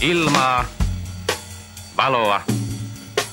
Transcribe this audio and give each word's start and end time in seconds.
Ilmaa, 0.00 0.64
valoa 1.96 2.40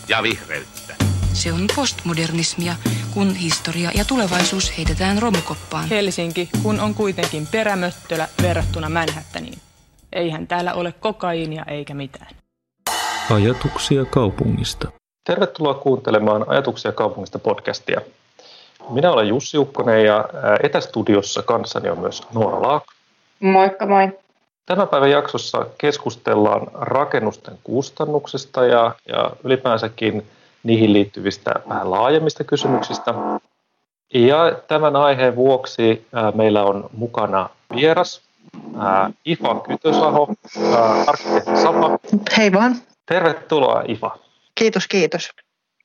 ja 0.08 0.24
vihreyttä. 0.24 0.96
Se 1.34 1.54
on 1.54 1.60
postmodernismia, 1.76 2.76
kun 3.14 3.36
historia 3.36 3.92
ja 3.96 4.06
tulevaisuus 4.06 4.78
heitetään 4.78 5.22
romukoppaan. 5.22 5.90
Helsinki, 5.90 6.50
kun 6.64 6.80
on 6.80 6.94
kuitenkin 6.94 7.48
perämöttölä 7.48 8.28
verrattuna 8.42 8.90
Manhattaniin. 8.90 9.60
Eihän 10.14 10.48
täällä 10.48 10.74
ole 10.74 10.92
kokaiinia 10.92 11.64
eikä 11.68 11.94
mitään. 11.94 12.36
Ajatuksia 13.32 14.06
kaupungista. 14.06 14.92
Tervetuloa 15.24 15.74
kuuntelemaan 15.74 16.50
Ajatuksia 16.50 16.92
kaupungista 16.92 17.40
podcastia. 17.40 18.02
Minä 18.90 19.12
olen 19.12 19.28
Jussi 19.28 19.58
Ukkonen 19.58 20.06
ja 20.06 20.26
etästudiossa 20.64 21.42
kanssani 21.42 21.90
on 21.90 22.00
myös 22.00 22.24
Noora 22.34 22.62
Laak. 22.62 22.84
Moikka 23.40 23.86
moi. 23.86 24.23
Tämän 24.66 24.88
päivän 24.88 25.12
jaksossa 25.12 25.66
keskustellaan 25.78 26.68
rakennusten 26.74 27.60
kustannuksista 27.64 28.66
ja, 28.66 28.96
ja 29.08 29.32
ylipäänsäkin 29.44 30.28
niihin 30.64 30.94
liittyvistä 30.94 31.54
vähän 31.70 31.92
laajemmista 31.92 32.44
kysymyksistä. 32.44 33.14
Ja 34.14 34.52
tämän 34.68 34.96
aiheen 34.96 35.36
vuoksi 35.36 36.08
ää, 36.14 36.32
meillä 36.32 36.64
on 36.64 36.90
mukana 36.94 37.50
vieras, 37.76 38.22
ää, 38.80 39.10
Ifa 39.26 39.56
Kytösaho, 39.56 40.28
ää, 40.74 41.04
arkkitehti 41.08 41.62
Sapa. 41.62 42.00
Hei 42.38 42.52
vaan. 42.52 42.76
Tervetuloa 43.06 43.84
Ifa. 43.88 44.18
Kiitos, 44.56 44.88
kiitos. 44.88 45.30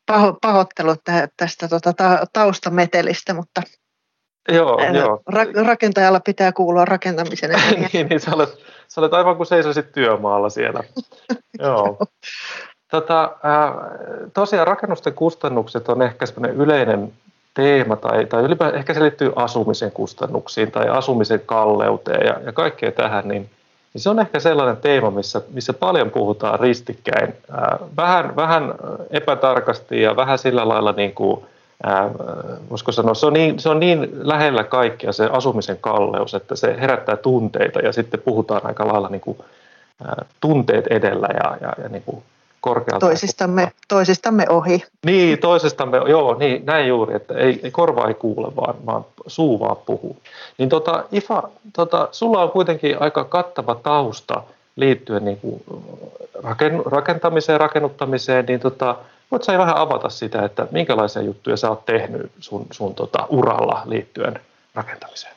Paho, 0.06 0.38
pahoittelut 0.40 1.00
tästä 1.36 1.68
tota, 1.68 1.92
taustametelistä, 2.32 3.34
mutta 3.34 3.62
Joo, 4.48 4.80
joo. 4.92 5.22
Ra- 5.32 5.66
rakentajalla 5.66 6.20
pitää 6.20 6.52
kuulua 6.52 6.84
rakentamisen 6.84 7.50
niin, 7.92 8.08
niin 8.08 8.20
sä, 8.20 8.30
olet, 8.34 8.58
sä 8.88 9.00
olet 9.00 9.14
aivan 9.14 9.36
kuin 9.36 9.46
seisoisit 9.46 9.92
työmaalla 9.92 10.50
siellä. 10.50 10.80
joo. 11.62 11.98
Tota, 12.90 13.22
äh, 13.24 13.74
tosiaan 14.34 14.66
rakennusten 14.66 15.14
kustannukset 15.14 15.88
on 15.88 16.02
ehkä 16.02 16.26
semmoinen 16.26 16.56
yleinen 16.56 17.12
teema, 17.54 17.96
tai, 17.96 18.26
tai 18.26 18.42
ylipäätään 18.42 18.78
ehkä 18.78 18.94
se 18.94 19.02
liittyy 19.02 19.32
asumisen 19.36 19.92
kustannuksiin 19.92 20.70
tai 20.70 20.88
asumisen 20.88 21.42
kalleuteen 21.46 22.26
ja, 22.26 22.40
ja 22.46 22.52
kaikkea 22.52 22.92
tähän, 22.92 23.28
niin, 23.28 23.50
niin 23.94 24.02
se 24.02 24.10
on 24.10 24.20
ehkä 24.20 24.40
sellainen 24.40 24.76
teema, 24.76 25.10
missä, 25.10 25.42
missä 25.54 25.72
paljon 25.72 26.10
puhutaan 26.10 26.60
ristikkäin, 26.60 27.34
äh, 27.52 27.78
vähän, 27.96 28.36
vähän 28.36 28.74
epätarkasti 29.10 30.02
ja 30.02 30.16
vähän 30.16 30.38
sillä 30.38 30.68
lailla 30.68 30.92
niin 30.92 31.14
kuin, 31.14 31.44
ää, 31.82 32.10
voisiko 32.70 32.92
sanoa, 32.92 33.14
se 33.14 33.26
on, 33.26 33.32
niin, 33.32 33.58
se 33.58 33.68
on 33.68 33.80
niin 33.80 34.08
lähellä 34.12 34.64
kaikkea 34.64 35.12
se 35.12 35.24
asumisen 35.24 35.78
kalleus, 35.80 36.34
että 36.34 36.56
se 36.56 36.76
herättää 36.80 37.16
tunteita 37.16 37.80
ja 37.80 37.92
sitten 37.92 38.20
puhutaan 38.20 38.66
aika 38.66 38.88
lailla 38.88 39.08
niin 39.08 39.20
kuin, 39.20 39.38
ää, 40.04 40.24
tunteet 40.40 40.86
edellä 40.86 41.28
ja, 41.34 41.56
ja, 41.60 41.72
ja 41.82 41.88
niin 41.88 42.02
kuin 42.06 42.22
korkealta. 42.60 43.06
Toisistamme, 43.06 43.72
toisistamme 43.88 44.46
ohi. 44.48 44.84
Niin, 45.06 45.38
toisistamme, 45.38 45.96
joo, 45.96 46.34
niin, 46.34 46.66
näin 46.66 46.88
juuri, 46.88 47.16
että 47.16 47.34
ei, 47.34 47.60
ei 47.62 47.70
korva 47.70 48.08
ei 48.08 48.14
kuule, 48.14 48.56
vaan, 48.56 48.74
vaan 48.86 49.04
suu 49.26 49.60
vaan 49.60 49.76
puhuu. 49.86 50.16
Niin 50.58 50.68
tota, 50.68 51.04
Ifa, 51.12 51.42
tota, 51.72 52.08
sulla 52.12 52.42
on 52.42 52.50
kuitenkin 52.50 52.96
aika 53.02 53.24
kattava 53.24 53.74
tausta 53.74 54.42
liittyen 54.76 55.24
niin 55.24 55.38
kuin 55.40 55.62
rakentamiseen, 56.84 57.60
rakennuttamiseen, 57.60 58.46
niin 58.46 58.60
tota, 58.60 58.96
Voit 59.30 59.42
sä 59.42 59.58
vähän 59.58 59.76
avata 59.76 60.08
sitä, 60.08 60.42
että 60.42 60.66
minkälaisia 60.70 61.22
juttuja 61.22 61.56
sä 61.56 61.68
oot 61.68 61.86
tehnyt 61.86 62.32
sun, 62.40 62.66
sun 62.70 62.94
tota, 62.94 63.26
uralla 63.30 63.82
liittyen 63.84 64.40
rakentamiseen? 64.74 65.34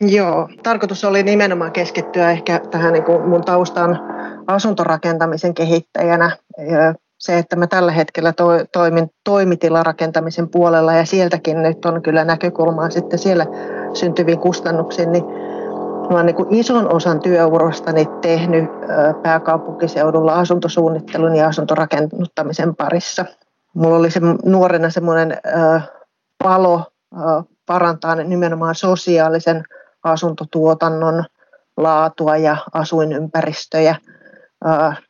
Joo, 0.00 0.48
tarkoitus 0.62 1.04
oli 1.04 1.22
nimenomaan 1.22 1.72
keskittyä 1.72 2.30
ehkä 2.30 2.60
tähän 2.70 2.92
niin 2.92 3.04
kuin 3.04 3.28
mun 3.28 3.44
taustan 3.44 4.00
asuntorakentamisen 4.46 5.54
kehittäjänä. 5.54 6.36
Se, 7.18 7.38
että 7.38 7.56
mä 7.56 7.66
tällä 7.66 7.92
hetkellä 7.92 8.32
to, 8.32 8.48
toimin 8.72 9.10
toimitilarakentamisen 9.24 10.48
puolella 10.48 10.92
ja 10.92 11.04
sieltäkin 11.04 11.62
nyt 11.62 11.84
on 11.84 12.02
kyllä 12.02 12.24
näkökulmaa 12.24 12.90
sitten 12.90 13.18
siellä 13.18 13.46
syntyviin 13.94 14.38
kustannuksiin, 14.38 15.12
niin 15.12 15.24
Mä 16.10 16.16
olen 16.16 16.26
niin 16.26 16.60
ison 16.60 16.94
osan 16.94 17.20
työurastani 17.20 18.06
tehnyt 18.20 18.70
pääkaupunkiseudulla 19.22 20.34
asuntosuunnittelun 20.34 21.36
ja 21.36 21.46
asuntorakennuttamisen 21.46 22.76
parissa. 22.76 23.24
Mulla 23.74 23.96
oli 23.96 24.10
se 24.10 24.20
nuorena 24.44 24.90
semmoinen 24.90 25.38
palo 26.44 26.84
parantaa 27.66 28.14
nimenomaan 28.14 28.74
sosiaalisen 28.74 29.64
asuntotuotannon 30.02 31.24
laatua 31.76 32.36
ja 32.36 32.56
asuinympäristöjä 32.72 33.96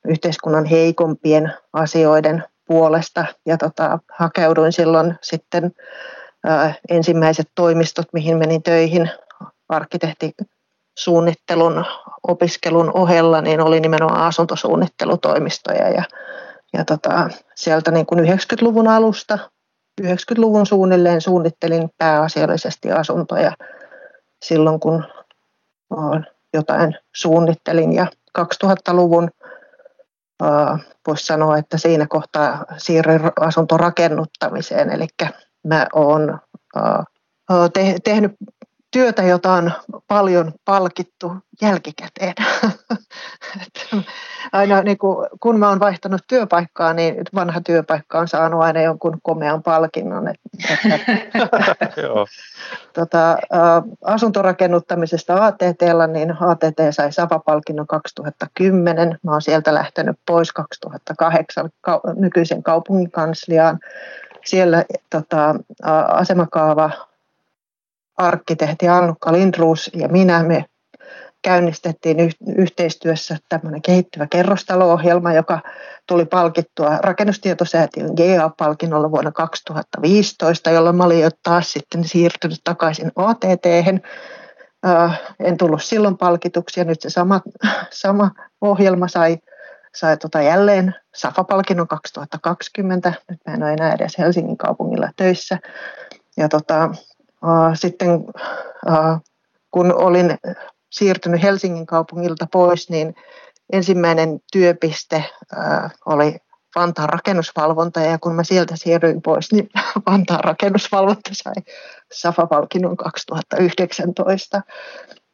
yhteiskunnan 0.09 0.65
heikompien 0.65 1.53
asioiden 1.73 2.45
puolesta. 2.67 3.25
Ja 3.47 3.57
tota, 3.57 3.99
hakeuduin 4.13 4.73
silloin 4.73 5.15
sitten 5.21 5.73
ensimmäiset 6.89 7.49
toimistot, 7.55 8.07
mihin 8.13 8.37
menin 8.37 8.63
töihin, 8.63 9.11
arkkitehti 9.69 10.35
suunnittelun 10.99 11.85
opiskelun 12.29 12.91
ohella 12.95 13.41
niin 13.41 13.61
oli 13.61 13.81
nimenomaan 13.81 14.27
asuntosuunnittelutoimistoja 14.27 15.89
ja, 15.89 16.03
ja 16.73 16.85
tota, 16.85 17.29
sieltä 17.55 17.91
niin 17.91 18.07
kuin 18.07 18.21
90-luvun 18.21 18.89
alusta, 18.89 19.39
90-luvun 20.03 20.67
suunnilleen 20.67 21.21
suunnittelin 21.21 21.91
pääasiallisesti 21.99 22.93
asuntoja 22.93 23.53
silloin 24.45 24.81
kun 24.81 25.05
jotain 26.55 26.97
suunnittelin. 27.15 27.93
Ja 27.93 28.07
2000-luvun 28.39 29.31
voisi 31.07 31.27
sanoa, 31.27 31.59
että 31.59 31.79
siinä 31.79 32.07
kohtaa 32.07 32.65
siirryin 32.77 33.21
asuntorakennuttamiseen, 33.41 34.91
eli 34.91 35.07
mä 35.67 35.87
oon 35.95 36.41
tehnyt 38.05 38.33
työtä, 38.91 39.23
jota 39.23 39.53
on 39.53 39.73
paljon 40.09 40.53
palkittu 40.65 41.37
jälkikäteen. 41.63 42.35
aina 44.53 44.83
niin 44.83 44.99
kuin, 44.99 45.29
kun 45.41 45.59
mä 45.59 45.69
oon 45.69 45.81
vaihtanut 45.81 46.21
työpaikkaa, 46.29 46.93
niin 46.93 47.15
vanha 47.35 47.61
työpaikka 47.61 48.19
on 48.19 48.29
saanut 48.29 48.63
aina 48.63 48.83
jonkun 48.83 49.19
komean 49.23 49.63
palkinnon. 49.63 50.29
Että, 50.29 50.99
tota, 52.99 53.39
asuntorakennuttamisesta 54.05 55.47
ATTlla, 55.47 56.07
niin 56.07 56.31
ATT 56.41 56.79
sai 56.91 57.13
SAPA-palkinnon 57.13 57.87
2010. 57.87 59.19
Mä 59.23 59.31
oon 59.31 59.43
sieltä 59.43 59.75
lähtenyt 59.75 60.17
pois 60.27 60.53
2008 60.53 61.71
nykyisen 62.17 62.63
kaupungin 62.63 63.11
kansliaan. 63.11 63.79
Siellä 64.45 64.85
tota, 65.11 65.55
asemakaava 66.09 66.91
arkkitehti 68.21 68.89
Annukka 68.89 69.33
Lindruus 69.33 69.91
ja 69.95 70.09
minä, 70.09 70.43
me 70.43 70.65
käynnistettiin 71.43 72.17
yhteistyössä 72.57 73.37
tämmöinen 73.49 73.83
kehittyvä 73.83 74.27
kerrostalo-ohjelma, 74.27 75.33
joka 75.33 75.61
tuli 76.07 76.25
palkittua 76.25 76.97
rakennustietosäätiön 76.97 78.11
GA-palkinnolla 78.17 79.11
vuonna 79.11 79.33
2015, 79.33 80.71
jolloin 80.71 80.97
mä 80.97 81.05
olin 81.05 81.21
jo 81.21 81.31
taas 81.43 81.73
sitten 81.73 82.05
siirtynyt 82.05 82.61
takaisin 82.65 83.13
ATT. 83.17 83.67
En 85.41 85.57
tullut 85.57 85.83
silloin 85.83 86.19
palkituksi 86.19 86.81
ja 86.81 86.85
nyt 86.85 87.01
se 87.01 87.11
sama, 87.11 87.41
sama 87.91 88.31
ohjelma 88.61 89.09
sai, 89.09 89.39
sai 89.95 90.17
tota 90.17 90.43
jälleen 90.43 90.95
SAFA-palkinnon 91.15 91.89
2020. 91.89 93.13
Nyt 93.31 93.41
mä 93.47 93.55
en 93.55 93.63
ole 93.63 93.73
enää 93.73 93.93
edes 93.93 94.19
Helsingin 94.19 94.57
kaupungilla 94.57 95.11
töissä. 95.17 95.59
Ja 96.37 96.49
tota, 96.49 96.91
sitten 97.75 98.09
kun 99.71 99.95
olin 99.95 100.39
siirtynyt 100.91 101.43
Helsingin 101.43 101.87
kaupungilta 101.87 102.47
pois, 102.53 102.91
niin 102.91 103.15
ensimmäinen 103.73 104.41
työpiste 104.53 105.25
oli 106.07 106.37
Vantaan 106.77 107.09
rakennusvalvonta 107.09 108.01
ja 108.01 108.19
kun 108.19 108.35
mä 108.35 108.45
sieltä 108.45 108.77
siirryin 108.77 109.23
pois, 109.23 109.53
niin 109.53 109.71
Vantaan 110.11 110.45
rakennusvalvonta 110.45 111.31
sai 111.33 111.55
Safa-palkinnon 112.13 112.97
2019. 112.97 114.63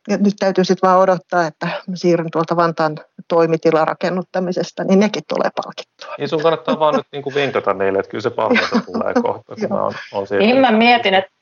Ja 0.09 0.17
nyt 0.17 0.35
täytyy 0.39 0.65
sitten 0.65 0.89
vaan 0.89 1.01
odottaa, 1.01 1.47
että 1.47 1.67
mä 1.67 1.97
siirryn 1.97 2.31
tuolta 2.31 2.57
Vantaan 2.57 2.97
toimitilarakennuttamisesta, 3.29 4.85
niin 4.85 5.01
nekin 5.01 5.23
tulee 5.29 5.51
palkittua. 5.65 6.15
Niin 6.19 6.29
sun 6.29 6.43
kannattaa 6.43 6.79
vaan 6.79 6.95
nyt 6.95 7.07
niin 7.13 7.35
vinkata 7.35 7.75
niille, 7.75 7.99
että 7.99 8.11
kyllä 8.11 8.23
se 8.23 8.31
palkinto 8.31 8.81
tulee 8.87 9.15
kohta, 9.23 9.55
kun 9.57 9.69
mä 9.79 9.83
on, 9.83 9.93
on 10.13 10.27
Niin 10.39 10.57
mä 10.57 10.73
mietin, 10.73 11.15
että 11.15 11.36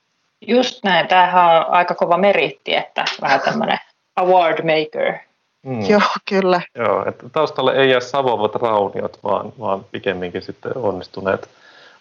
Just 0.47 0.85
näin. 0.85 1.09
Tämähän 1.09 1.57
on 1.57 1.67
aika 1.69 1.95
kova 1.95 2.17
meritti, 2.17 2.75
että 2.75 3.05
vähän 3.23 3.41
tämmöinen 3.41 3.79
award 4.17 4.59
maker. 4.59 5.15
Mm. 5.63 5.81
Joo, 5.91 6.01
kyllä. 6.29 6.61
Joo, 6.75 7.09
että 7.09 7.29
taustalle 7.29 7.73
ei 7.73 7.91
jää 7.91 8.01
savovat 8.01 8.55
rauniot, 8.55 9.19
vaan, 9.25 9.53
vaan 9.61 9.85
pikemminkin 9.93 10.43
sitten 10.43 10.73
onnistuneet, 10.77 11.49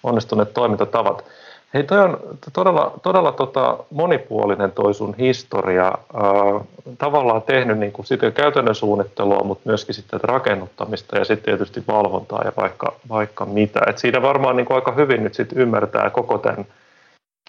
onnistuneet 0.03 0.53
toimintatavat. 0.53 1.25
Hei, 1.73 1.83
toi 1.83 1.99
on 1.99 2.19
todella, 2.53 2.99
todella 3.03 3.31
tota 3.31 3.77
monipuolinen 3.89 4.71
toi 4.71 4.93
sun 4.93 5.15
historia. 5.17 5.85
Äh, 5.87 6.67
tavallaan 6.97 7.41
tehnyt 7.41 7.77
niin 7.77 7.91
kuin 7.91 8.05
sitä 8.05 8.31
käytännön 8.31 8.75
suunnittelua, 8.75 9.43
mutta 9.43 9.69
myöskin 9.69 9.95
sitten 9.95 10.21
rakennuttamista 10.21 11.17
ja 11.17 11.25
sitten 11.25 11.45
tietysti 11.45 11.83
valvontaa 11.87 12.41
ja 12.45 12.51
vaikka, 12.57 12.93
vaikka 13.09 13.45
mitä. 13.45 13.79
Et 13.87 13.97
siinä 13.97 14.21
varmaan 14.21 14.55
niin 14.55 14.65
kuin 14.65 14.75
aika 14.75 14.91
hyvin 14.91 15.23
nyt 15.23 15.33
sit 15.33 15.53
ymmärtää 15.55 16.09
koko 16.09 16.37
tämän 16.37 16.65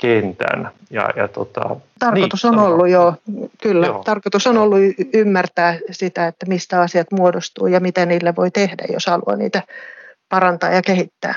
kentän. 0.00 0.70
Ja, 0.90 1.08
ja 1.16 1.28
tota, 1.28 1.76
tarkoitus 1.98 2.44
niin, 2.44 2.54
on 2.54 2.58
ollut 2.58 2.88
jo, 2.88 3.14
kyllä, 3.62 3.86
joo. 3.86 4.02
tarkoitus 4.04 4.46
on 4.46 4.58
ollut 4.58 4.78
ymmärtää 5.14 5.78
sitä, 5.90 6.26
että 6.26 6.46
mistä 6.46 6.80
asiat 6.80 7.06
muodostuu 7.12 7.66
ja 7.66 7.80
miten 7.80 8.08
niille 8.08 8.36
voi 8.36 8.50
tehdä, 8.50 8.84
jos 8.92 9.06
haluaa 9.06 9.36
niitä 9.36 9.62
parantaa 10.28 10.70
ja 10.70 10.82
kehittää. 10.82 11.34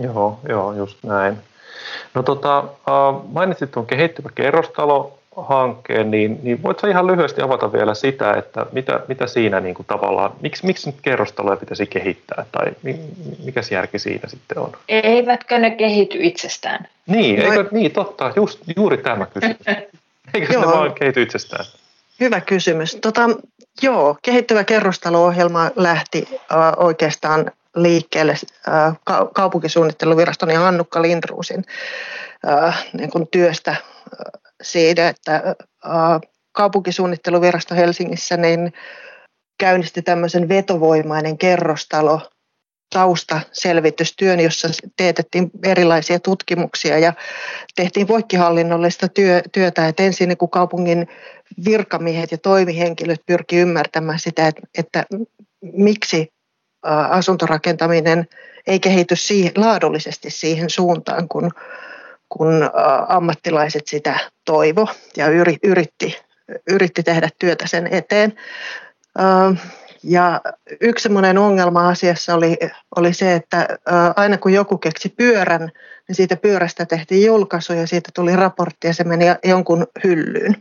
Joo, 0.00 0.40
joo 0.48 0.72
just 0.72 0.98
näin. 1.04 1.38
No 2.14 2.22
tota, 2.22 2.64
mainitsit 3.32 3.70
tuon 3.70 3.86
kehittyvä 3.86 4.28
kerrostalo 4.34 5.18
hankkeen, 5.36 6.10
niin, 6.10 6.40
niin 6.42 6.62
voitko 6.62 6.86
ihan 6.86 7.06
lyhyesti 7.06 7.42
avata 7.42 7.72
vielä 7.72 7.94
sitä, 7.94 8.32
että 8.32 8.66
mitä, 8.72 9.00
mitä 9.08 9.26
siinä 9.26 9.60
niin 9.60 9.74
kuin 9.74 9.86
tavallaan, 9.86 10.32
miksi, 10.40 10.66
miksi 10.66 10.88
nyt 10.90 11.00
kerrostaloja 11.02 11.56
pitäisi 11.56 11.86
kehittää 11.86 12.44
tai 12.52 12.66
mikä 13.44 13.60
järki 13.70 13.98
siinä 13.98 14.28
sitten 14.28 14.58
on? 14.58 14.72
Eivätkö 14.88 15.58
ne 15.58 15.70
kehity 15.70 16.18
itsestään? 16.20 16.86
Niin, 17.06 17.40
no, 17.40 17.52
eikö, 17.52 17.68
niin 17.70 17.92
totta, 17.92 18.32
just, 18.36 18.60
juuri 18.76 18.96
tämä 18.96 19.26
kysymys. 19.26 19.56
Eikö 20.34 20.60
ne 20.60 20.66
vaan 20.66 20.94
kehity 20.94 21.22
itsestään? 21.22 21.64
Hyvä 22.20 22.40
kysymys. 22.40 22.94
Tota, 22.94 23.30
joo, 23.82 24.16
kehittyvä 24.22 24.64
kerrostalo-ohjelma 24.64 25.70
lähti 25.76 26.28
äh, 26.32 26.72
oikeastaan 26.76 27.50
liikkeelle 27.76 28.34
kaupunkisuunnitteluviraston 29.34 30.50
ja 30.50 30.68
Annukka 30.68 31.02
Lindruusin 31.02 31.64
niin 32.92 33.28
työstä 33.30 33.76
siitä, 34.62 35.08
että 35.08 35.42
kaupunkisuunnitteluvirasto 36.52 37.74
Helsingissä 37.74 38.36
niin 38.36 38.72
käynnisti 39.58 40.02
tämmöisen 40.02 40.48
vetovoimainen 40.48 41.38
kerrostalo 41.38 42.20
taustaselvitystyön, 42.92 44.40
jossa 44.40 44.68
teetettiin 44.96 45.50
erilaisia 45.64 46.20
tutkimuksia 46.20 46.98
ja 46.98 47.12
tehtiin 47.74 48.06
poikkihallinnollista 48.06 49.08
työ, 49.08 49.42
työtä. 49.52 49.88
Että 49.88 50.02
ensin 50.02 50.28
niin 50.28 50.38
kun 50.38 50.50
kaupungin 50.50 51.08
virkamiehet 51.64 52.32
ja 52.32 52.38
toimihenkilöt 52.38 53.20
pyrki 53.26 53.56
ymmärtämään 53.56 54.18
sitä, 54.18 54.46
että, 54.46 54.62
että 54.78 55.06
miksi 55.62 56.28
asuntorakentaminen 57.10 58.26
ei 58.66 58.80
kehity 58.80 59.16
siihen, 59.16 59.52
laadullisesti 59.56 60.30
siihen 60.30 60.70
suuntaan, 60.70 61.28
kun, 61.28 61.50
kun 62.28 62.70
ammattilaiset 63.08 63.86
sitä 63.86 64.18
toivo 64.44 64.88
ja 65.16 65.26
yritti, 65.62 66.18
yritti 66.70 67.02
tehdä 67.02 67.28
työtä 67.38 67.66
sen 67.66 67.86
eteen. 67.86 68.32
Ja 70.04 70.40
yksi 70.80 71.02
semmoinen 71.02 71.38
ongelma 71.38 71.88
asiassa 71.88 72.34
oli, 72.34 72.56
oli 72.96 73.14
se, 73.14 73.34
että 73.34 73.68
aina 74.16 74.38
kun 74.38 74.52
joku 74.52 74.78
keksi 74.78 75.08
pyörän, 75.08 75.70
niin 76.08 76.16
siitä 76.16 76.36
pyörästä 76.36 76.86
tehtiin 76.86 77.26
julkaisu 77.26 77.72
ja 77.72 77.86
siitä 77.86 78.10
tuli 78.14 78.36
raportti 78.36 78.86
ja 78.86 78.94
se 78.94 79.04
meni 79.04 79.24
jonkun 79.44 79.86
hyllyyn 80.04 80.56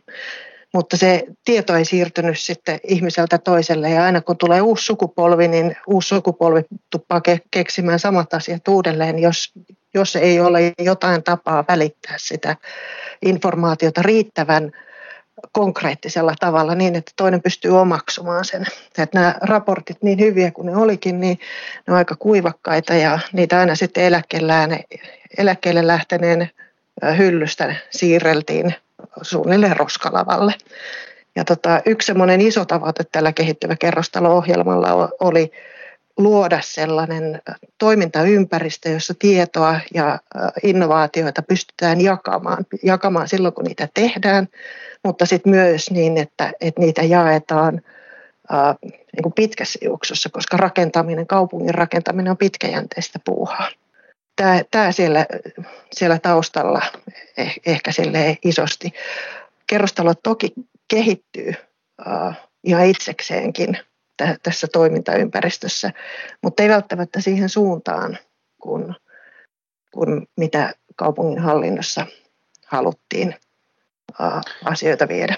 mutta 0.73 0.97
se 0.97 1.23
tieto 1.45 1.75
ei 1.75 1.85
siirtynyt 1.85 2.39
sitten 2.39 2.79
ihmiseltä 2.87 3.37
toiselle 3.37 3.89
ja 3.89 4.03
aina 4.03 4.21
kun 4.21 4.37
tulee 4.37 4.61
uusi 4.61 4.85
sukupolvi, 4.85 5.47
niin 5.47 5.77
uusi 5.87 6.07
sukupolvi 6.07 6.61
tuppaa 6.89 7.21
keksimään 7.51 7.99
samat 7.99 8.33
asiat 8.33 8.67
uudelleen, 8.67 9.19
jos, 9.19 9.53
jos 9.93 10.15
ei 10.15 10.39
ole 10.39 10.73
jotain 10.79 11.23
tapaa 11.23 11.65
välittää 11.67 12.15
sitä 12.17 12.55
informaatiota 13.21 14.01
riittävän 14.01 14.71
konkreettisella 15.51 16.33
tavalla 16.39 16.75
niin, 16.75 16.95
että 16.95 17.11
toinen 17.15 17.41
pystyy 17.41 17.79
omaksumaan 17.79 18.45
sen. 18.45 18.65
Että 18.97 19.19
nämä 19.19 19.35
raportit 19.41 19.97
niin 20.03 20.19
hyviä 20.19 20.51
kuin 20.51 20.65
ne 20.65 20.75
olikin, 20.75 21.19
niin 21.19 21.39
ne 21.87 21.93
on 21.93 21.97
aika 21.97 22.15
kuivakkaita 22.15 22.93
ja 22.93 23.19
niitä 23.33 23.59
aina 23.59 23.75
sitten 23.75 24.03
eläkkeelle 25.37 25.87
lähteneen 25.87 26.49
hyllystä 27.17 27.75
siirreltiin 27.89 28.75
suunnilleen 29.21 29.77
roskalavalle. 29.77 30.53
Ja 31.35 31.45
tota, 31.45 31.81
yksi 31.85 32.05
semmoinen 32.05 32.41
iso 32.41 32.65
tavoite 32.65 33.03
tällä 33.11 33.33
kehittyvä 33.33 33.75
kerrostalo-ohjelmalla 33.75 35.09
oli 35.19 35.51
luoda 36.17 36.59
sellainen 36.63 37.41
toimintaympäristö, 37.77 38.89
jossa 38.89 39.13
tietoa 39.19 39.79
ja 39.93 40.19
innovaatioita 40.63 41.41
pystytään 41.41 42.01
jakamaan, 42.01 42.65
jakamaan 42.83 43.27
silloin, 43.27 43.53
kun 43.53 43.63
niitä 43.65 43.87
tehdään, 43.93 44.47
mutta 45.03 45.25
sitten 45.25 45.51
myös 45.51 45.91
niin, 45.91 46.17
että, 46.17 46.51
että 46.61 46.81
niitä 46.81 47.03
jaetaan 47.03 47.81
niin 49.13 49.23
kuin 49.23 49.33
pitkässä 49.33 49.79
juoksussa, 49.81 50.29
koska 50.29 50.57
rakentaminen, 50.57 51.27
kaupungin 51.27 51.73
rakentaminen 51.73 52.31
on 52.31 52.37
pitkäjänteistä 52.37 53.19
puuhaa 53.25 53.67
tämä, 54.41 54.61
tämä 54.71 54.91
siellä, 54.91 55.25
siellä 55.91 56.19
taustalla 56.19 56.81
eh, 57.37 57.55
ehkä 57.65 57.91
sille 57.91 58.37
isosti. 58.45 58.93
Kerrostalo 59.67 60.13
toki 60.13 60.53
kehittyy 60.87 61.53
uh, 61.99 62.33
ihan 62.63 62.85
itsekseenkin 62.85 63.77
t- 64.17 64.43
tässä 64.43 64.67
toimintaympäristössä, 64.67 65.91
mutta 66.41 66.63
ei 66.63 66.69
välttämättä 66.69 67.21
siihen 67.21 67.49
suuntaan, 67.49 68.17
kun, 68.61 68.95
kun 69.91 70.27
mitä 70.37 70.73
kaupungin 70.95 71.39
hallinnossa 71.39 72.07
haluttiin 72.65 73.35
uh, 74.19 74.41
asioita 74.65 75.07
viedä. 75.07 75.35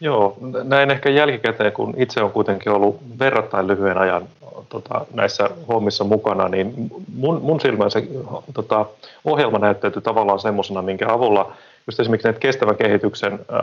Joo, 0.00 0.36
näin 0.64 0.90
ehkä 0.90 1.10
jälkikäteen, 1.10 1.72
kun 1.72 1.94
itse 1.96 2.22
on 2.22 2.32
kuitenkin 2.32 2.72
ollut 2.72 3.00
verrattain 3.18 3.66
lyhyen 3.66 3.98
ajan 3.98 4.28
tota, 4.68 5.06
näissä 5.14 5.50
hommissa 5.68 6.04
mukana, 6.04 6.48
niin 6.48 6.90
mun, 7.14 7.42
mun 7.42 7.60
silmään 7.60 7.90
se 7.90 8.08
tota, 8.54 8.86
ohjelma 9.24 9.58
näyttäytyy 9.58 10.02
tavallaan 10.02 10.38
semmoisena, 10.38 10.82
minkä 10.82 11.12
avulla 11.12 11.52
just 11.86 12.00
esimerkiksi 12.00 12.28
näitä 12.28 12.40
kestävän 12.40 12.76
kehityksen 12.76 13.32
ää, 13.32 13.60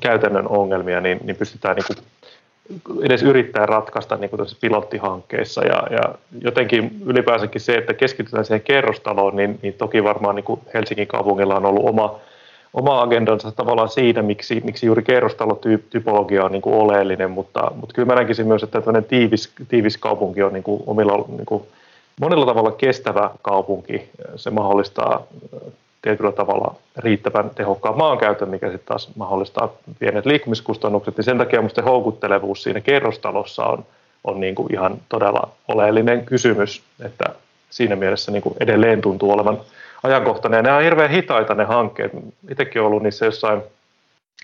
käytännön 0.00 0.48
ongelmia, 0.48 1.00
niin, 1.00 1.20
niin 1.24 1.36
pystytään 1.36 1.76
niin 1.76 1.84
kuin, 1.86 1.98
edes 3.02 3.22
yrittää 3.22 3.66
ratkaista 3.66 4.16
niin 4.16 4.30
kuin 4.30 4.40
pilottihankkeissa. 4.60 5.64
Ja, 5.64 5.82
ja 5.90 6.14
jotenkin 6.40 7.02
ylipäänsäkin 7.06 7.60
se, 7.60 7.74
että 7.74 7.94
keskitytään 7.94 8.44
siihen 8.44 8.60
kerrostaloon, 8.60 9.36
niin, 9.36 9.58
niin 9.62 9.74
toki 9.74 10.04
varmaan 10.04 10.34
niin 10.34 10.44
kuin 10.44 10.60
Helsingin 10.74 11.08
kaupungilla 11.08 11.56
on 11.56 11.66
ollut 11.66 11.88
oma 11.88 12.20
oma 12.74 13.02
agendansa 13.02 13.52
tavallaan 13.52 13.88
siinä, 13.88 14.22
miksi, 14.22 14.60
miksi 14.64 14.86
juuri 14.86 15.02
kerrostalotypologia 15.02 16.44
on 16.44 16.52
niin 16.52 16.62
kuin 16.62 16.74
oleellinen, 16.74 17.30
mutta, 17.30 17.70
mutta 17.80 17.94
kyllä 17.94 18.06
mä 18.06 18.14
näkisin 18.14 18.46
myös, 18.46 18.62
että 18.62 18.80
tämmöinen 18.80 19.04
tiivis, 19.04 19.52
tiivis 19.68 19.96
kaupunki 19.96 20.42
on 20.42 20.52
niin 20.52 20.62
kuin 20.62 20.82
omilla, 20.86 21.24
niin 21.28 21.46
kuin 21.46 21.62
monella 22.20 22.46
tavalla 22.46 22.72
kestävä 22.72 23.30
kaupunki. 23.42 24.08
Se 24.36 24.50
mahdollistaa 24.50 25.26
tietyllä 26.02 26.32
tavalla 26.32 26.74
riittävän 26.96 27.50
tehokkaan 27.50 27.98
maankäytön, 27.98 28.48
mikä 28.48 28.66
sitten 28.70 28.88
taas 28.88 29.10
mahdollistaa 29.16 29.72
pienet 29.98 30.26
liikkumiskustannukset, 30.26 31.16
niin 31.16 31.24
sen 31.24 31.38
takia 31.38 31.60
minusta 31.60 31.82
houkuttelevuus 31.82 32.62
siinä 32.62 32.80
kerrostalossa 32.80 33.64
on, 33.64 33.84
on 34.24 34.40
niin 34.40 34.54
kuin 34.54 34.72
ihan 34.72 34.98
todella 35.08 35.48
oleellinen 35.68 36.24
kysymys, 36.24 36.82
että 37.04 37.24
siinä 37.70 37.96
mielessä 37.96 38.32
niin 38.32 38.42
kuin 38.42 38.54
edelleen 38.60 39.00
tuntuu 39.00 39.30
olevan 39.30 39.60
ajankohtainen. 40.02 40.58
Ja 40.58 40.62
nämä 40.62 40.76
on 40.76 40.82
hirveän 40.82 41.10
hitaita 41.10 41.54
ne 41.54 41.64
hankkeet. 41.64 42.12
Itsekin 42.50 42.82
ollut 42.82 43.02
niissä 43.02 43.24
jossain, 43.24 43.62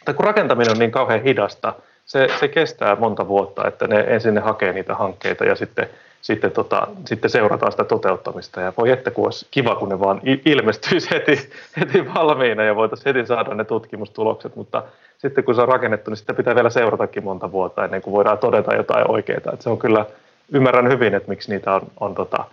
tai 0.04 0.14
kun 0.14 0.24
rakentaminen 0.24 0.70
on 0.70 0.78
niin 0.78 0.90
kauhean 0.90 1.22
hidasta, 1.22 1.74
se, 2.06 2.28
se 2.40 2.48
kestää 2.48 2.96
monta 2.96 3.28
vuotta, 3.28 3.68
että 3.68 3.86
ne 3.86 4.04
ensin 4.08 4.34
ne 4.34 4.40
hakee 4.40 4.72
niitä 4.72 4.94
hankkeita 4.94 5.44
ja 5.44 5.54
sitten, 5.54 5.88
sitten, 6.22 6.50
tota, 6.50 6.86
sitten 7.04 7.30
seurataan 7.30 7.72
sitä 7.72 7.84
toteuttamista. 7.84 8.60
Ja 8.60 8.72
voi 8.78 8.90
että 8.90 9.10
kun 9.10 9.24
olisi 9.24 9.46
kiva, 9.50 9.74
kun 9.74 9.88
ne 9.88 10.00
vaan 10.00 10.20
ilmestyisi 10.44 11.10
heti, 11.10 11.50
heti 11.80 12.14
valmiina 12.14 12.64
ja 12.64 12.76
voitaisiin 12.76 13.14
heti 13.14 13.26
saada 13.26 13.54
ne 13.54 13.64
tutkimustulokset, 13.64 14.56
mutta 14.56 14.82
sitten 15.18 15.44
kun 15.44 15.54
se 15.54 15.60
on 15.60 15.68
rakennettu, 15.68 16.10
niin 16.10 16.16
sitten 16.16 16.36
pitää 16.36 16.54
vielä 16.54 16.70
seuratakin 16.70 17.24
monta 17.24 17.52
vuotta 17.52 17.84
ennen 17.84 18.02
kuin 18.02 18.14
voidaan 18.14 18.38
todeta 18.38 18.74
jotain 18.74 19.10
oikeaa. 19.10 19.36
Että 19.36 19.62
se 19.62 19.70
on 19.70 19.78
kyllä, 19.78 20.06
ymmärrän 20.52 20.88
hyvin, 20.88 21.14
että 21.14 21.28
miksi 21.28 21.50
niitä 21.50 21.74
on, 21.74 21.82
on 22.00 22.14
tota, 22.14 22.44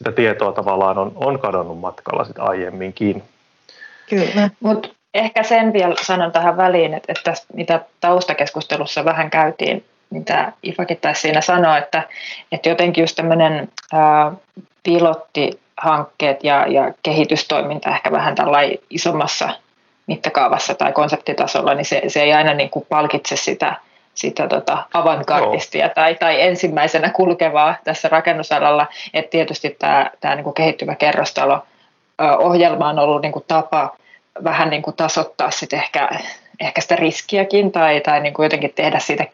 sitä 0.00 0.12
tietoa 0.12 0.52
tavallaan 0.52 0.98
on, 0.98 1.12
on 1.14 1.38
kadonnut 1.38 1.80
matkalla 1.80 2.24
sit 2.24 2.38
aiemminkin. 2.38 3.22
Kyllä, 4.08 4.50
mutta 4.60 4.88
ehkä 5.14 5.42
sen 5.42 5.72
vielä 5.72 5.94
sanon 6.02 6.32
tähän 6.32 6.56
väliin, 6.56 6.94
että, 6.94 7.12
että 7.12 7.34
mitä 7.54 7.80
taustakeskustelussa 8.00 9.04
vähän 9.04 9.30
käytiin, 9.30 9.84
mitä 10.10 10.52
Ifakin 10.62 10.96
taisi 10.96 11.20
siinä 11.20 11.40
sanoa, 11.40 11.78
että, 11.78 12.02
että 12.52 12.68
jotenkin 12.68 13.02
just 13.02 13.16
tämmöinen 13.16 13.68
pilottihankkeet 14.82 16.44
ja, 16.44 16.66
ja 16.66 16.94
kehitystoiminta 17.02 17.90
ehkä 17.90 18.12
vähän 18.12 18.34
tällainen 18.34 18.78
isommassa 18.90 19.48
mittakaavassa 20.06 20.74
tai 20.74 20.92
konseptitasolla, 20.92 21.74
niin 21.74 21.84
se, 21.84 22.02
se 22.08 22.22
ei 22.22 22.32
aina 22.32 22.54
niin 22.54 22.70
kuin 22.70 22.86
palkitse 22.88 23.36
sitä 23.36 23.76
sitä 24.14 24.48
tota 24.48 24.84
avantgardistia 24.94 25.88
tai, 25.88 26.14
tai 26.14 26.42
ensimmäisenä 26.42 27.10
kulkevaa 27.10 27.74
tässä 27.84 28.08
rakennusalalla. 28.08 28.86
Että 29.14 29.30
tietysti 29.30 29.76
tämä, 29.78 30.10
tämä 30.20 30.34
niin 30.34 30.54
kehittyvä 30.54 30.94
kerrostalo 30.94 31.62
ohjelma 32.38 32.88
on 32.88 32.98
ollut 32.98 33.22
niin 33.22 33.32
kuin 33.32 33.44
tapa 33.48 33.96
vähän 34.44 34.70
niin 34.70 34.82
kuin 34.82 34.96
tasoittaa 34.96 35.50
sit 35.50 35.72
ehkä, 35.72 36.08
ehkä 36.60 36.80
sitä 36.80 36.96
riskiäkin 36.96 37.72
tai, 37.72 38.00
tai 38.00 38.20
niin 38.20 38.34
kuin 38.34 38.44
jotenkin 38.44 38.72
tehdä 38.74 38.98
siitä 38.98 39.26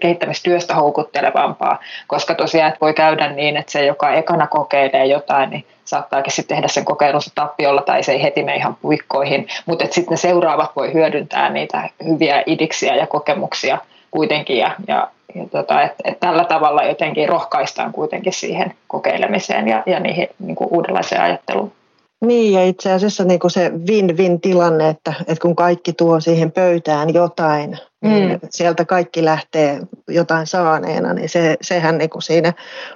kehittämistyöstä 0.00 0.74
houkuttelevampaa, 0.74 1.78
koska 2.06 2.34
tosiaan 2.34 2.72
voi 2.80 2.94
käydä 2.94 3.32
niin, 3.32 3.56
että 3.56 3.72
se, 3.72 3.84
joka 3.84 4.12
ekana 4.12 4.46
kokeilee 4.46 5.06
jotain, 5.06 5.50
niin 5.50 5.64
saattaakin 5.84 6.32
sitten 6.32 6.56
tehdä 6.56 6.68
sen 6.68 6.84
kokeilunsa 6.84 7.30
tappiolla 7.34 7.82
tai 7.82 8.02
se 8.02 8.12
ei 8.12 8.22
heti 8.22 8.42
mene 8.42 8.56
ihan 8.56 8.76
puikkoihin, 8.82 9.46
mutta 9.66 9.84
sitten 9.84 10.10
ne 10.10 10.16
seuraavat 10.16 10.76
voi 10.76 10.92
hyödyntää 10.92 11.50
niitä 11.50 11.88
hyviä 12.08 12.42
idiksiä 12.46 12.96
ja 12.96 13.06
kokemuksia 13.06 13.78
kuitenkin 14.10 14.58
ja, 14.58 14.70
ja, 14.88 15.08
ja 15.34 15.44
tota, 15.50 15.82
että 15.82 16.02
et 16.04 16.20
tällä 16.20 16.44
tavalla 16.44 16.82
jotenkin 16.82 17.28
rohkaistaan 17.28 17.92
kuitenkin 17.92 18.32
siihen 18.32 18.74
kokeilemiseen 18.88 19.68
ja, 19.68 19.82
ja 19.86 20.00
niihin 20.00 20.28
niin 20.38 20.56
kuin 20.56 20.68
uudenlaiseen 20.72 21.22
ajatteluun. 21.22 21.72
Niin, 22.20 22.52
ja 22.52 22.64
itse 22.64 22.92
asiassa 22.92 23.24
niin 23.24 23.40
kuin 23.40 23.50
se 23.50 23.68
win-win 23.68 24.40
tilanne, 24.40 24.88
että, 24.88 25.14
että 25.20 25.42
kun 25.42 25.56
kaikki 25.56 25.92
tuo 25.92 26.20
siihen 26.20 26.52
pöytään 26.52 27.14
jotain, 27.14 27.70
niin 27.70 28.22
mm. 28.22 28.28
niin 28.28 28.40
sieltä 28.50 28.84
kaikki 28.84 29.24
lähtee 29.24 29.80
jotain 30.08 30.46
saaneena, 30.46 31.14
niin 31.14 31.28
se, 31.28 31.56
sehän 31.60 31.98
niin 31.98 32.10
kuin 32.10 32.22
siinä 32.22 32.52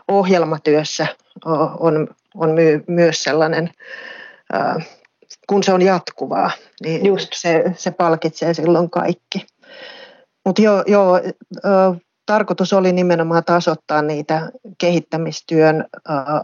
ohjelmatyössä 0.09 1.07
on, 1.81 2.09
on 2.35 2.51
my, 2.51 2.85
myös 2.87 3.23
sellainen, 3.23 3.71
äh, 4.55 4.89
kun 5.49 5.63
se 5.63 5.73
on 5.73 5.83
jatkuvaa, 5.83 6.51
niin 6.85 7.07
Just. 7.07 7.29
Se, 7.35 7.65
se 7.77 7.91
palkitsee 7.91 8.55
silloin 8.55 8.91
kaikki. 8.91 9.47
Mutta 10.45 10.63
joo, 10.63 10.85
joo 10.87 11.17
äh, 11.17 12.01
tarkoitus 12.27 12.73
oli 12.73 12.93
nimenomaan 12.93 13.45
tasoittaa 13.45 14.03
niitä 14.03 14.51
kehittämistyön 14.79 15.85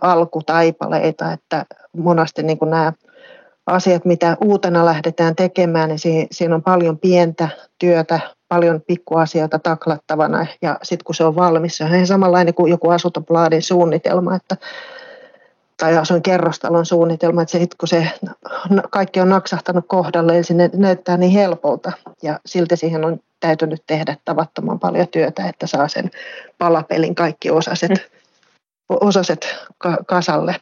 alkutaipaleita, 0.01 1.33
että 1.33 1.67
monasti 1.97 2.43
niin 2.43 2.59
kuin 2.59 2.71
nämä 2.71 2.93
asiat, 3.67 4.05
mitä 4.05 4.37
uutena 4.45 4.85
lähdetään 4.87 5.37
tekemään, 5.37 5.89
niin 5.89 6.29
siinä 6.31 6.55
on 6.55 6.63
paljon 6.63 6.99
pientä 6.99 7.49
työtä, 7.79 8.21
paljon 8.49 8.81
pikkuasioita 8.87 9.59
taklattavana 9.59 10.47
ja 10.63 10.79
sitten 10.83 11.05
kun 11.05 11.15
se 11.15 11.25
on 11.25 11.37
valmis, 11.37 11.77
se 11.77 11.85
on 11.85 11.95
ihan 11.95 12.07
samanlainen 12.07 12.55
kuin 12.55 12.71
joku 12.71 12.91
asuntoplaadin 12.91 13.63
suunnitelma, 13.63 14.37
että 14.37 14.57
tai 15.81 15.97
asuin 15.97 16.23
kerrostalon 16.23 16.87
suunnitelma, 16.87 17.43
että 17.43 17.53
se, 17.53 17.67
kun 17.79 17.89
se 17.89 18.11
kaikki 18.91 19.21
on 19.21 19.29
naksahtanut 19.29 19.85
kohdalle, 19.89 20.33
niin 20.33 20.45
se 20.45 20.55
näyttää 20.75 21.17
niin 21.17 21.33
helpolta 21.33 21.93
ja 22.23 22.41
silti 22.47 22.77
siihen 22.77 23.05
on 23.05 23.21
täytynyt 23.41 23.83
tehdä 23.87 24.17
tavattoman 24.25 24.79
paljon 24.79 25.09
työtä, 25.09 25.49
että 25.49 25.67
saa 25.67 25.89
sen 25.89 26.11
palapelin 26.59 27.15
kaikki 27.15 27.51
osaset, 27.51 27.91
mm. 27.91 27.97
osaset 28.89 29.57
kasalle. 30.07 30.57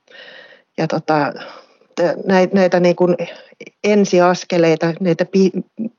Ja 0.78 0.86
tota, 0.86 1.32
näitä, 2.26 2.54
näitä 2.54 2.80
niin 2.80 2.96
kuin 2.96 3.16
ensiaskeleita, 3.84 4.94
näitä 5.00 5.24
pi, 5.24 5.50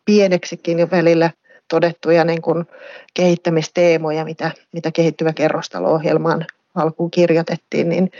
pieneksikin 0.05 0.79
jo 0.79 0.88
välillä 0.91 1.31
todettuja 1.67 2.24
niin 2.24 2.41
kuin 2.41 2.65
kehittämisteemoja, 3.13 4.25
mitä, 4.25 4.51
mitä 4.71 4.91
kehittyvä 4.91 5.33
kerrostalo-ohjelmaan 5.33 6.45
alkuun 6.75 7.12
kirjoitettiin, 7.12 7.89
niin 7.89 8.12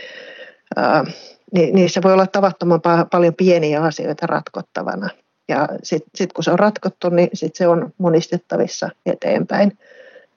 niin 1.52 1.76
niissä 1.76 2.02
voi 2.04 2.14
olla 2.14 2.28
tavattoman 2.28 2.82
paljon 3.12 3.34
pieniä 3.34 3.82
asioita 3.82 4.28
ratkottavana. 4.28 5.10
Ja 5.48 5.70
sitten 5.84 6.10
sit 6.16 6.34
kun 6.34 6.44
se 6.44 6.52
on 6.52 6.60
ratkottu, 6.60 7.10
niin 7.10 7.30
sit 7.34 7.56
se 7.56 7.68
on 7.68 7.94
monistettavissa 7.98 8.90
eteenpäin 9.06 9.78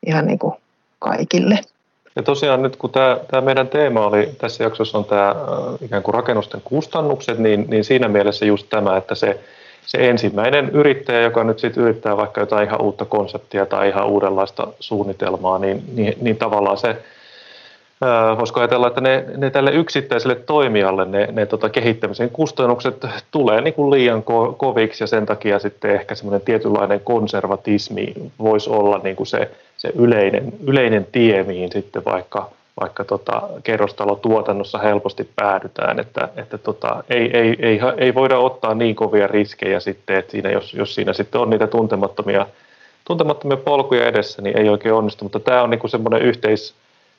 ihan 0.07 0.27
niin 0.27 0.39
kuin 0.39 0.55
kaikille. 0.99 1.59
Ja 2.17 2.23
tosiaan 2.23 2.63
nyt 2.63 2.77
kun 2.77 2.91
tämä, 2.91 3.19
tämä 3.31 3.41
meidän 3.41 3.69
teema 3.69 4.07
oli 4.07 4.29
tässä 4.39 4.65
jaksossa 4.65 4.99
on 4.99 5.05
tämä 5.05 5.35
ikään 5.81 6.03
kuin 6.03 6.15
rakennusten 6.15 6.61
kustannukset, 6.65 7.39
niin, 7.39 7.65
niin 7.69 7.85
siinä 7.85 8.09
mielessä 8.09 8.47
just 8.47 8.67
tämä, 8.71 8.97
että 8.97 9.15
se, 9.15 9.41
se 9.87 10.11
ensimmäinen 10.11 10.71
yrittäjä, 10.71 11.21
joka 11.21 11.45
nyt 11.45 11.59
sitten 11.59 11.83
yrittää 11.83 12.17
vaikka 12.17 12.41
jotain 12.41 12.69
ihan 12.69 12.83
uutta 12.83 13.05
konseptia 13.05 13.67
tai 13.67 13.89
ihan 13.89 14.07
uudenlaista 14.07 14.67
suunnitelmaa, 14.81 15.59
niin, 15.59 15.85
niin, 15.95 16.15
niin 16.21 16.37
tavallaan 16.37 16.79
se 16.79 16.97
voisiko 18.39 18.61
ajatella, 18.61 18.87
että 18.87 19.01
ne, 19.01 19.25
ne 19.37 19.51
tälle 19.51 19.71
yksittäiselle 19.71 20.35
toimijalle 20.35 21.05
ne, 21.05 21.29
ne 21.33 21.47
tota 21.47 21.69
kehittämisen 21.69 22.31
kustannukset 22.31 23.07
tulee 23.31 23.61
niin 23.61 23.75
kuin 23.75 23.91
liian 23.91 24.23
ko, 24.23 24.55
koviksi 24.59 25.03
ja 25.03 25.07
sen 25.07 25.27
takia 25.27 25.59
sitten 25.59 25.91
ehkä 25.91 26.15
semmoinen 26.15 26.41
tietynlainen 26.41 27.01
konservatismi 27.01 28.15
voisi 28.39 28.71
olla 28.71 29.01
niin 29.05 29.17
kuin 29.17 29.27
se, 29.27 29.51
se 29.83 29.93
yleinen, 29.95 30.53
yleinen 30.67 31.07
tie, 31.13 31.43
mihin 31.43 31.73
sitten 31.73 32.05
vaikka, 32.05 32.51
vaikka 32.81 33.05
tota 33.05 33.43
kerrostalotuotannossa 33.63 34.79
helposti 34.79 35.29
päädytään, 35.37 36.01
että, 36.01 36.29
että 36.37 36.59
tota, 36.59 37.05
ei, 37.11 37.37
ei, 37.37 37.57
ei, 37.59 37.81
ei 37.97 38.15
voida 38.15 38.39
ottaa 38.39 38.75
niin 38.75 38.95
kovia 38.95 39.27
riskejä 39.27 39.81
sitten, 39.81 40.17
että 40.17 40.33
siinä, 40.33 40.51
jos, 40.51 40.75
jos 40.75 40.95
siinä 40.95 41.13
sitten 41.13 41.41
on 41.41 41.51
niitä 41.51 41.67
tuntemattomia, 41.67 42.47
tuntemattomia 43.05 43.57
polkuja 43.57 44.07
edessä, 44.07 44.43
niin 44.43 44.59
ei 44.59 44.69
oikein 44.69 44.95
onnistu, 44.95 45.25
mutta 45.25 45.41
tämä 45.41 45.63
on 45.63 45.71
niin 45.71 45.91
semmoinen 45.91 46.23
yhteis, 46.23 46.75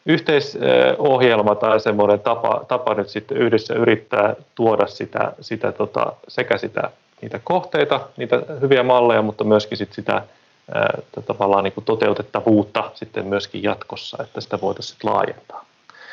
yhteisohjelma 0.05 1.55
tai 1.55 1.79
semmoinen 1.79 2.19
tapa, 2.19 2.65
tapa 2.67 2.93
nyt 2.93 3.09
sitten 3.09 3.37
yhdessä 3.37 3.73
yrittää 3.73 4.35
tuoda 4.55 4.87
sitä, 4.87 5.33
sitä 5.41 5.71
tota, 5.71 6.13
sekä 6.27 6.57
sitä, 6.57 6.89
niitä 7.21 7.39
kohteita, 7.43 7.99
niitä 8.17 8.41
hyviä 8.61 8.83
malleja, 8.83 9.21
mutta 9.21 9.43
myöskin 9.43 9.77
sit 9.77 9.93
sitä 9.93 10.21
tavallaan 11.27 11.63
niin 11.63 11.73
kuin 11.73 11.85
toteutettavuutta 11.85 12.91
sitten 12.93 13.27
myöskin 13.27 13.63
jatkossa, 13.63 14.23
että 14.23 14.41
sitä 14.41 14.61
voitaisiin 14.61 14.99
laajentaa. 15.03 15.65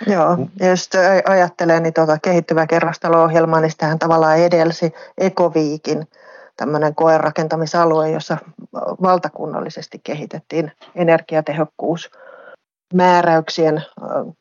Joo, 0.07 0.39
ja 0.61 0.69
jos 0.69 0.91
ajattelee 1.29 1.81
niin 1.81 1.95
tuota 1.95 2.19
kehittyvä 2.23 2.67
kerrostalo-ohjelmaa, 2.67 3.61
niin 3.61 3.71
sitähän 3.71 3.99
tavallaan 3.99 4.39
edelsi 4.39 4.93
Ekoviikin 5.19 6.09
tämmöinen 6.57 6.95
koerakentamisalue, 6.95 8.11
jossa 8.11 8.37
valtakunnallisesti 9.03 10.01
kehitettiin 10.05 10.73
energiatehokkuus 10.95 12.11
määräyksien 12.95 13.85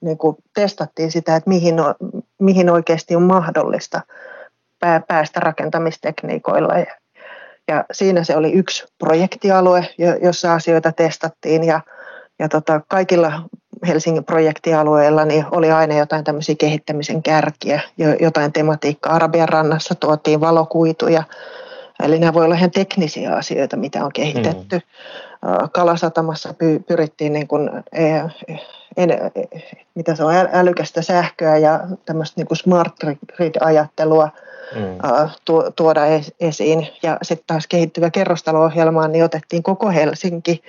niin 0.02 0.18
kuin 0.18 0.38
testattiin 0.54 1.12
sitä, 1.12 1.36
että 1.36 1.50
mihin, 1.50 1.76
mihin 2.40 2.70
oikeasti 2.70 3.16
on 3.16 3.24
mahdollista 3.24 4.02
päästä 5.08 5.40
rakentamistekniikoilla. 5.40 6.74
Ja, 7.70 7.86
siinä 7.92 8.24
se 8.24 8.36
oli 8.36 8.52
yksi 8.52 8.86
projektialue, 8.98 9.90
jossa 10.22 10.54
asioita 10.54 10.92
testattiin 10.92 11.64
ja, 11.64 11.82
ja 12.40 12.50
tota, 12.50 12.82
kaikilla 12.88 13.42
Helsingin 13.88 14.24
projektialueilla 14.24 15.26
niin 15.26 15.46
oli 15.52 15.72
aina 15.72 15.98
jotain 15.98 16.24
tämmöisiä 16.24 16.56
kehittämisen 16.56 17.24
kärkiä, 17.24 17.82
jotain 18.20 18.54
tematiikkaa. 18.54 19.14
Arabian 19.14 19.50
rannassa 19.50 19.96
tuotiin 19.96 20.42
valokuituja, 20.42 21.24
eli 22.04 22.20
nämä 22.20 22.34
voi 22.34 22.46
olla 22.46 22.56
ihan 22.56 22.72
teknisiä 22.72 23.36
asioita, 23.36 23.78
mitä 23.78 24.06
on 24.06 24.12
kehitetty. 24.14 24.76
Mm. 24.76 24.82
Kalasatamassa 25.72 26.54
pyrittiin 26.88 27.34
niin 27.34 27.48
kuin, 27.48 27.70
en, 28.98 29.10
mitä 29.96 30.16
se 30.16 30.24
on, 30.24 30.34
älykästä 30.54 31.02
sähköä 31.02 31.58
ja 31.58 31.80
tämmöistä 32.06 32.34
niin 32.38 32.48
kuin 32.48 32.58
smart 32.58 32.94
grid-ajattelua 33.36 34.30
mm. 34.76 34.98
tuoda 35.76 36.02
esiin. 36.40 36.88
Ja 37.04 37.18
sitten 37.22 37.48
taas 37.48 37.68
kehittyvä 37.68 38.10
kerrostalo-ohjelmaan 38.10 39.12
niin 39.12 39.24
otettiin 39.24 39.64
koko 39.64 39.90
Helsinki. 39.90 40.62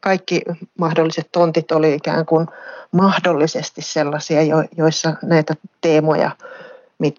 Kaikki 0.00 0.42
mahdolliset 0.78 1.28
tontit 1.32 1.72
oli 1.72 1.94
ikään 1.94 2.26
kuin 2.26 2.46
mahdollisesti 2.92 3.82
sellaisia, 3.82 4.40
joissa 4.76 5.14
näitä 5.22 5.54
teemoja, 5.80 6.30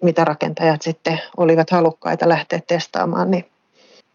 mitä 0.02 0.24
rakentajat 0.24 0.82
sitten 0.82 1.20
olivat 1.36 1.70
halukkaita 1.70 2.28
lähteä 2.28 2.60
testaamaan, 2.66 3.30
niin 3.30 3.44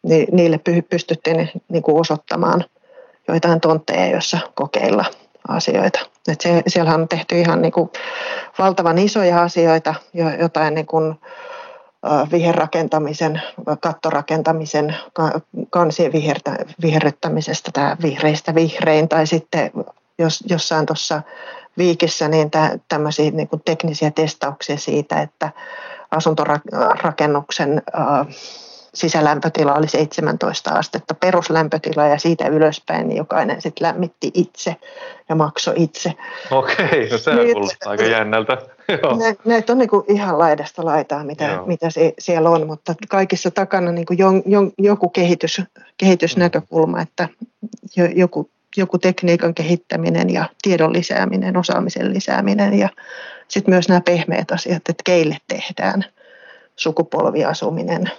niin 0.03 0.27
niille 0.31 0.59
pystyttiin 0.89 1.49
niin 1.69 1.83
kuin 1.83 1.99
osoittamaan 1.99 2.65
joitain 3.27 3.61
tontteja, 3.61 4.07
joissa 4.07 4.39
kokeilla 4.55 5.05
asioita. 5.47 5.99
Et 6.27 6.41
se, 6.41 6.63
siellä 6.67 6.93
on 6.93 7.07
tehty 7.07 7.39
ihan 7.39 7.61
niin 7.61 7.71
kuin 7.71 7.89
valtavan 8.59 8.97
isoja 8.97 9.43
asioita, 9.43 9.95
jotain 10.39 10.73
niin 10.73 10.85
kuin 10.85 11.15
viherrakentamisen, 12.31 13.41
kattorakentamisen, 13.79 14.95
kansien 15.69 16.11
vihertä, 16.11 16.55
viherryttämisestä, 16.81 17.71
tämä 17.73 17.97
vihreistä 18.01 18.55
vihrein, 18.55 19.09
tai 19.09 19.27
sitten 19.27 19.71
jos, 20.19 20.43
jossain 20.49 20.85
tuossa 20.85 21.21
viikissä 21.77 22.27
niin 22.27 22.51
tämmöisiä 22.87 23.31
niin 23.31 23.47
kuin 23.47 23.61
teknisiä 23.65 24.11
testauksia 24.11 24.77
siitä, 24.77 25.21
että 25.21 25.49
asuntorakennuksen 26.11 27.81
äh, 27.99 28.27
sisälämpötila 28.93 29.73
oli 29.73 29.87
17 29.87 30.71
astetta 30.71 31.13
peruslämpötila 31.13 32.07
ja 32.07 32.17
siitä 32.17 32.47
ylöspäin 32.47 33.07
niin 33.07 33.17
jokainen 33.17 33.61
sitten 33.61 33.87
lämmitti 33.87 34.31
itse 34.33 34.75
ja 35.29 35.35
maksoi 35.35 35.73
itse. 35.77 36.13
Okei, 36.51 37.09
no 37.11 37.17
se 37.17 37.35
niin, 37.35 37.53
kuulostaa 37.53 37.91
aika 37.91 38.03
jännältä. 38.03 38.57
Nä, 39.19 39.35
näitä 39.45 39.73
on 39.73 39.77
niin 39.77 39.89
kuin 39.89 40.03
ihan 40.07 40.39
laidasta 40.39 40.85
laitaa, 40.85 41.23
mitä, 41.23 41.59
mitä 41.65 41.89
se, 41.89 42.13
siellä 42.19 42.49
on, 42.49 42.67
mutta 42.67 42.95
kaikissa 43.09 43.51
takana 43.51 43.91
niin 43.91 44.05
kuin 44.05 44.17
jon, 44.19 44.43
jon, 44.45 44.71
joku 44.77 45.09
kehitys, 45.09 45.61
kehitysnäkökulma, 45.97 47.01
että 47.01 47.29
joku, 48.15 48.49
joku 48.77 48.97
tekniikan 48.97 49.53
kehittäminen 49.53 50.29
ja 50.29 50.49
tiedon 50.61 50.93
lisääminen, 50.93 51.57
osaamisen 51.57 52.13
lisääminen 52.13 52.79
ja 52.79 52.89
sitten 53.47 53.73
myös 53.73 53.89
nämä 53.89 54.01
pehmeät 54.01 54.51
asiat, 54.51 54.89
että 54.89 55.03
keille 55.03 55.37
tehdään 55.47 56.05
sukupolviasuminen, 56.75 58.11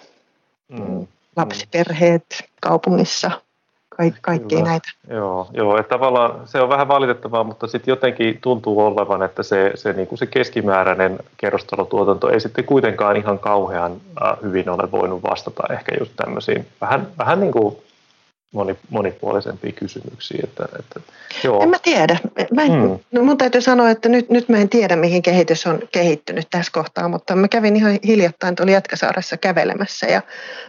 mm. 0.71 1.07
lapsiperheet 1.37 2.25
kaupungissa, 2.61 3.31
Kaik, 4.01 4.15
kaikki 4.21 4.55
Kyllä. 4.55 4.69
näitä. 4.69 4.89
Joo, 5.09 5.49
joo 5.53 5.79
että 5.79 5.91
tavallaan 5.91 6.41
se 6.45 6.61
on 6.61 6.69
vähän 6.69 6.89
valitettavaa, 6.89 7.45
mutta 7.45 7.67
sitten 7.67 7.93
jotenkin 7.93 8.39
tuntuu 8.41 8.81
olevan, 8.81 9.23
että 9.23 9.43
se, 9.43 9.73
se, 9.75 9.93
niin 9.93 10.07
kuin 10.07 10.19
se 10.19 10.27
keskimääräinen 10.27 11.19
kerrostalotuotanto 11.37 12.31
ei 12.31 12.41
sitten 12.41 12.65
kuitenkaan 12.65 13.17
ihan 13.17 13.39
kauhean 13.39 13.93
äh, 13.93 14.37
hyvin 14.43 14.71
ole 14.71 14.91
voinut 14.91 15.23
vastata 15.23 15.63
ehkä 15.73 15.97
just 16.01 16.13
tämmöisiin 16.17 16.67
vähän, 16.81 17.09
vähän 17.19 17.41
niin 17.41 17.53
kuin 17.53 17.77
moni, 18.53 18.77
monipuolisempiin 18.91 19.75
kysymyksiin. 19.75 20.45
Että, 20.45 20.65
että, 20.79 21.01
joo. 21.45 21.63
En 21.63 21.69
mä 21.69 21.79
tiedä. 21.83 22.19
Mä 22.55 22.63
en, 22.63 22.73
Mm. 22.73 22.99
no 23.13 23.23
mun 23.25 23.39
täytyy 23.39 23.61
sanoa, 23.61 23.91
että 23.91 24.09
nyt, 24.09 24.31
nyt 24.31 24.49
mä 24.49 24.57
en 24.57 24.69
tiedä, 24.69 24.97
mihin 24.97 25.23
kehitys 25.23 25.67
on 25.67 25.81
kehittynyt 25.93 26.47
tässä 26.51 26.73
kohtaa, 26.73 27.09
mutta 27.09 27.37
mä 27.37 27.49
kävin 27.49 27.77
ihan 27.77 27.99
hiljattain 28.07 28.55
tuolla 28.57 28.73
Jätkäsaaressa 28.73 29.37
kävelemässä 29.37 30.07
ja 30.07 30.23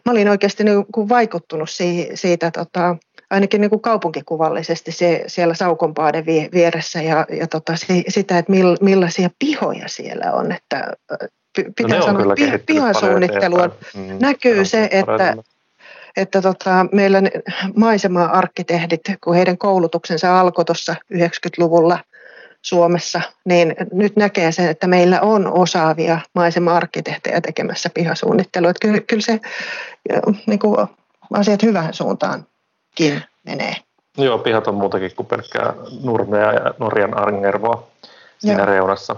mä 0.06 0.12
olin 0.12 0.30
oikeasti 0.30 0.64
niin 0.64 0.86
kuin 0.92 1.10
vaikuttunut 1.10 1.70
siitä, 1.70 2.16
siitä 2.16 2.52
tota, 2.52 2.96
ainakin 3.30 3.62
niin 3.62 3.70
kuin 3.70 3.82
kaupunkikuvallisesti 3.82 4.92
se, 4.92 5.24
siellä 5.28 5.54
Saukonpaaden 5.54 6.26
vie- 6.26 6.50
vieressä 6.54 7.02
ja, 7.02 7.26
ja 7.30 7.48
tota, 7.48 7.76
si, 7.76 8.04
sitä, 8.08 8.38
että 8.38 8.52
mill, 8.52 8.76
millaisia 8.82 9.30
pihoja 9.40 9.88
siellä 9.88 10.32
on. 10.34 10.52
Että, 10.52 10.94
No 11.58 11.64
pitää 11.76 11.88
ne 11.90 11.96
on 11.98 12.04
sanoa, 12.04 12.34
että 12.34 12.58
pi- 12.58 12.64
pihasuunnittelu 12.66 13.56
on. 13.56 13.74
Mm, 13.96 14.18
näkyy 14.22 14.60
on 14.60 14.66
se, 14.66 14.84
että-. 14.92 15.36
Että 16.18 16.42
tota, 16.42 16.86
meillä 16.92 17.22
maisema-arkkitehdit, 17.76 19.02
kun 19.24 19.36
heidän 19.36 19.58
koulutuksensa 19.58 20.40
alkoi 20.40 20.66
tuossa 20.66 20.96
90-luvulla 21.14 22.00
Suomessa, 22.62 23.22
niin 23.46 23.76
nyt 23.94 24.16
näkee 24.16 24.52
sen, 24.52 24.70
että 24.70 24.88
meillä 24.88 25.22
on 25.22 25.54
osaavia 25.54 26.20
maisema-arkkitehtejä 26.36 27.42
tekemässä 27.42 27.90
pihasuunnittelua. 27.94 28.70
Että 28.70 28.88
kyllä, 28.88 29.00
kyllä 29.00 29.22
se 29.22 29.40
niin 30.46 30.60
kuin, 30.60 30.88
asiat 31.34 31.64
hyvään 31.64 31.94
suuntaankin 31.94 33.24
menee. 33.46 33.76
Joo, 34.18 34.38
pihat 34.38 34.68
on 34.68 34.76
muutakin 34.76 35.12
kuin 35.16 35.28
pelkkää 35.28 35.74
nurmea 36.04 36.54
ja 36.54 36.74
Norjan 36.80 37.18
Arngervoa 37.18 37.88
siinä 38.40 38.58
Joo. 38.58 38.66
reunassa. 38.66 39.16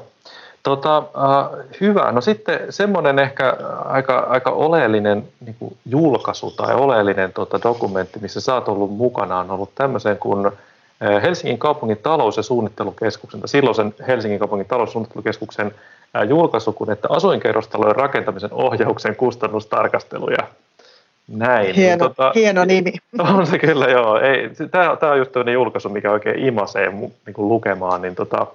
Tota, 0.63 0.97
äh, 0.97 1.65
hyvä. 1.81 2.11
No 2.11 2.21
sitten 2.21 2.59
semmoinen 2.69 3.19
ehkä 3.19 3.57
aika, 3.85 4.19
aika 4.19 4.49
oleellinen 4.51 5.23
niin 5.45 5.55
kuin 5.59 5.77
julkaisu 5.85 6.51
tai 6.51 6.75
oleellinen 6.75 7.33
tota, 7.33 7.59
dokumentti, 7.63 8.19
missä 8.19 8.41
sä 8.41 8.53
oot 8.53 8.67
ollut 8.67 8.91
mukana, 8.97 9.39
on 9.39 9.51
ollut 9.51 9.75
tämmöisen 9.75 10.17
kuin 10.17 10.51
Helsingin 11.23 11.57
kaupungin 11.59 11.97
talous- 12.03 12.37
ja 12.37 12.43
suunnittelukeskuksen, 12.43 13.39
tai 13.39 13.47
silloisen 13.49 13.95
Helsingin 14.07 14.39
kaupungin 14.39 14.67
talous- 14.67 14.89
ja 14.89 14.91
suunnittelukeskuksen 14.93 15.71
julkaisu, 16.29 16.73
kun 16.73 16.91
että 16.91 17.07
asuinkerrostalojen 17.11 17.95
rakentamisen 17.95 18.53
ohjauksen 18.53 19.15
kustannustarkastelu 19.15 20.29
ja 20.29 20.47
näin. 21.27 21.75
Hieno, 21.75 22.07
Tota, 22.09 22.31
hieno 22.35 22.65
nimi. 22.73 22.93
on 23.19 23.47
se 23.47 23.59
kyllä, 23.59 23.85
joo. 23.85 24.19
Ei, 24.19 24.49
tämä, 24.71 24.95
tämä 24.99 25.11
on 25.11 25.17
just 25.17 25.31
tämmöinen 25.31 25.53
julkaisu, 25.53 25.89
mikä 25.89 26.11
oikein 26.11 26.39
imasee 26.39 26.89
niin 26.89 27.33
kuin 27.33 27.47
lukemaan. 27.49 28.01
Niin 28.01 28.15
tota, 28.15 28.47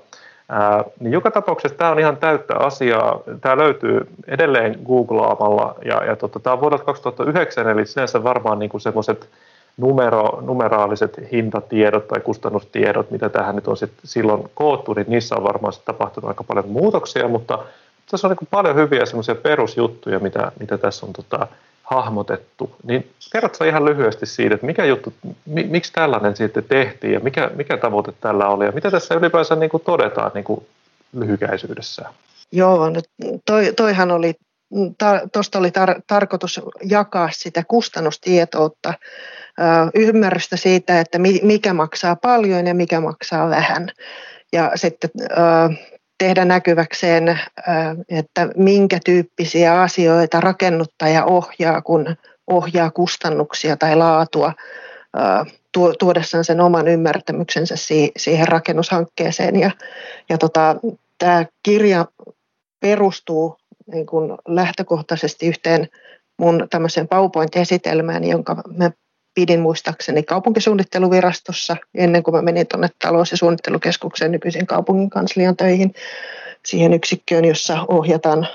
ää, 0.48 0.84
niin 1.00 1.12
joka 1.12 1.30
tapauksessa 1.30 1.78
tämä 1.78 1.90
on 1.90 1.98
ihan 1.98 2.16
täyttä 2.16 2.56
asiaa. 2.56 3.20
Tämä 3.40 3.56
löytyy 3.56 4.08
edelleen 4.26 4.80
googlaamalla 4.86 5.74
ja, 5.84 6.04
ja 6.04 6.16
tota, 6.16 6.40
tämä 6.40 6.54
on 6.54 6.60
vuodelta 6.60 6.84
2009, 6.84 7.68
eli 7.68 7.86
sinänsä 7.86 8.24
varmaan 8.24 8.58
niin 8.58 8.80
semmoiset 8.80 9.28
numero, 9.76 10.38
numeraaliset 10.40 11.20
hintatiedot 11.32 12.08
tai 12.08 12.20
kustannustiedot, 12.20 13.10
mitä 13.10 13.28
tähän 13.28 13.56
nyt 13.56 13.68
on 13.68 13.76
sit 13.76 13.92
silloin 14.04 14.50
koottu, 14.54 14.94
niin 14.94 15.06
niissä 15.08 15.36
on 15.36 15.44
varmaan 15.44 15.72
sit 15.72 15.84
tapahtunut 15.84 16.28
aika 16.28 16.44
paljon 16.44 16.68
muutoksia, 16.68 17.28
mutta 17.28 17.58
tässä 18.10 18.26
on 18.26 18.36
niin 18.40 18.48
paljon 18.50 18.76
hyviä 18.76 19.06
semmoisia 19.06 19.34
perusjuttuja, 19.34 20.18
mitä, 20.18 20.52
mitä 20.60 20.78
tässä 20.78 21.06
on 21.06 21.12
tota, 21.12 21.46
hahmotettu. 21.90 22.76
Niin 22.84 23.10
kerrotko 23.32 23.64
ihan 23.64 23.84
lyhyesti 23.84 24.26
siitä, 24.26 24.54
että 24.54 24.66
mikä 24.66 24.84
juttu, 24.84 25.12
mi, 25.46 25.64
miksi 25.64 25.92
tällainen 25.92 26.36
sitten 26.36 26.64
tehtiin 26.64 27.12
ja 27.12 27.20
mikä, 27.20 27.50
mikä 27.54 27.76
tavoite 27.76 28.12
tällä 28.20 28.48
oli 28.48 28.64
ja 28.64 28.72
mitä 28.72 28.90
tässä 28.90 29.14
ylipäänsä 29.14 29.56
niin 29.56 29.70
kuin 29.70 29.82
todetaan 29.82 30.30
niin 30.34 30.44
kuin 30.44 30.66
lyhykäisyydessään? 31.12 32.14
Joo, 32.52 32.90
no 32.90 33.00
toi, 33.44 33.72
toihan 33.76 34.10
oli, 34.10 34.34
tuosta 35.32 35.58
oli 35.58 35.70
tar, 35.70 35.94
tarkoitus 36.06 36.60
jakaa 36.82 37.28
sitä 37.32 37.62
kustannustietoutta, 37.68 38.94
ymmärrystä 39.94 40.56
siitä, 40.56 41.00
että 41.00 41.18
mi, 41.18 41.40
mikä 41.42 41.72
maksaa 41.72 42.16
paljon 42.16 42.66
ja 42.66 42.74
mikä 42.74 43.00
maksaa 43.00 43.50
vähän. 43.50 43.88
Ja 44.52 44.72
sitten 44.74 45.10
tehdä 46.18 46.44
näkyväkseen, 46.44 47.40
että 48.08 48.48
minkä 48.56 48.98
tyyppisiä 49.04 49.80
asioita 49.82 50.40
rakennuttaja 50.40 51.24
ohjaa, 51.24 51.82
kun 51.82 52.16
ohjaa 52.46 52.90
kustannuksia 52.90 53.76
tai 53.76 53.96
laatua 53.96 54.52
tuodessaan 55.98 56.44
sen 56.44 56.60
oman 56.60 56.88
ymmärtämyksensä 56.88 57.76
si- 57.76 58.12
siihen 58.16 58.48
rakennushankkeeseen. 58.48 59.60
Ja, 59.60 59.70
ja 60.28 60.38
tota, 60.38 60.76
tämä 61.18 61.46
kirja 61.62 62.06
perustuu 62.80 63.56
niin 63.92 64.06
kuin 64.06 64.30
lähtökohtaisesti 64.48 65.46
yhteen 65.46 65.88
mun 66.38 66.66
tämmöiseen 66.70 67.08
PowerPoint-esitelmään, 67.08 68.24
jonka 68.24 68.62
mä 68.76 68.90
pidin 69.38 69.60
muistaakseni 69.60 70.22
kaupunkisuunnitteluvirastossa 70.22 71.76
ennen 71.94 72.22
kuin 72.22 72.34
mä 72.34 72.42
menin 72.42 72.66
tuonne 72.66 72.88
talous- 72.98 73.30
ja 73.30 73.36
suunnittelukeskukseen 73.36 74.32
nykyisen 74.32 74.66
kaupungin 74.66 75.10
kanslian 75.10 75.56
töihin 75.56 75.94
siihen 76.66 76.92
yksikköön, 76.92 77.44
jossa 77.44 77.84
ohjataan 77.88 78.48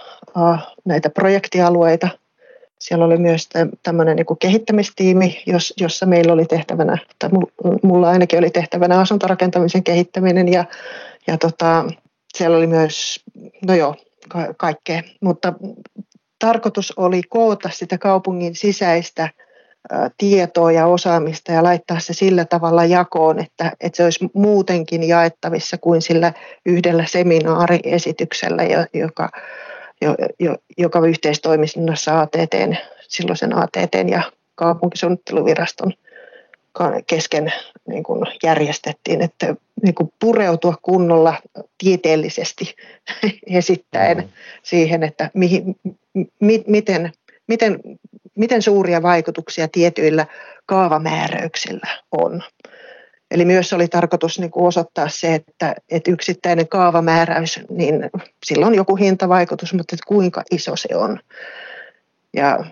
näitä 0.86 1.10
projektialueita. 1.10 2.08
Siellä 2.80 3.06
oli 3.06 3.17
myös 3.17 3.50
tämmöinen 3.84 4.15
niin 4.15 4.38
kehittämistiimi, 4.39 5.43
jos, 5.46 5.74
jossa 5.78 6.06
meillä 6.06 6.34
oli 6.34 6.46
tehtävänä, 6.46 6.98
tai 7.19 7.30
mulla 7.84 8.10
ainakin 8.10 8.39
oli 8.39 8.50
tehtävänä 8.50 9.00
asuntorakentamisen 9.00 9.84
kehittäminen 9.84 10.48
ja, 10.48 10.65
ja 11.28 11.38
tota, 11.38 11.86
siellä 12.38 12.58
oli 12.58 12.67
myös, 12.67 13.24
no 13.67 13.76
joo, 13.76 13.96
ka- 14.30 14.54
kaikkea, 14.58 15.02
mutta 15.22 15.54
tarkoitus 16.39 16.93
oli 16.98 17.22
koota 17.30 17.69
sitä 17.74 17.98
kaupungin 17.98 18.56
sisäistä 18.56 19.30
tietoa 20.17 20.72
ja 20.72 20.88
osaamista 20.88 21.52
ja 21.52 21.63
laittaa 21.63 22.00
se 22.00 22.13
sillä 22.13 22.46
tavalla 22.46 22.86
jakoon, 22.86 23.39
että, 23.39 23.72
että 23.82 23.98
se 23.98 24.04
olisi 24.04 24.30
muutenkin 24.34 25.04
jaettavissa 25.04 25.78
kuin 25.78 26.02
sillä 26.02 26.34
yhdellä 26.65 27.06
seminaariesityksellä, 27.06 28.63
jo- 28.63 28.86
joka, 28.93 29.30
jo, 30.02 30.15
jo, 30.39 30.56
joka 30.78 31.00
yhteistoiminnassa 31.00 32.22
ATTn, 32.22 32.76
silloisen 33.08 33.58
ATTn 33.58 34.10
ja 34.10 34.22
kaupunkisuunnitteluviraston 34.56 35.93
ka- 36.72 37.02
kesken 37.08 37.54
niin 37.88 38.04
kuin 38.04 38.26
järjestettiin, 38.43 39.22
että 39.22 39.56
niin 39.84 39.96
kuin 39.96 40.13
pureutua 40.19 40.76
kunnolla 40.82 41.36
tieteellisesti 41.78 42.76
esittäen 43.48 44.17
Mhm. 44.17 44.28
siihen, 44.63 45.04
että 45.04 45.32
mihin, 45.34 45.76
mi, 46.39 46.63
miten, 46.67 47.12
miten, 47.48 47.80
miten 48.38 48.62
suuria 48.62 49.02
vaikutuksia 49.02 49.67
tietyillä 49.67 50.26
kaavamääräyksillä 50.65 51.88
on. 52.12 52.43
Eli 53.32 53.46
myös 53.46 53.74
oli 53.74 53.88
tarkoitus 53.88 54.39
niin 54.39 54.52
kuin 54.52 54.67
osoittaa 54.67 55.10
se, 55.10 55.36
että, 55.36 55.76
että 55.89 56.12
yksittäinen 56.12 56.67
kaavamääräys, 56.67 57.60
niin 57.69 58.10
sillä 58.46 58.67
on 58.67 58.76
joku 58.76 58.96
hintavaikutus, 58.96 59.74
mutta 59.74 59.96
että 59.96 60.06
kuinka 60.08 60.43
iso 60.52 60.76
se 60.76 60.96
on. 60.96 61.19
Ja 62.34 62.65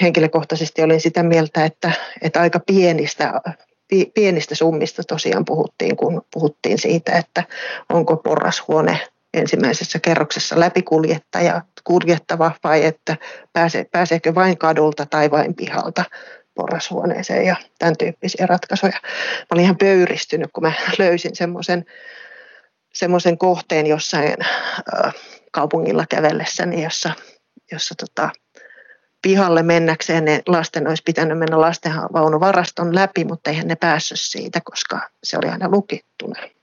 henkilökohtaisesti 0.00 0.82
olin 0.82 1.00
sitä 1.00 1.22
mieltä, 1.22 1.64
että, 1.64 1.92
että 2.22 2.40
aika 2.40 2.60
pienistä, 2.60 3.40
pi- 3.88 4.10
pienistä 4.14 4.54
summista 4.54 5.02
tosiaan 5.02 5.44
puhuttiin, 5.44 5.96
kun 5.96 6.22
puhuttiin 6.32 6.78
siitä, 6.78 7.12
että 7.12 7.42
onko 7.92 8.16
porrashuone 8.16 8.98
ensimmäisessä 9.36 9.98
kerroksessa 9.98 10.60
läpikuljettaja 10.60 11.62
kuljettava 11.84 12.52
vai 12.64 12.84
että 12.84 13.16
pääse, 13.52 13.86
pääseekö 13.92 14.34
vain 14.34 14.58
kadulta 14.58 15.06
tai 15.06 15.30
vain 15.30 15.54
pihalta 15.54 16.04
porrashuoneeseen 16.54 17.46
ja 17.46 17.56
tämän 17.78 17.96
tyyppisiä 17.96 18.46
ratkaisuja. 18.46 19.00
Mä 19.02 19.46
olin 19.50 19.64
ihan 19.64 19.76
pöyristynyt, 19.76 20.50
kun 20.52 20.62
mä 20.62 20.72
löysin 20.98 21.36
semmoisen 21.36 21.84
semmoisen 22.96 23.38
kohteen 23.38 23.86
jossain 23.86 24.34
äh, 24.40 25.14
kaupungilla 25.52 26.04
kävellessäni, 26.10 26.82
jossa, 26.82 27.12
jossa 27.72 27.94
tota, 27.94 28.30
pihalle 29.22 29.62
mennäkseen 29.62 30.24
ne 30.24 30.42
lasten 30.46 30.88
olisi 30.88 31.02
pitänyt 31.06 31.38
mennä 31.38 31.60
lastenvaunuvaraston 31.60 32.94
läpi, 32.94 33.24
mutta 33.24 33.50
eihän 33.50 33.68
ne 33.68 33.76
päässyt 33.76 34.20
siitä, 34.20 34.60
koska 34.64 35.10
se 35.24 35.38
oli 35.38 35.48
aina 35.48 35.68
lukittuna. 35.68 36.55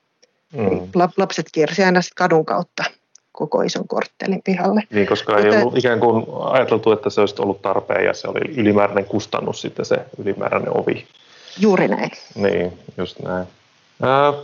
Mm. 0.54 0.80
Lap- 0.80 1.14
Lapset 1.18 1.46
kiersi 1.52 1.84
aina 1.84 2.02
sit 2.02 2.14
kadun 2.14 2.46
kautta 2.46 2.84
koko 3.32 3.62
ison 3.62 3.88
korttelin 3.88 4.42
pihalle. 4.44 4.84
Niin, 4.90 5.08
koska 5.08 5.38
ei 5.38 5.44
Mutta- 5.44 5.60
ollut 5.60 5.78
ikään 5.78 6.00
kuin 6.00 6.26
ajateltu, 6.52 6.92
että 6.92 7.10
se 7.10 7.22
olisi 7.22 7.36
ollut 7.40 7.62
tarpeen 7.62 8.06
ja 8.06 8.14
se 8.14 8.28
oli 8.28 8.40
ylimääräinen 8.58 9.06
kustannus 9.06 9.62
sitten 9.62 9.86
se 9.86 9.98
ylimääräinen 10.18 10.78
ovi. 10.78 11.06
Juuri 11.60 11.88
näin. 11.88 12.12
Niin, 12.36 12.80
just 12.98 13.20
näin. 13.20 13.48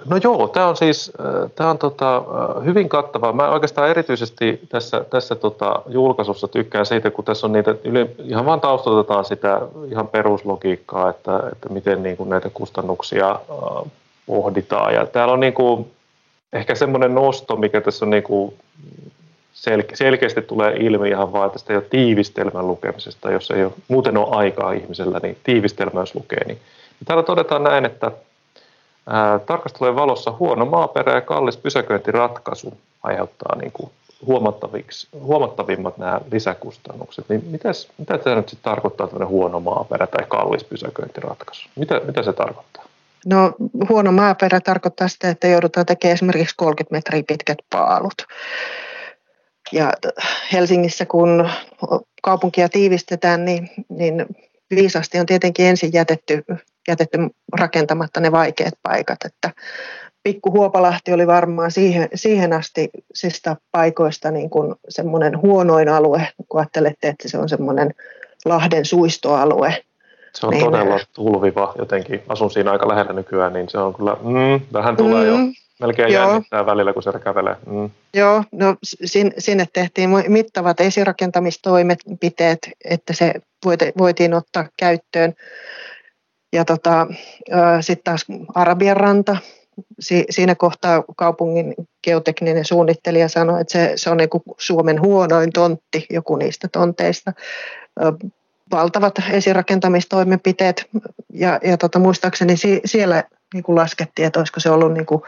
No 0.05 0.17
joo, 0.23 0.47
tämä 0.47 0.67
on 0.67 0.77
siis 0.77 1.11
tämä 1.55 1.69
on 1.69 1.77
tota, 1.77 2.23
hyvin 2.65 2.89
kattava. 2.89 3.33
Mä 3.33 3.49
oikeastaan 3.49 3.89
erityisesti 3.89 4.59
tässä, 4.69 5.05
tässä 5.09 5.35
tota, 5.35 5.81
julkaisussa 5.87 6.47
tykkään 6.47 6.85
siitä, 6.85 7.11
kun 7.11 7.25
tässä 7.25 7.47
on 7.47 7.53
niitä, 7.53 7.75
ihan 8.23 8.45
vaan 8.45 8.61
taustotetaan 8.61 9.25
sitä 9.25 9.61
ihan 9.91 10.07
peruslogiikkaa, 10.07 11.09
että, 11.09 11.43
että 11.51 11.69
miten 11.69 12.03
niin 12.03 12.17
kuin 12.17 12.29
näitä 12.29 12.49
kustannuksia 12.53 13.39
pohditaan. 14.25 14.93
Ja 14.93 15.05
täällä 15.05 15.33
on 15.33 15.39
niin 15.39 15.53
kuin, 15.53 15.91
ehkä 16.53 16.75
semmoinen 16.75 17.15
nosto, 17.15 17.55
mikä 17.55 17.81
tässä 17.81 18.05
on 18.05 18.09
niin 18.09 18.23
kuin 18.23 18.53
sel- 19.53 19.91
selkeästi 19.95 20.41
tulee 20.41 20.75
ilmi 20.77 21.09
ihan 21.09 21.33
vaan 21.33 21.51
tästä 21.51 21.73
jo 21.73 21.81
tiivistelmän 21.81 22.67
lukemisesta, 22.67 23.31
jos 23.31 23.51
ei 23.51 23.63
ole, 23.63 23.73
muuten 23.87 24.17
ole 24.17 24.35
aikaa 24.35 24.71
ihmisellä, 24.71 25.19
niin 25.23 25.37
tiivistelmä 25.43 25.99
jos 25.99 26.15
lukee. 26.15 26.43
Niin. 26.45 26.59
Täällä 27.05 27.23
todetaan 27.23 27.63
näin, 27.63 27.85
että 27.85 28.11
tarkastelujen 29.45 29.95
valossa 29.95 30.33
huono 30.39 30.65
maaperä 30.65 31.13
ja 31.13 31.21
kallis 31.21 31.57
pysäköintiratkaisu 31.57 32.77
aiheuttaa 33.03 33.55
niin 33.55 33.71
kuin 33.71 33.91
huomattavimmat 35.21 35.97
nämä 35.97 36.21
lisäkustannukset. 36.31 37.29
Niin 37.29 37.45
mitäs, 37.45 37.89
mitä 37.97 38.17
tämä 38.17 38.35
nyt 38.35 38.49
sitten 38.49 38.71
tarkoittaa 38.71 39.07
tämmöinen 39.07 39.27
huono 39.27 39.59
maaperä 39.59 40.07
tai 40.07 40.25
kallis 40.27 40.63
pysäköintiratkaisu? 40.63 41.69
Mitä, 41.75 42.01
mitä 42.05 42.23
se 42.23 42.33
tarkoittaa? 42.33 42.88
No 43.25 43.55
huono 43.89 44.11
maaperä 44.11 44.59
tarkoittaa 44.59 45.07
sitä, 45.07 45.29
että 45.29 45.47
joudutaan 45.47 45.85
tekemään 45.85 46.13
esimerkiksi 46.13 46.55
30 46.57 46.95
metriä 46.95 47.23
pitkät 47.27 47.57
paalut. 47.69 48.27
Ja 49.71 49.93
Helsingissä 50.53 51.05
kun 51.05 51.49
kaupunkia 52.21 52.69
tiivistetään, 52.69 53.45
niin, 53.45 53.69
niin 53.89 54.25
viisasti 54.75 55.19
on 55.19 55.25
tietenkin 55.25 55.65
ensin 55.65 55.93
jätetty, 55.93 56.43
jätetty 56.87 57.17
rakentamatta 57.59 58.19
ne 58.19 58.31
vaikeat 58.31 58.73
paikat. 58.83 59.17
Että 59.25 59.51
Pikku 60.23 60.51
Huopalahti 60.51 61.13
oli 61.13 61.27
varmaan 61.27 61.71
siihen, 61.71 62.09
siihen 62.15 62.53
asti 62.53 62.89
sista 63.13 63.55
paikoista 63.71 64.31
niin 64.31 64.49
kuin 64.49 64.75
semmoinen 64.89 65.41
huonoin 65.41 65.89
alue, 65.89 66.27
kun 66.49 66.59
ajattelette, 66.59 67.07
että 67.07 67.29
se 67.29 67.37
on 67.37 67.49
semmoinen 67.49 67.93
Lahden 68.45 68.85
suistoalue. 68.85 69.83
Se 70.39 70.45
on 70.45 70.53
niin, 70.53 70.65
todella 70.65 70.99
tulviva 71.13 71.73
jotenkin. 71.77 72.21
Asun 72.27 72.51
siinä 72.51 72.71
aika 72.71 72.87
lähellä 72.87 73.13
nykyään, 73.13 73.53
niin 73.53 73.69
se 73.69 73.77
on 73.77 73.93
kyllä, 73.93 74.17
mm, 74.21 74.65
vähän 74.73 74.97
tulee 74.97 75.23
mm, 75.23 75.29
jo 75.29 75.53
melkein 75.79 76.13
Joo. 76.13 76.29
jännittää 76.29 76.65
välillä, 76.65 76.93
kun 76.93 77.03
se 77.03 77.11
kävelee. 77.23 77.55
Mm. 77.65 77.89
Joo, 78.13 78.43
no 78.51 78.75
sinne 79.37 79.67
tehtiin 79.73 80.09
mittavat 80.27 80.81
esirakentamistoimenpiteet, 80.81 82.69
että 82.85 83.13
se 83.13 83.33
voitiin 83.97 84.33
ottaa 84.33 84.67
käyttöön. 84.77 85.33
Ja 86.53 86.65
tota, 86.65 87.07
sitten 87.81 88.03
taas 88.03 88.25
Arabian 88.55 88.97
ranta, 88.97 89.37
si, 89.99 90.25
siinä 90.29 90.55
kohtaa 90.55 91.03
kaupungin 91.17 91.75
geotekninen 92.03 92.65
suunnittelija 92.65 93.27
sanoi, 93.27 93.61
että 93.61 93.71
se, 93.71 93.91
se 93.95 94.09
on 94.09 94.17
niin 94.17 94.29
Suomen 94.57 95.01
huonoin 95.01 95.51
tontti, 95.51 96.05
joku 96.09 96.35
niistä 96.35 96.67
tonteista. 96.71 97.33
Valtavat 98.71 99.13
esirakentamistoimenpiteet 99.31 100.89
ja, 101.33 101.59
ja 101.63 101.77
tota, 101.77 101.99
muistaakseni 101.99 102.57
si, 102.57 102.81
siellä 102.85 103.23
niin 103.53 103.63
kuin 103.63 103.75
laskettiin, 103.75 104.25
että 104.25 104.39
olisiko 104.39 104.59
se 104.59 104.69
ollut 104.69 104.93
niin 104.93 105.05
kuin 105.05 105.21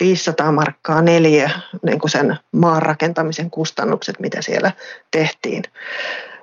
500 0.00 0.52
markkaa 0.52 1.02
neljä 1.02 1.50
niin 1.82 1.98
kuin 1.98 2.10
sen 2.10 2.36
maan 2.52 2.82
rakentamisen 2.82 3.50
kustannukset, 3.50 4.20
mitä 4.20 4.42
siellä 4.42 4.72
tehtiin. 5.10 5.62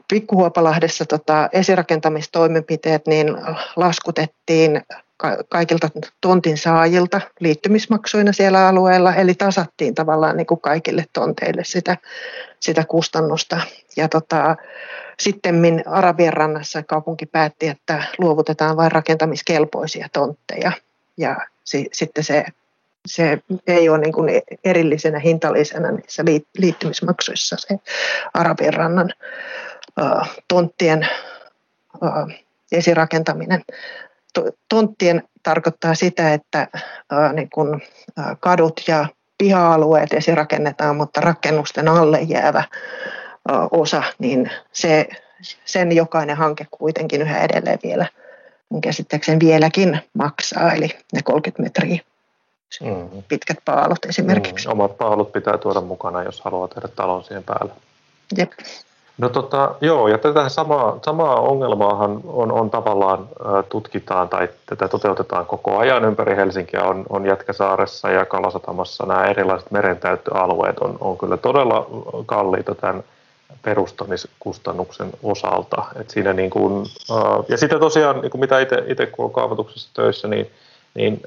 Pikkuhuopalahdessa 0.07 1.05
tota, 1.05 1.49
esirakentamistoimenpiteet 1.53 3.07
niin 3.07 3.27
laskutettiin 3.75 4.81
kaikilta 5.49 5.89
tontin 6.21 6.57
saajilta 6.57 7.21
liittymismaksuina 7.39 8.33
siellä 8.33 8.67
alueella, 8.67 9.15
eli 9.15 9.33
tasattiin 9.33 9.95
tavallaan 9.95 10.37
niin 10.37 10.47
kuin 10.47 10.61
kaikille 10.61 11.05
tonteille 11.13 11.63
sitä, 11.65 11.97
sitä 12.59 12.85
kustannusta. 12.85 13.61
Ja 13.97 14.09
tota, 14.09 14.55
sitten 15.19 15.83
Arabian 15.85 16.33
rannassa 16.33 16.83
kaupunki 16.83 17.25
päätti, 17.25 17.67
että 17.67 18.03
luovutetaan 18.17 18.77
vain 18.77 18.91
rakentamiskelpoisia 18.91 20.07
tontteja, 20.13 20.71
ja 21.17 21.37
si, 21.63 21.89
sitten 21.93 22.23
se, 22.23 22.45
se 23.05 23.39
ei 23.67 23.89
ole 23.89 23.97
niin 23.97 24.13
kuin 24.13 24.29
erillisenä 24.63 25.19
hintalisena 25.19 25.91
niissä 25.91 26.23
liittymismaksuissa 26.57 27.55
se 27.59 27.75
Arabian 28.33 28.73
rannan 28.73 29.13
tonttien 30.47 31.07
esirakentaminen. 32.71 33.61
Tonttien 34.69 35.23
tarkoittaa 35.43 35.95
sitä, 35.95 36.33
että 36.33 36.67
niin 37.33 37.49
kun 37.49 37.81
kadut 38.39 38.81
ja 38.87 39.05
piha-alueet 39.37 40.13
esirakennetaan, 40.13 40.95
mutta 40.95 41.21
rakennusten 41.21 41.87
alle 41.87 42.21
jäävä 42.21 42.63
osa, 43.71 44.03
niin 44.19 44.51
se, 44.71 45.07
sen 45.65 45.91
jokainen 45.91 46.37
hanke 46.37 46.67
kuitenkin 46.71 47.21
yhä 47.21 47.43
edelleen 47.43 47.79
vielä 47.83 48.05
käsittääkseni 48.81 49.39
vieläkin 49.39 49.99
maksaa, 50.13 50.73
eli 50.73 50.89
ne 51.13 51.21
30 51.23 51.63
metriä 51.63 52.01
mm. 52.81 53.23
pitkät 53.27 53.57
paalut 53.65 54.05
esimerkiksi. 54.05 54.67
Mm. 54.67 54.71
Omat 54.71 54.97
paalut 54.97 55.31
pitää 55.31 55.57
tuoda 55.57 55.81
mukana, 55.81 56.23
jos 56.23 56.41
haluaa 56.41 56.67
tehdä 56.67 56.87
talon 56.87 57.23
siihen 57.23 57.43
päälle. 57.43 57.73
Jep. 58.37 58.51
No 59.17 59.29
tota, 59.29 59.75
joo, 59.81 60.07
ja 60.07 60.17
tätä 60.17 60.49
samaa, 60.49 60.99
samaa 61.05 61.35
ongelmaahan 61.35 62.21
on, 62.25 62.51
on 62.51 62.69
tavallaan 62.69 63.19
ä, 63.19 63.63
tutkitaan 63.63 64.29
tai 64.29 64.49
tätä 64.65 64.87
toteutetaan 64.87 65.45
koko 65.45 65.77
ajan 65.77 66.05
ympäri 66.05 66.35
Helsinkiä. 66.35 66.83
On, 66.83 67.05
on 67.09 67.25
Jätkäsaaressa 67.25 68.09
ja 68.09 68.25
Kalasatamassa 68.25 69.05
nämä 69.05 69.25
erilaiset 69.25 69.71
merentäyttöalueet 69.71 70.79
on, 70.79 70.97
on 70.99 71.17
kyllä 71.17 71.37
todella 71.37 71.87
kalliita 72.25 72.75
tämän 72.75 73.03
perustamiskustannuksen 73.61 75.11
osalta. 75.23 75.85
Et 75.99 76.09
siinä 76.09 76.33
niin 76.33 76.49
kuin, 76.49 76.85
ja 77.47 77.57
sitten 77.57 77.79
tosiaan, 77.79 78.21
niin 78.21 78.31
kuin 78.31 78.41
mitä 78.41 78.59
itse 78.59 79.05
kun 79.05 79.25
olen 79.25 79.33
kaavoituksessa 79.33 79.89
töissä, 79.93 80.27
niin, 80.27 80.51
niin 80.93 81.21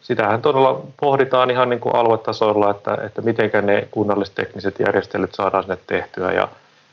sitähän 0.00 0.42
todella 0.42 0.82
pohditaan 1.00 1.50
ihan 1.50 1.68
niin 1.68 1.80
kuin 1.80 1.94
aluetasoilla, 1.94 2.70
että, 2.70 2.98
että 3.06 3.22
miten 3.22 3.50
ne 3.62 3.88
kunnalliset 3.90 4.34
tekniset 4.34 4.80
järjestelyt 4.80 5.34
saadaan 5.34 5.62
sinne 5.62 5.78
tehtyä 5.86 6.32
ja 6.32 6.48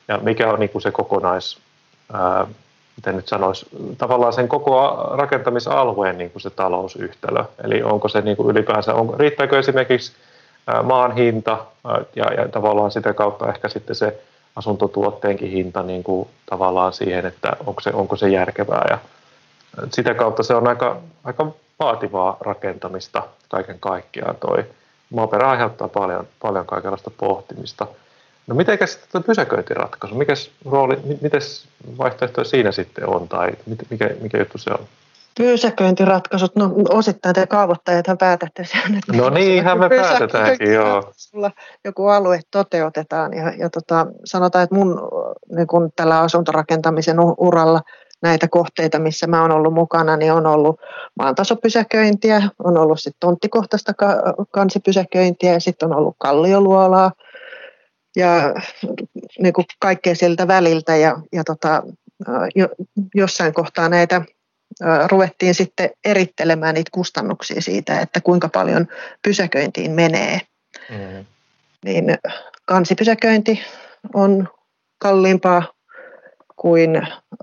ja 0.10 0.18
mikä 0.18 0.50
on 0.50 0.60
niin 0.60 0.70
kuin 0.70 0.82
se 0.82 0.92
kokonais, 0.92 1.58
ää, 2.14 2.48
miten 2.96 3.16
nyt 3.16 3.28
sanoisi, 3.28 3.66
tavallaan 3.98 4.34
sen 4.34 4.48
koko 4.48 5.08
rakentamisalueen 5.12 6.18
niin 6.18 6.32
kuin 6.32 6.42
se 6.42 6.50
talousyhtälö. 6.50 7.44
Eli 7.64 7.84
onko 7.84 8.08
se 8.08 8.22
niin 8.22 8.38
kuin 8.38 8.50
ylipäänsä, 8.50 8.94
on, 8.94 9.20
riittääkö 9.20 9.60
esimerkiksi 9.60 10.12
maan 10.84 11.12
hinta 11.12 11.58
ja, 12.16 12.34
ja 12.34 12.48
tavallaan 12.48 12.92
sitä 12.92 13.14
kautta 13.14 13.50
ehkä 13.50 13.70
sitten 13.70 13.96
se 13.96 14.22
asuntotuotteenkin 14.56 15.52
hinta 15.52 15.84
niin 15.84 16.04
kuin 16.04 16.30
tavallaan 16.46 16.94
siihen, 16.94 17.26
että 17.26 17.58
onko 17.66 17.82
se, 17.82 17.90
onko 17.94 18.16
se 18.16 18.30
järkevää. 18.30 18.86
Ja 18.90 18.98
sitä 19.92 20.14
kautta 20.14 20.44
se 20.44 20.56
on 20.56 20.68
aika, 20.68 21.02
aika 21.24 21.52
vaativaa 21.80 22.38
rakentamista 22.42 23.24
kaiken 23.50 23.80
kaikkiaan 23.80 24.36
toi. 24.36 24.66
Maaperä 25.10 25.50
aiheuttaa 25.50 25.88
paljon, 25.88 26.28
paljon 26.42 26.66
kaikenlaista 26.66 27.12
pohtimista. 27.18 27.88
No 28.48 28.56
miten 28.56 28.78
sitten 28.86 29.24
pysäköintiratkaisu? 29.24 30.16
Mikäs 30.16 30.52
rooli, 30.66 30.98
miten 31.22 31.42
vaihtoehto 31.98 32.44
siinä 32.44 32.72
sitten 32.72 33.10
on 33.10 33.28
tai 33.28 33.52
mikä, 33.90 34.10
mikä 34.22 34.38
juttu 34.38 34.58
se 34.58 34.72
on? 34.72 34.86
Pysäköintiratkaisut, 35.38 36.56
no 36.56 36.72
osittain 36.90 37.36
te 37.36 37.48
kaavoittajat 37.48 38.06
päätätte 38.20 38.66
sen. 38.66 38.96
Että 38.98 39.14
no 39.14 39.30
niinhän 39.30 39.80
me 39.80 39.90
päätetäänkin, 39.90 40.74
joo. 40.74 41.12
Sulla 41.16 41.52
joku 41.86 42.08
alue 42.08 42.40
toteutetaan 42.52 43.34
ja, 43.34 43.54
ja 43.58 43.70
tota, 43.70 44.08
sanotaan, 44.26 44.64
että 44.64 44.76
mun 44.76 45.02
niin 45.56 45.68
kun 45.68 45.90
tällä 45.96 46.20
asuntorakentamisen 46.20 47.18
uralla 47.38 47.82
näitä 48.22 48.48
kohteita, 48.48 49.00
missä 49.00 49.28
mä 49.28 49.42
oon 49.42 49.52
ollut 49.52 49.74
mukana, 49.74 50.18
niin 50.18 50.34
on 50.34 50.46
ollut 50.46 50.80
maantasopysäköintiä, 51.20 52.42
on 52.64 52.78
ollut 52.78 53.00
sitten 53.00 53.20
tonttikohtaista 53.20 53.94
kansipysäköintiä 54.52 55.54
ja 55.54 55.60
sitten 55.60 55.92
on 55.92 55.98
ollut 55.98 56.16
kallioluolaa– 56.20 57.12
ja 58.16 58.54
niin 59.40 59.54
kuin 59.54 59.66
kaikkea 59.80 60.16
sieltä 60.16 60.48
väliltä 60.48 60.96
ja, 60.96 61.22
ja 61.32 61.44
tota, 61.44 61.84
jo, 62.56 62.68
jossain 63.16 63.54
kohtaa 63.54 63.90
näitä 63.90 64.22
ruvettiin 65.08 65.56
sitten 65.56 65.90
erittelemään 66.06 66.76
niitä 66.76 66.90
kustannuksia 66.94 67.62
siitä, 67.62 68.00
että 68.00 68.22
kuinka 68.22 68.50
paljon 68.50 68.88
pysäköintiin 69.22 69.92
menee. 69.92 70.40
Mm. 70.90 71.26
Niin 71.86 72.18
kansipysäköinti 72.66 73.62
on 74.14 74.48
kalliimpaa 74.98 75.74
kuin, 76.56 76.96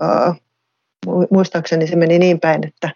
äh, 0.03 0.35
muistaakseni 1.31 1.87
se 1.87 1.95
meni 1.95 2.19
niin 2.19 2.39
päin, 2.39 2.67
että 2.67 2.89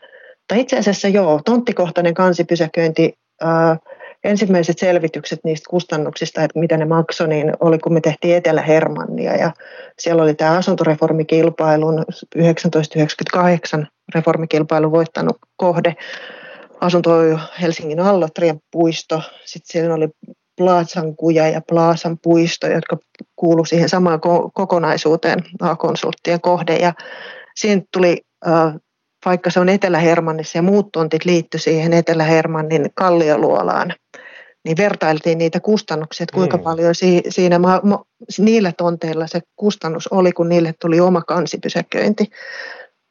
tai 0.48 0.60
itse 0.60 0.78
asiassa 0.78 1.08
joo, 1.08 1.42
tonttikohtainen 1.46 2.14
kansipysäköinti 2.14 3.14
äh, 3.44 3.80
ensimmäiset 4.24 4.80
selvitykset 4.80 5.40
niistä 5.44 5.70
kustannuksista, 5.70 6.44
että 6.44 6.60
mitä 6.60 6.78
ne 6.78 6.86
maksoi, 6.86 7.28
niin 7.28 7.54
oli 7.60 7.80
kun 7.80 7.94
me 7.94 8.02
tehtiin 8.02 8.36
Etelä-Hermannia 8.36 9.36
ja 9.36 9.52
siellä 10.00 10.24
oli 10.24 10.34
tämä 10.34 10.58
asuntoreformikilpailun 10.58 11.96
1998 11.96 13.88
reformikilpailu 14.16 14.92
voittanut 14.92 15.38
kohde 15.56 15.96
asunto 16.82 17.12
Helsingin 17.62 18.00
Allotrien 18.00 18.60
puisto, 18.72 19.22
sitten 19.46 19.72
siellä 19.72 19.96
oli 19.96 20.10
Plaasan 20.58 21.16
kuja 21.16 21.48
ja 21.48 21.62
Plaasan 21.70 22.18
puisto, 22.24 22.68
jotka 22.68 22.98
kuulu 23.36 23.66
siihen 23.66 23.90
samaan 23.90 24.20
kokonaisuuteen, 24.54 25.40
A-konsulttien 25.62 26.42
kohde. 26.42 26.76
Ja 26.76 26.94
siinä 27.56 27.82
tuli, 27.94 28.22
vaikka 29.26 29.50
se 29.50 29.60
on 29.60 29.70
Etelä-Hermannissa 29.70 30.58
ja 30.58 30.62
muut 30.62 30.92
tontit 30.92 31.26
liittyi 31.26 31.60
siihen 31.60 31.94
Etelä-Hermannin 31.94 32.90
kallioluolaan, 32.94 33.94
niin 34.64 34.78
vertailtiin 34.78 35.38
niitä 35.38 35.60
kustannuksia, 35.60 36.24
että 36.24 36.34
kuinka 36.34 36.58
mm. 36.58 36.64
paljon 36.64 36.96
siinä 37.30 37.60
niillä 38.38 38.72
tonteilla 38.78 39.28
se 39.28 39.40
kustannus 39.56 40.08
oli, 40.08 40.32
kun 40.32 40.50
niille 40.50 40.74
tuli 40.82 41.00
oma 41.00 41.22
kansipysäköinti. 41.22 42.30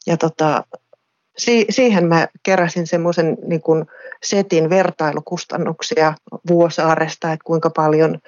Ja 0.06 0.16
tota, 0.16 0.64
si- 1.38 1.66
siihen 1.70 2.06
mä 2.06 2.28
keräsin 2.42 2.86
semmoisen 2.86 3.36
niin 3.46 3.62
setin 4.22 4.70
vertailukustannuksia 4.70 6.14
Vuosaaresta, 6.48 7.32
että 7.32 7.44
kuinka 7.44 7.70
paljon 7.70 8.18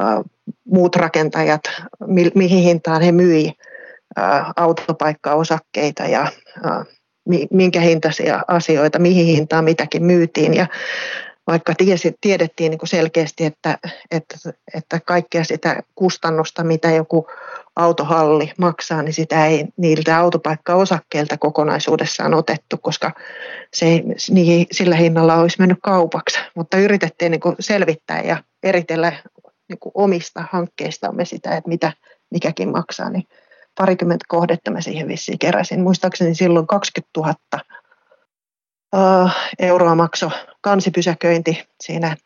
äh, 0.00 0.24
muut 0.64 0.96
rakentajat, 0.96 1.60
mi- 2.06 2.32
mihin 2.34 2.62
hintaan 2.62 3.02
he 3.02 3.12
myi 3.12 3.52
äh, 4.18 4.52
autopaikkaosakkeita 4.56 6.02
ja 6.02 6.22
äh, 6.66 6.86
minkä 7.50 7.80
hintaisia 7.80 8.42
asioita, 8.48 8.98
mihin 8.98 9.26
hintaan 9.26 9.64
mitäkin 9.64 10.04
myytiin. 10.04 10.54
Ja 10.54 10.66
vaikka 11.46 11.74
tiedettiin 12.20 12.70
niin 12.70 12.78
kuin 12.78 12.88
selkeästi, 12.88 13.44
että, 13.44 13.78
että, 14.10 14.36
että 14.74 15.00
kaikkea 15.06 15.44
sitä 15.44 15.82
kustannusta, 15.94 16.64
mitä 16.64 16.90
joku 16.90 17.26
autohalli 17.76 18.52
maksaa, 18.58 19.02
niin 19.02 19.12
sitä 19.12 19.46
ei 19.46 19.64
niiltä 19.76 20.18
autopaikkaosakkeilta 20.18 21.38
kokonaisuudessaan 21.38 22.34
otettu, 22.34 22.76
koska 22.78 23.12
se 23.74 23.86
ei, 23.86 24.04
niin, 24.30 24.66
sillä 24.72 24.96
hinnalla 24.96 25.34
olisi 25.34 25.56
mennyt 25.58 25.78
kaupaksi. 25.82 26.38
Mutta 26.54 26.76
yritettiin 26.76 27.30
niin 27.30 27.40
kuin 27.40 27.56
selvittää 27.60 28.22
ja 28.22 28.36
eritellä 28.62 29.12
niin 29.68 29.78
kuin 29.78 29.92
omista 29.94 30.44
hankkeistamme 30.50 31.24
sitä, 31.24 31.56
että 31.56 31.68
mitä 31.68 31.92
mikäkin 32.30 32.68
maksaa, 32.68 33.10
niin 33.10 33.26
parikymmentä 33.78 34.24
kohdetta 34.28 34.70
mä 34.70 34.80
siihen 34.80 35.08
vissiin 35.08 35.38
keräsin. 35.38 35.80
Muistaakseni 35.80 36.34
silloin 36.34 36.66
20 36.66 37.10
000 37.16 37.34
euroa 39.58 39.94
maksoi 39.94 40.30
kansipysäköinti 40.60 41.68
siinä, 41.80 42.16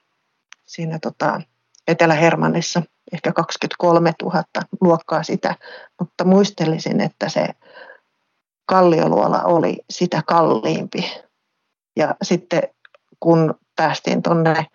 siinä 0.66 0.98
tota 1.02 1.40
Etelä-Hermannissa, 1.88 2.82
ehkä 3.12 3.32
23 3.32 4.12
000 4.22 4.44
luokkaa 4.80 5.22
sitä, 5.22 5.54
mutta 6.00 6.24
muistelisin, 6.24 7.00
että 7.00 7.28
se 7.28 7.46
kallioluola 8.66 9.42
oli 9.42 9.76
sitä 9.90 10.22
kalliimpi. 10.26 11.12
Ja 11.96 12.14
sitten 12.22 12.62
kun 13.20 13.54
päästiin 13.76 14.22
tuonne 14.22 14.66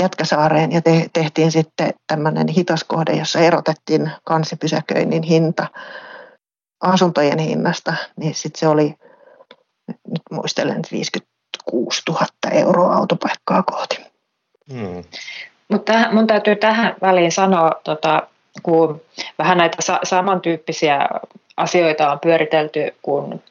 Jätkäsaareen 0.00 0.72
ja 0.72 0.82
te, 0.82 1.06
tehtiin 1.12 1.52
sitten 1.52 1.90
tämmöinen 2.06 2.48
hitaskohde, 2.48 3.12
jossa 3.12 3.38
erotettiin 3.38 4.10
kansipysäköinnin 4.24 5.22
hinta 5.22 5.66
asuntojen 6.80 7.38
hinnasta, 7.38 7.94
niin 8.16 8.34
sitten 8.34 8.60
se 8.60 8.68
oli 8.68 8.94
nyt 9.88 10.22
muistelen 10.30 10.82
56 10.92 12.02
000 12.08 12.26
euroa 12.52 12.94
autopaikkaa 12.94 13.62
kohti. 13.62 13.98
Hmm. 14.72 15.04
Mutta 15.68 15.92
mun 16.12 16.26
täytyy 16.26 16.56
tähän 16.56 16.94
väliin 17.02 17.32
sanoa, 17.32 17.72
tota, 17.84 18.22
kun 18.62 19.00
vähän 19.38 19.58
näitä 19.58 19.76
sa- 19.82 20.00
samantyyppisiä 20.02 21.08
asioita 21.56 22.12
on 22.12 22.20
pyöritelty, 22.20 22.94
kun 23.02 23.42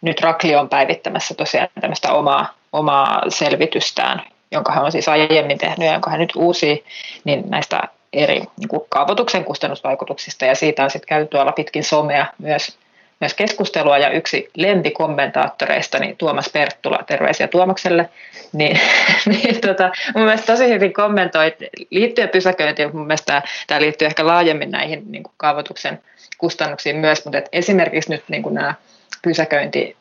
nyt 0.00 0.20
Rakli 0.20 0.56
on 0.56 0.68
päivittämässä 0.68 1.34
tosiaan 1.34 1.68
tämmöistä 1.80 2.12
omaa, 2.12 2.54
omaa 2.72 3.22
selvitystään, 3.28 4.22
jonka 4.52 4.72
hän 4.72 4.84
on 4.84 4.92
siis 4.92 5.08
aiemmin 5.08 5.58
tehnyt 5.58 5.86
ja 5.86 5.92
jonka 5.92 6.10
hän 6.10 6.20
nyt 6.20 6.32
uusi, 6.36 6.84
niin 7.24 7.42
näistä 7.50 7.82
eri 8.12 8.40
niin 8.58 8.68
kuin 8.68 8.82
kaavoituksen 8.88 9.44
kustannusvaikutuksista. 9.44 10.44
Ja 10.44 10.54
siitä 10.54 10.84
on 10.84 10.90
sitten 10.90 11.08
käyty 11.08 11.28
tuolla 11.28 11.52
pitkin 11.52 11.84
somea 11.84 12.26
myös 12.38 12.78
myös 13.22 13.34
keskustelua. 13.34 13.98
Ja 13.98 14.10
yksi 14.10 14.50
lempikommentaattoreista, 14.56 15.98
niin 15.98 16.16
Tuomas 16.16 16.50
Perttula, 16.52 16.98
terveisiä 17.06 17.48
Tuomakselle, 17.48 18.08
niin, 18.52 18.80
niin 19.32 19.60
tota, 19.60 19.90
mun 20.14 20.24
mielestä 20.24 20.52
tosi 20.52 20.68
hyvin 20.68 20.92
kommentoi 20.92 21.54
liittyen 21.90 22.28
pysäköintiin, 22.28 22.96
mun 22.96 23.06
mielestä 23.06 23.42
tämä, 23.66 23.80
liittyy 23.80 24.06
ehkä 24.06 24.26
laajemmin 24.26 24.70
näihin 24.70 25.02
niin 25.06 25.22
kuin 25.22 25.32
kaavoituksen 25.36 26.02
kustannuksiin 26.38 26.96
myös, 26.96 27.24
mutta 27.24 27.42
esimerkiksi 27.52 28.10
nyt 28.10 28.24
niin 28.28 28.42
kuin 28.42 28.54
nämä 28.54 28.74
pysäköinti, 29.22 29.96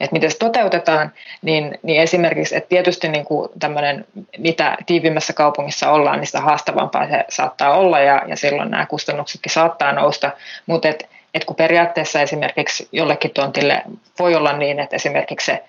että 0.00 0.12
miten 0.12 0.30
se 0.30 0.38
toteutetaan, 0.38 1.12
niin, 1.42 1.78
niin 1.82 2.02
esimerkiksi, 2.02 2.56
että 2.56 2.68
tietysti 2.68 3.08
niin 3.08 3.24
kuin 3.24 3.48
tämmöinen, 3.58 4.06
mitä 4.38 4.76
tiivimmässä 4.86 5.32
kaupungissa 5.32 5.90
ollaan, 5.90 6.18
niin 6.18 6.26
sitä 6.26 6.40
haastavampaa 6.40 7.08
se 7.08 7.24
saattaa 7.28 7.76
olla 7.76 8.00
ja, 8.00 8.22
ja 8.26 8.36
silloin 8.36 8.70
nämä 8.70 8.86
kustannuksetkin 8.86 9.52
saattaa 9.52 9.92
nousta, 9.92 10.30
mutta 10.66 10.88
että 10.88 11.06
että 11.36 11.46
kun 11.46 11.56
periaatteessa 11.56 12.20
esimerkiksi 12.20 12.88
jollekin 12.92 13.30
tontille 13.30 13.82
voi 14.18 14.34
olla 14.34 14.52
niin, 14.52 14.80
että 14.80 14.96
esimerkiksi 14.96 15.46
se 15.46 15.62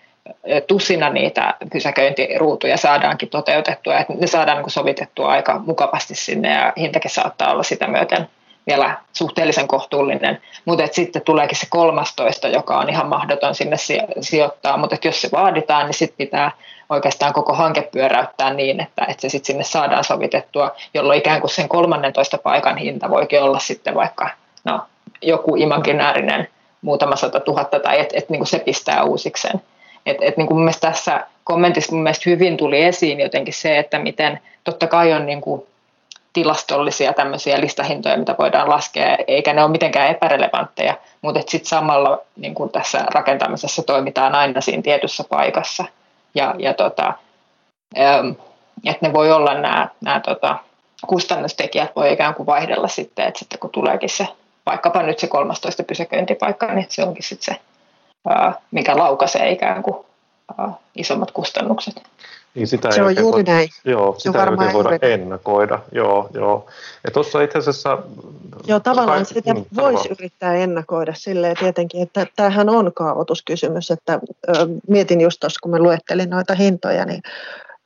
tusina 0.67 1.09
niitä 1.09 1.53
pysäköintiruutuja 1.71 2.77
saadaankin 2.77 3.29
toteutettua, 3.29 3.97
että 3.97 4.13
ne 4.13 4.27
saadaan 4.27 4.57
niin 4.57 4.69
sovitettua 4.69 5.27
aika 5.27 5.59
mukavasti 5.65 6.15
sinne 6.15 6.53
ja 6.53 6.73
hintakin 6.77 7.11
saattaa 7.11 7.51
olla 7.51 7.63
sitä 7.63 7.87
myöten 7.87 8.27
vielä 8.67 8.97
suhteellisen 9.13 9.67
kohtuullinen, 9.67 10.41
mutta 10.65 10.87
sitten 10.91 11.21
tuleekin 11.21 11.57
se 11.57 11.67
kolmastoista, 11.69 12.47
joka 12.47 12.77
on 12.77 12.89
ihan 12.89 13.07
mahdoton 13.07 13.55
sinne 13.55 13.75
sijoittaa, 14.21 14.77
mutta 14.77 14.97
jos 15.03 15.21
se 15.21 15.29
vaaditaan, 15.31 15.85
niin 15.85 15.93
sitten 15.93 16.17
pitää 16.17 16.51
oikeastaan 16.89 17.33
koko 17.33 17.53
hanke 17.53 17.81
pyöräyttää 17.81 18.53
niin, 18.53 18.81
että, 18.81 19.05
että 19.07 19.21
se 19.21 19.29
sitten 19.29 19.45
sinne 19.45 19.63
saadaan 19.63 20.03
sovitettua, 20.03 20.75
jolloin 20.93 21.19
ikään 21.19 21.41
kuin 21.41 21.51
sen 21.51 21.69
13 21.69 22.37
paikan 22.37 22.77
hinta 22.77 23.09
voikin 23.09 23.41
olla 23.41 23.59
sitten 23.59 23.95
vaikka 23.95 24.29
no, 24.63 24.81
joku 25.21 25.55
imaginäärinen 25.55 26.47
muutama 26.81 27.15
sata 27.15 27.39
tuhatta 27.39 27.79
tai 27.79 27.99
että 27.99 28.17
et, 28.17 28.29
niin 28.29 28.45
se 28.45 28.59
pistää 28.59 29.03
uusikseen. 29.03 29.61
Et, 30.05 30.17
et, 30.21 30.37
niin 30.37 30.47
kuin 30.47 30.73
tässä 30.81 31.27
kommentissa 31.43 31.91
mun 31.91 32.03
mielestä 32.03 32.29
hyvin 32.29 32.57
tuli 32.57 32.83
esiin 32.83 33.19
jotenkin 33.19 33.53
se, 33.53 33.77
että 33.77 33.99
miten 33.99 34.39
totta 34.63 34.87
kai 34.87 35.13
on 35.13 35.25
niin 35.25 35.41
kuin 35.41 35.67
tilastollisia 36.37 37.13
tämmöisiä 37.13 37.61
listahintoja, 37.61 38.17
mitä 38.17 38.35
voidaan 38.39 38.69
laskea, 38.69 39.17
eikä 39.27 39.53
ne 39.53 39.63
ole 39.63 39.71
mitenkään 39.71 40.09
epärelevantteja, 40.09 40.97
mutta 41.21 41.41
sitten 41.47 41.69
samalla 41.69 42.21
niin 42.35 42.55
kuin 42.55 42.69
tässä 42.69 43.05
rakentamisessa 43.13 43.83
toimitaan 43.83 44.35
aina 44.35 44.61
siinä 44.61 44.81
tietyssä 44.81 45.23
paikassa. 45.29 45.85
Ja, 46.35 46.55
ja 46.57 46.73
tota, 46.73 47.13
että 48.85 49.07
ne 49.07 49.13
voi 49.13 49.31
olla 49.31 49.53
nämä, 49.53 49.87
nämä 50.01 50.19
tota, 50.19 50.57
kustannustekijät 51.07 51.95
voi 51.95 52.13
ikään 52.13 52.33
kuin 52.33 52.45
vaihdella 52.45 52.87
sitten, 52.87 53.27
että 53.27 53.39
sitten 53.39 53.59
kun 53.59 53.69
tuleekin 53.69 54.09
se 54.09 54.27
vaikkapa 54.65 55.03
nyt 55.03 55.19
se 55.19 55.27
13 55.27 55.83
pysäköintipaikka, 55.83 56.73
niin 56.73 56.85
se 56.89 57.03
onkin 57.03 57.23
sitten 57.23 57.55
se, 57.55 57.61
mikä 58.71 58.97
laukaisee 58.97 59.51
ikään 59.51 59.83
kuin 59.83 60.05
isommat 60.95 61.31
kustannukset. 61.31 62.01
Niin 62.57 62.67
sitä 62.67 62.91
se 62.91 63.03
on 63.03 63.15
juuri 63.15 63.45
voi, 63.45 63.53
näin. 63.53 63.69
Joo, 63.85 64.13
se 64.13 64.19
sitä 64.19 64.43
ei 64.43 64.73
voida 64.73 64.89
juuri. 64.89 64.97
ennakoida. 65.01 65.79
Joo, 65.91 66.29
joo. 66.33 66.67
Ja 67.03 67.11
tuossa 67.11 67.41
itse 67.41 67.57
asiassa... 67.57 67.97
Joo, 68.67 68.79
tavallaan 68.79 69.17
kai, 69.17 69.25
sitä 69.25 69.53
mm, 69.53 69.65
voisi 69.75 70.09
yrittää 70.19 70.55
ennakoida 70.55 71.13
silleen 71.15 71.55
tietenkin, 71.59 72.01
että 72.01 72.27
tämähän 72.35 72.69
on 72.69 72.91
kaavoituskysymys. 72.95 73.91
Että, 73.91 74.19
ö, 74.49 74.51
mietin 74.87 75.21
just 75.21 75.39
tuossa, 75.39 75.59
kun 75.63 75.71
mä 75.71 75.79
luettelin 75.79 76.29
noita 76.29 76.55
hintoja, 76.55 77.05
niin 77.05 77.21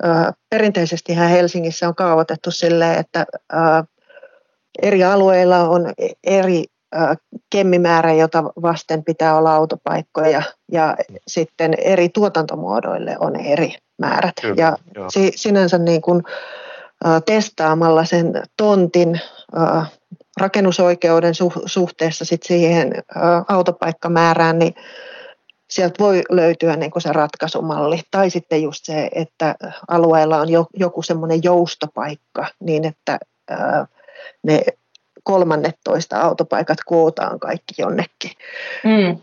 ö, 0.04 0.08
perinteisesti 0.50 1.18
Helsingissä 1.18 1.88
on 1.88 1.96
kaavoitettu 1.96 2.52
silleen, 2.52 3.00
että 3.00 3.26
ö, 3.54 3.58
eri 4.82 5.04
alueilla 5.04 5.70
on 5.70 5.94
eri 6.24 6.64
kemmimäärä, 7.50 8.14
jota 8.14 8.44
vasten 8.44 9.04
pitää 9.04 9.38
olla 9.38 9.56
autopaikkoja 9.56 10.42
ja 10.72 10.98
sitten 11.28 11.74
eri 11.74 12.10
tuotantomuodoille 12.10 13.18
on 13.20 13.36
eri 13.36 13.76
määrät. 14.02 14.34
Kyllä, 14.42 14.56
ja 14.58 14.78
si, 15.10 15.32
sinänsä 15.36 15.78
niin 15.78 16.02
kuin, 16.02 16.24
testaamalla 17.26 18.06
sen 18.06 18.44
tontin 18.58 19.22
rakennusoikeuden 20.40 21.34
suhteessa 21.66 22.26
sit 22.26 22.44
siihen 22.44 22.94
autopaikkamäärään, 23.48 24.60
niin 24.60 24.76
sieltä 25.70 26.04
voi 26.04 26.22
löytyä 26.30 26.76
niin 26.76 26.92
kuin 26.92 27.02
se 27.02 27.14
ratkaisumalli. 27.14 28.02
Tai 28.12 28.30
sitten 28.30 28.64
just 28.64 28.86
se, 28.86 29.10
että 29.16 29.56
alueella 29.88 30.38
on 30.38 30.48
joku 30.74 31.02
semmoinen 31.02 31.40
joustopaikka 31.44 32.48
niin, 32.60 32.86
että 32.86 33.20
ne 34.44 34.64
kolmannet 35.24 35.76
toista 35.84 36.22
autopaikat 36.22 36.78
kootaan 36.86 37.40
kaikki 37.40 37.74
jonnekin. 37.78 38.32
Mm. 38.84 39.18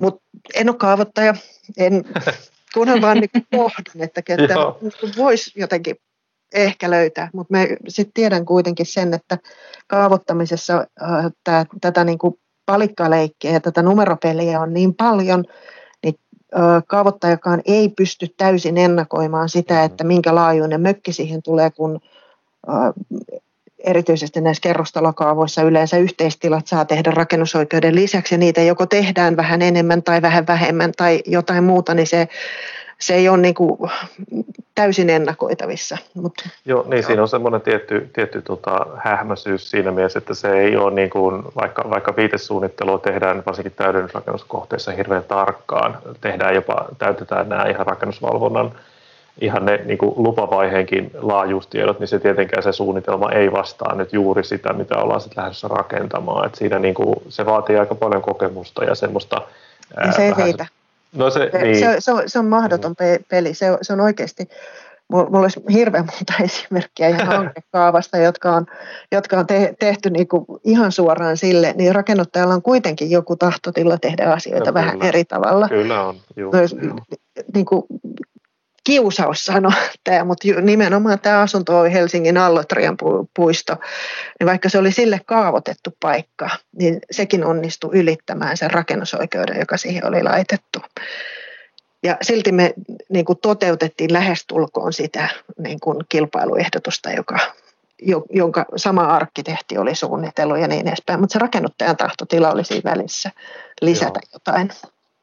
Mutta 0.00 0.22
en 0.54 0.68
ole 0.68 0.76
kaavoittaja, 0.76 1.34
en, 1.78 2.04
kunhan 2.74 3.00
vaan 3.00 3.18
niin 3.18 3.46
pohdin, 3.56 4.02
että 4.02 4.22
kettä 4.22 4.54
voisi 5.16 5.60
jotenkin 5.60 5.96
ehkä 6.54 6.90
löytää, 6.90 7.30
mutta 7.32 7.54
mä 7.54 7.66
sitten 7.88 8.12
tiedän 8.14 8.44
kuitenkin 8.44 8.86
sen, 8.86 9.14
että 9.14 9.38
kaavoittamisessa 9.86 10.86
äh, 11.02 11.32
tää, 11.44 11.66
tätä 11.80 12.04
niin 12.04 12.18
kuin 12.18 12.38
palikkaleikkiä 12.66 13.50
ja 13.50 13.60
tätä 13.60 13.82
numeropeliä 13.82 14.60
on 14.60 14.72
niin 14.72 14.94
paljon, 14.94 15.44
niin 16.04 16.14
kaavoittajakaan 16.86 17.62
ei 17.64 17.88
pysty 17.88 18.26
täysin 18.36 18.78
ennakoimaan 18.78 19.48
sitä, 19.48 19.84
että 19.84 20.04
minkä 20.04 20.34
laajuinen 20.34 20.80
mökki 20.80 21.12
siihen 21.12 21.42
tulee, 21.42 21.70
kun 21.70 22.00
erityisesti 23.84 24.40
näissä 24.40 24.60
kerrostalokaavoissa 24.60 25.62
yleensä 25.62 25.96
yhteistilat 25.96 26.66
saa 26.66 26.84
tehdä 26.84 27.10
rakennusoikeuden 27.10 27.94
lisäksi 27.94 28.34
ja 28.34 28.38
niitä 28.38 28.60
joko 28.60 28.86
tehdään 28.86 29.36
vähän 29.36 29.62
enemmän 29.62 30.02
tai 30.02 30.22
vähän 30.22 30.46
vähemmän 30.46 30.92
tai 30.96 31.22
jotain 31.26 31.64
muuta, 31.64 31.94
niin 31.94 32.06
se, 32.06 32.28
se 32.98 33.14
ei 33.14 33.28
ole 33.28 33.38
niin 33.38 33.54
kuin 33.54 33.90
täysin 34.74 35.10
ennakoitavissa. 35.10 35.98
Mut, 36.14 36.32
joo, 36.64 36.82
niin 36.82 36.92
joo. 36.92 37.06
siinä 37.06 37.22
on 37.22 37.28
semmoinen 37.28 37.60
tietty, 37.60 38.10
tietty 38.12 38.42
tota, 38.42 38.86
hähmäisyys 38.96 39.70
siinä 39.70 39.90
mielessä, 39.90 40.18
että 40.18 40.34
se 40.34 40.52
ei 40.52 40.76
ole 40.76 40.94
niin 40.94 41.10
kuin, 41.10 41.42
vaikka, 41.56 41.90
vaikka 41.90 42.16
viitesuunnittelua 42.16 42.98
tehdään 42.98 43.42
varsinkin 43.46 43.72
täydennysrakennuskohteissa 43.76 44.92
hirveän 44.92 45.24
tarkkaan, 45.24 45.98
tehdään 46.20 46.54
jopa, 46.54 46.86
täytetään 46.98 47.48
nämä 47.48 47.64
ihan 47.64 47.86
rakennusvalvonnan 47.86 48.72
ihan 49.40 49.64
ne 49.66 49.80
niin 49.84 49.98
kuin 49.98 50.12
lupavaiheenkin 50.16 51.10
laajuustiedot, 51.14 52.00
niin 52.00 52.08
se 52.08 52.18
tietenkään 52.18 52.62
se 52.62 52.72
suunnitelma 52.72 53.32
ei 53.32 53.52
vastaa 53.52 53.94
nyt 53.94 54.12
juuri 54.12 54.44
sitä, 54.44 54.72
mitä 54.72 54.98
ollaan 54.98 55.20
sitten 55.20 55.42
lähdössä 55.42 55.68
rakentamaan. 55.68 56.46
Et 56.46 56.54
siinä 56.54 56.78
niin 56.78 56.94
kuin, 56.94 57.16
se 57.28 57.46
vaatii 57.46 57.76
aika 57.76 57.94
paljon 57.94 58.22
kokemusta 58.22 58.84
ja 58.84 58.94
semmoista... 58.94 59.42
Ää, 59.96 60.12
se 60.12 60.24
ei 60.24 60.32
riitä. 60.36 60.66
No 61.12 61.30
se, 61.30 61.48
se, 61.52 61.58
niin. 61.58 61.78
se, 61.78 61.96
se, 61.98 62.12
on, 62.12 62.22
se 62.26 62.38
on 62.38 62.46
mahdoton 62.46 62.94
mm. 63.00 63.24
peli. 63.28 63.54
Se, 63.54 63.78
se 63.82 63.92
on 63.92 64.00
oikeasti... 64.00 64.48
Mulla 65.08 65.38
olisi 65.38 65.62
hirveän 65.72 66.06
monta 66.06 66.32
esimerkkiä 66.44 67.08
ihan 67.08 67.26
hankekaavasta, 67.36 68.18
jotka 68.18 68.52
on, 68.52 68.66
jotka 69.12 69.38
on 69.38 69.46
te, 69.46 69.74
tehty 69.78 70.10
niin 70.10 70.28
kuin 70.28 70.44
ihan 70.64 70.92
suoraan 70.92 71.36
sille, 71.36 71.74
niin 71.76 71.94
rakennuttajalla 71.94 72.54
on 72.54 72.62
kuitenkin 72.62 73.10
joku 73.10 73.36
tahtotila 73.36 73.98
tehdä 73.98 74.32
asioita 74.32 74.70
no, 74.70 74.74
vähän 74.74 75.02
eri 75.02 75.24
tavalla. 75.24 75.68
Kyllä 75.68 76.02
on, 76.02 76.16
juu, 76.36 76.52
Myös, 76.52 76.76
Niin 77.54 77.66
kuin 77.66 77.82
kiusaus 78.84 79.44
sanoa 79.44 79.72
tämä, 80.04 80.24
mutta 80.24 80.48
nimenomaan 80.60 81.20
tämä 81.20 81.40
asunto 81.40 81.78
on 81.78 81.90
Helsingin 81.90 82.38
Allotrian 82.38 82.96
puisto, 83.36 83.76
niin 84.40 84.46
vaikka 84.46 84.68
se 84.68 84.78
oli 84.78 84.92
sille 84.92 85.20
kaavoitettu 85.26 85.90
paikka, 86.00 86.50
niin 86.78 87.00
sekin 87.10 87.44
onnistui 87.44 87.90
ylittämään 87.92 88.56
sen 88.56 88.70
rakennusoikeuden, 88.70 89.60
joka 89.60 89.76
siihen 89.76 90.06
oli 90.06 90.22
laitettu. 90.22 90.78
Ja 92.02 92.16
silti 92.22 92.52
me 92.52 92.74
niin 93.08 93.24
kuin 93.24 93.38
toteutettiin 93.42 94.12
lähestulkoon 94.12 94.92
sitä 94.92 95.28
niin 95.58 95.80
kuin 95.80 95.98
kilpailuehdotusta, 96.08 97.10
joka, 97.10 97.38
jonka 98.30 98.64
sama 98.76 99.04
arkkitehti 99.04 99.78
oli 99.78 99.94
suunnitellut 99.94 100.58
ja 100.58 100.68
niin 100.68 100.88
edespäin, 100.88 101.20
mutta 101.20 101.32
se 101.32 101.38
rakennuttajan 101.38 101.96
tahtotila 101.96 102.50
oli 102.50 102.64
siinä 102.64 102.90
välissä 102.90 103.30
lisätä 103.80 104.20
Joo. 104.22 104.30
jotain. 104.32 104.70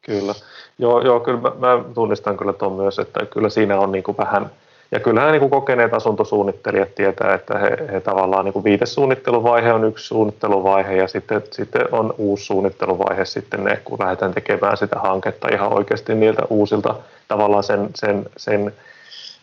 Kyllä. 0.06 0.34
Joo, 0.80 1.02
joo 1.02 1.20
kyllä 1.20 1.40
mä, 1.40 1.52
mä 1.60 1.84
tunnistan 1.94 2.38
kyllä 2.38 2.54
tuon 2.54 2.74
myös, 2.74 3.00
että 3.00 3.26
kyllä 3.26 3.50
siinä 3.50 3.80
on 3.80 3.92
niin 3.92 4.04
kuin 4.04 4.18
vähän, 4.18 4.52
ja 4.92 5.00
kyllähän 5.00 5.32
niin 5.32 5.40
kuin 5.40 5.50
kokeneet 5.50 5.94
asuntosuunnittelijat 5.94 6.96
tietää, 6.96 7.34
että 7.34 7.58
he, 7.58 7.78
he 7.92 8.00
tavallaan 8.00 8.46
niin 8.46 8.54
kuin 8.54 8.64
viitesuunnitteluvaihe 8.64 9.74
on 9.74 9.84
yksi 9.84 10.08
suunnitteluvaihe 10.08 10.96
ja 10.96 11.08
sitten, 11.08 11.42
sitten 11.52 11.82
on 11.92 12.14
uusi 12.18 12.46
suunnitteluvaihe 12.46 13.26
sitten 13.26 13.64
ne, 13.64 13.80
kun 13.84 13.98
lähdetään 14.02 14.34
tekemään 14.34 14.78
sitä 14.78 15.00
hanketta 15.00 15.48
ihan 15.54 15.74
oikeasti 15.74 16.16
niiltä 16.16 16.42
uusilta 16.50 16.96
tavallaan 17.28 17.64
sen, 17.64 17.90
sen, 17.96 18.26
sen 18.38 18.74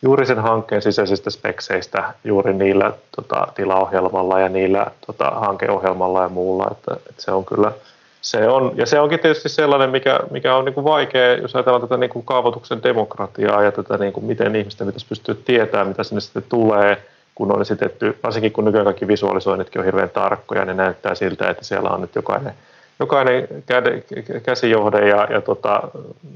juuri 0.02 0.26
sen 0.26 0.38
hankkeen 0.38 0.82
sisäisistä 0.82 1.30
spekseistä 1.30 2.14
juuri 2.24 2.52
niillä 2.52 2.92
tota, 3.16 3.48
tilaohjelmalla 3.54 4.40
ja 4.40 4.48
niillä 4.48 4.86
tota, 5.06 5.30
hankeohjelmalla 5.30 6.22
ja 6.22 6.28
muulla, 6.28 6.68
että, 6.70 6.94
että 7.10 7.22
se 7.22 7.30
on 7.30 7.44
kyllä– 7.44 7.72
se 8.26 8.48
on, 8.48 8.72
ja 8.76 8.86
se 8.86 9.00
onkin 9.00 9.18
tietysti 9.18 9.48
sellainen, 9.48 9.90
mikä, 9.90 10.20
mikä 10.30 10.56
on 10.56 10.64
niin 10.64 10.74
kuin 10.74 10.84
vaikea, 10.84 11.36
jos 11.36 11.54
ajatellaan 11.54 11.82
tätä 11.82 11.96
niin 11.96 12.10
kuin 12.10 12.24
kaavoituksen 12.24 12.82
demokratiaa 12.82 13.62
ja 13.62 13.72
tätä, 13.72 13.98
niin 13.98 14.12
kuin 14.12 14.26
miten 14.26 14.56
ihmisten 14.56 14.86
pitäisi 14.86 15.06
pystyä 15.08 15.34
tietämään, 15.44 15.88
mitä 15.88 16.04
sinne 16.04 16.20
sitten 16.20 16.42
tulee, 16.48 17.02
kun 17.34 17.52
on 17.52 17.60
esitetty, 17.60 18.18
varsinkin 18.22 18.52
kun 18.52 18.64
nykyään 18.64 18.84
kaikki 18.84 19.08
visualisoinnitkin 19.08 19.80
on 19.80 19.84
hirveän 19.84 20.10
tarkkoja, 20.10 20.64
niin 20.64 20.76
näyttää 20.76 21.14
siltä, 21.14 21.50
että 21.50 21.64
siellä 21.64 21.90
on 21.90 22.00
nyt 22.00 22.14
jokainen, 22.14 22.54
jokainen 23.00 23.48
käde, 23.66 24.02
käsijohde 24.42 25.08
ja, 25.08 25.26
ja 25.30 25.40
tota, 25.40 25.82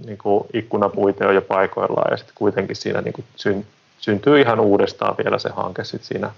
niin 0.07 0.19
kuin 0.19 0.45
ikkunapuite 0.53 1.27
on 1.27 1.35
jo 1.35 1.43
paikoillaan 1.43 2.11
ja 2.11 2.17
sitten 2.17 2.35
kuitenkin 2.35 2.77
siinä 2.77 3.01
niin 3.01 3.13
kuin 3.13 3.25
syn, 3.37 3.67
syntyy 3.99 4.41
ihan 4.41 4.61
uudestaan 4.61 5.15
vielä 5.25 5.39
se 5.39 5.51
hanke 5.57 5.85
sit 5.85 6.05
siinä 6.05 6.31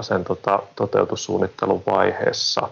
sen 0.00 0.24
tota, 0.24 0.62
toteutussuunnittelun 0.76 1.82
vaiheessa. 1.86 2.68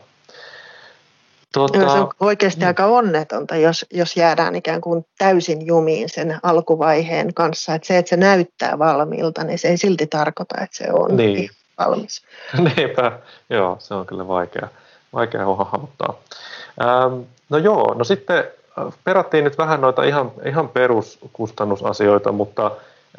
Tuota, 1.52 1.78
se 1.78 1.86
on 1.86 2.10
oikeasti 2.20 2.60
niin. 2.60 2.66
aika 2.66 2.86
onnetonta, 2.86 3.56
jos, 3.56 3.86
jos 3.90 4.16
jäädään 4.16 4.56
ikään 4.56 4.80
kuin 4.80 5.06
täysin 5.18 5.66
jumiin 5.66 6.08
sen 6.08 6.38
alkuvaiheen 6.42 7.34
kanssa. 7.34 7.74
Että 7.74 7.86
se, 7.86 7.98
että 7.98 8.08
se 8.08 8.16
näyttää 8.16 8.78
valmiilta, 8.78 9.44
niin 9.44 9.58
se 9.58 9.68
ei 9.68 9.76
silti 9.76 10.06
tarkoita, 10.06 10.54
että 10.60 10.76
se 10.76 10.84
on 10.92 11.16
niin. 11.16 11.50
valmis. 11.78 12.22
Niinpä, 12.76 13.12
joo, 13.50 13.76
se 13.78 13.94
on 13.94 14.06
kyllä 14.06 14.28
vaikea, 14.28 14.68
vaikea 15.12 15.46
hahmottaa. 15.46 16.14
Ähm, 16.80 17.20
no 17.48 17.58
joo, 17.58 17.94
no 17.94 18.04
sitten 18.04 18.38
äh, 18.38 18.92
perattiin 19.04 19.44
nyt 19.44 19.58
vähän 19.58 19.80
noita 19.80 20.04
ihan, 20.04 20.32
ihan 20.44 20.68
peruskustannusasioita, 20.68 22.32
mutta 22.32 22.66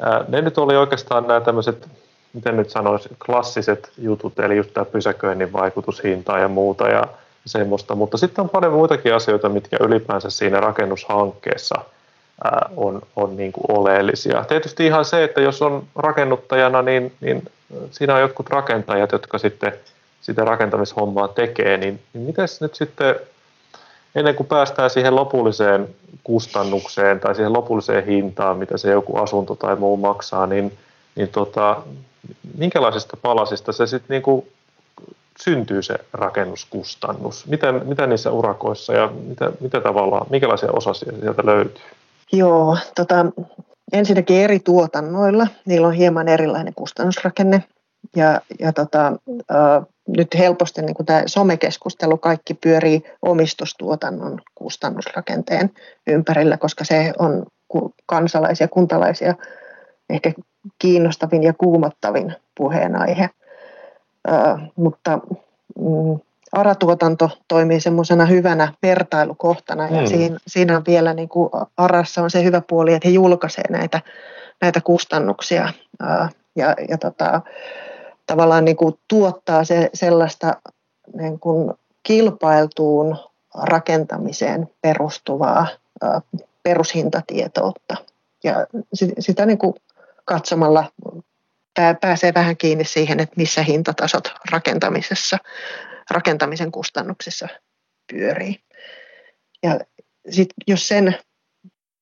äh, 0.06 0.28
ne 0.28 0.40
nyt 0.40 0.58
oli 0.58 0.76
oikeastaan 0.76 1.26
nämä 1.26 1.40
tämmöiset, 1.40 1.88
miten 2.32 2.56
nyt 2.56 2.70
sanoisi, 2.70 3.08
klassiset 3.26 3.92
jutut, 3.98 4.38
eli 4.38 4.56
just 4.56 4.70
tämä 4.74 4.84
pysäköinnin 4.84 5.52
vaikutushinta 5.52 6.38
ja 6.38 6.48
muuta. 6.48 6.88
Ja 6.88 7.04
semmoista, 7.46 7.94
mutta 7.94 8.18
sitten 8.18 8.42
on 8.42 8.48
paljon 8.48 8.72
muitakin 8.72 9.14
asioita, 9.14 9.48
mitkä 9.48 9.76
ylipäänsä 9.80 10.30
siinä 10.30 10.60
rakennushankkeessa 10.60 11.84
on, 12.76 13.02
on 13.16 13.36
niin 13.36 13.52
kuin 13.52 13.78
oleellisia. 13.78 14.44
Tietysti 14.44 14.86
ihan 14.86 15.04
se, 15.04 15.24
että 15.24 15.40
jos 15.40 15.62
on 15.62 15.84
rakennuttajana, 15.96 16.82
niin, 16.82 17.12
niin 17.20 17.42
siinä 17.90 18.14
on 18.14 18.20
jotkut 18.20 18.50
rakentajat, 18.50 19.12
jotka 19.12 19.38
sitten 19.38 19.72
sitä 20.20 20.44
rakentamishommaa 20.44 21.28
tekee, 21.28 21.76
niin, 21.76 22.00
niin 22.12 22.26
miten 22.26 22.48
nyt 22.60 22.74
sitten 22.74 23.14
ennen 24.14 24.34
kuin 24.34 24.46
päästään 24.46 24.90
siihen 24.90 25.16
lopulliseen 25.16 25.88
kustannukseen 26.24 27.20
tai 27.20 27.34
siihen 27.34 27.52
lopulliseen 27.52 28.06
hintaan, 28.06 28.58
mitä 28.58 28.78
se 28.78 28.90
joku 28.90 29.16
asunto 29.16 29.54
tai 29.54 29.76
muu 29.76 29.96
maksaa, 29.96 30.46
niin, 30.46 30.78
niin 31.16 31.28
tota, 31.28 31.82
minkälaisista 32.58 33.16
palasista 33.22 33.72
se 33.72 33.86
sitten 33.86 34.22
niin 34.24 34.46
syntyy 35.42 35.82
se 35.82 35.94
rakennuskustannus? 36.12 37.46
Miten, 37.46 37.82
mitä 37.88 38.06
niissä 38.06 38.30
urakoissa 38.30 38.92
ja 38.92 39.10
mitä, 39.28 39.52
mitä 39.60 39.80
tavallaan, 39.80 40.26
minkälaisia 40.30 40.72
osasia 40.72 41.12
sieltä 41.20 41.42
löytyy? 41.46 41.84
Joo, 42.32 42.78
tota, 42.94 43.26
ensinnäkin 43.92 44.36
eri 44.36 44.60
tuotannoilla, 44.60 45.46
niillä 45.66 45.86
on 45.86 45.92
hieman 45.92 46.28
erilainen 46.28 46.74
kustannusrakenne. 46.74 47.64
Ja, 48.16 48.40
ja 48.60 48.72
tota, 48.72 49.06
äh, 49.30 49.86
nyt 50.08 50.28
helposti 50.38 50.82
niin 50.82 50.94
kuin 50.94 51.06
tämä 51.06 51.22
somekeskustelu 51.26 52.16
kaikki 52.16 52.54
pyörii 52.54 53.02
omistustuotannon 53.22 54.40
kustannusrakenteen 54.54 55.70
ympärillä, 56.06 56.56
koska 56.56 56.84
se 56.84 57.12
on 57.18 57.46
kansalaisia, 58.06 58.68
kuntalaisia 58.68 59.34
ehkä 60.10 60.32
kiinnostavin 60.78 61.42
ja 61.42 61.52
kuumottavin 61.52 62.34
puheenaihe– 62.56 63.30
mutta 64.76 65.18
mm, 65.78 66.20
ARA-tuotanto 66.52 67.30
toimii 67.48 67.80
semmoisena 67.80 68.26
hyvänä 68.26 68.72
vertailukohtana 68.82 69.88
ja 69.88 70.00
mm. 70.00 70.06
siinä, 70.06 70.38
siinä 70.46 70.76
on 70.76 70.82
vielä 70.86 71.14
niin 71.14 71.28
kuin 71.28 71.50
ARassa 71.76 72.22
on 72.22 72.30
se 72.30 72.44
hyvä 72.44 72.62
puoli, 72.68 72.94
että 72.94 73.08
he 73.08 73.12
julkaisee 73.12 73.70
näitä, 73.70 74.00
näitä 74.60 74.80
kustannuksia 74.80 75.72
ja, 76.56 76.74
ja 76.88 76.98
tota, 76.98 77.40
tavallaan 78.26 78.64
niin 78.64 78.76
kuin 78.76 78.98
tuottaa 79.08 79.64
se, 79.64 79.90
sellaista 79.94 80.54
niin 81.16 81.40
kuin 81.40 81.74
kilpailtuun 82.02 83.16
rakentamiseen 83.54 84.68
perustuvaa 84.82 85.66
ää, 86.02 86.20
perushintatietoutta. 86.62 87.96
Ja 88.44 88.66
sitä 89.18 89.46
niin 89.46 89.58
kuin 89.58 89.74
katsomalla 90.24 90.84
pääsee 92.00 92.34
vähän 92.34 92.56
kiinni 92.56 92.84
siihen, 92.84 93.20
että 93.20 93.34
missä 93.36 93.62
hintatasot 93.62 94.32
rakentamisessa, 94.50 95.38
rakentamisen 96.10 96.72
kustannuksissa 96.72 97.48
pyörii. 98.12 98.60
Ja 99.62 99.80
sit 100.30 100.48
jos 100.66 100.88
sen, 100.88 101.18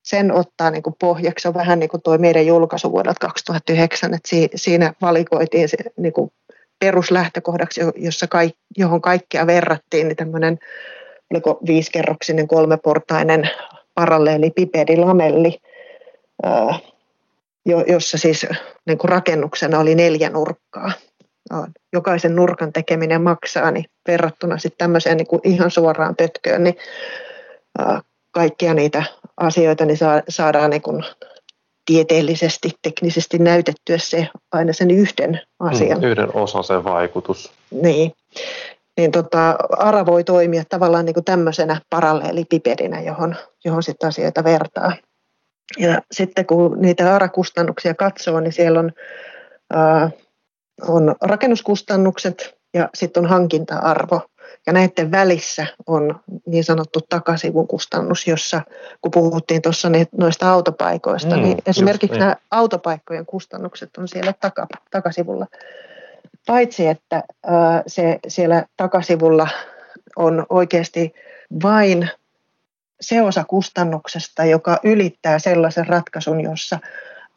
sen 0.03 0.33
ottaa 0.33 0.71
niin 0.71 0.83
kuin 0.83 0.97
pohjaksi, 1.01 1.49
on 1.49 1.55
vähän 1.55 1.79
niin 1.79 1.89
kuin 1.89 2.03
tuo 2.03 2.19
meidän 2.19 2.47
julkaisu 2.47 2.93
vuodelta 2.93 3.27
2009, 3.27 4.15
että 4.15 4.29
siinä 4.55 4.95
valikoitiin 5.01 5.69
se 5.69 5.77
niin 5.97 6.13
kuin 6.13 6.31
peruslähtökohdaksi, 6.79 7.81
jossa 7.97 8.27
kaik, 8.27 8.55
johon 8.79 9.01
kaikkea 9.01 9.47
verrattiin, 9.47 10.09
niin 10.09 10.17
tämmöinen 10.17 10.59
oliko 11.31 11.59
viisikerroksinen 11.67 12.49
kolmeportainen 12.49 13.51
paralleeli 13.95 14.53
pipedilamelli, 17.65 17.93
jossa 17.93 18.19
siis 18.19 18.47
niin 18.87 18.99
kuin 18.99 19.09
rakennuksena 19.09 19.79
oli 19.79 19.95
neljä 19.95 20.31
nurkkaa. 20.31 20.93
Jokaisen 21.93 22.37
nurkan 22.37 22.73
tekeminen 22.73 23.23
maksaa, 23.23 23.71
niin 23.71 23.85
verrattuna 24.09 24.59
sitten 24.59 24.79
tämmöiseen 24.79 25.17
niin 25.17 25.27
kuin 25.27 25.41
ihan 25.45 25.71
suoraan 25.71 26.17
pötköön, 26.17 26.65
niin 26.65 26.77
kaikkia 28.33 28.75
niitä 28.75 29.03
asioita, 29.37 29.85
niin 29.85 29.99
saadaan 30.29 30.71
niin 30.71 30.83
kuin 30.83 31.05
tieteellisesti, 31.87 32.71
teknisesti 32.83 33.39
näytettyä 33.39 33.99
se 33.99 34.29
aina 34.53 34.73
sen 34.73 34.91
yhden 34.91 35.41
asian. 35.59 35.99
Mm, 35.99 36.05
yhden 36.05 36.37
osan 36.37 36.65
sen 36.65 36.85
vaikutus. 36.85 37.53
Niin. 37.71 38.13
Niin 38.97 39.13
tota, 39.13 39.57
ARA 39.79 40.07
voi 40.07 40.25
toimia 40.25 40.63
tavallaan 40.69 41.05
niin 41.05 41.15
kuin 41.15 41.25
tämmöisenä 41.25 41.81
paralleelipipedinä, 41.91 43.01
johon, 43.01 43.37
johon 43.65 43.83
sitten 43.83 44.09
asioita 44.09 44.45
vertaa. 44.45 44.93
Ja 45.79 46.03
sitten 46.13 46.47
kun 46.47 46.81
niitä 46.81 47.15
ARA-kustannuksia 47.15 47.95
katsoo, 47.95 48.41
niin 48.41 48.53
siellä 48.53 48.81
on, 48.81 48.93
ää, 49.73 50.11
on 50.89 51.15
rakennuskustannukset 51.21 52.55
ja 52.75 52.89
sitten 52.95 53.23
on 53.23 53.31
hankinta-arvo. 53.31 54.21
Ja 54.67 54.73
näiden 54.73 55.11
välissä 55.11 55.67
on 55.87 56.21
niin 56.47 56.65
sanottu 56.65 57.01
takasivun 57.09 57.69
kustannus, 57.69 58.27
jossa 58.27 58.63
kun 59.01 59.11
puhuttiin 59.11 59.63
tuossa 59.63 59.89
noista 60.19 60.53
autopaikoista, 60.53 61.37
mm, 61.37 61.43
niin 61.43 61.59
esimerkiksi 61.67 62.13
niin. 62.13 62.21
nämä 62.21 62.37
autopaikkojen 62.51 63.27
kustannukset 63.27 63.91
on 63.99 64.09
siellä 64.09 64.35
taka, 64.41 64.67
takasivulla. 64.91 65.47
Paitsi 66.47 66.87
että 66.87 67.23
ää, 67.47 67.83
se 67.87 68.19
siellä 68.29 68.65
takasivulla 68.77 69.49
on 70.17 70.47
oikeasti 70.49 71.13
vain 71.63 72.11
se 73.03 73.23
osa 73.23 73.45
kustannuksesta, 73.45 74.45
joka 74.45 74.79
ylittää 74.83 75.39
sellaisen 75.39 75.87
ratkaisun, 75.87 76.41
jossa 76.41 76.79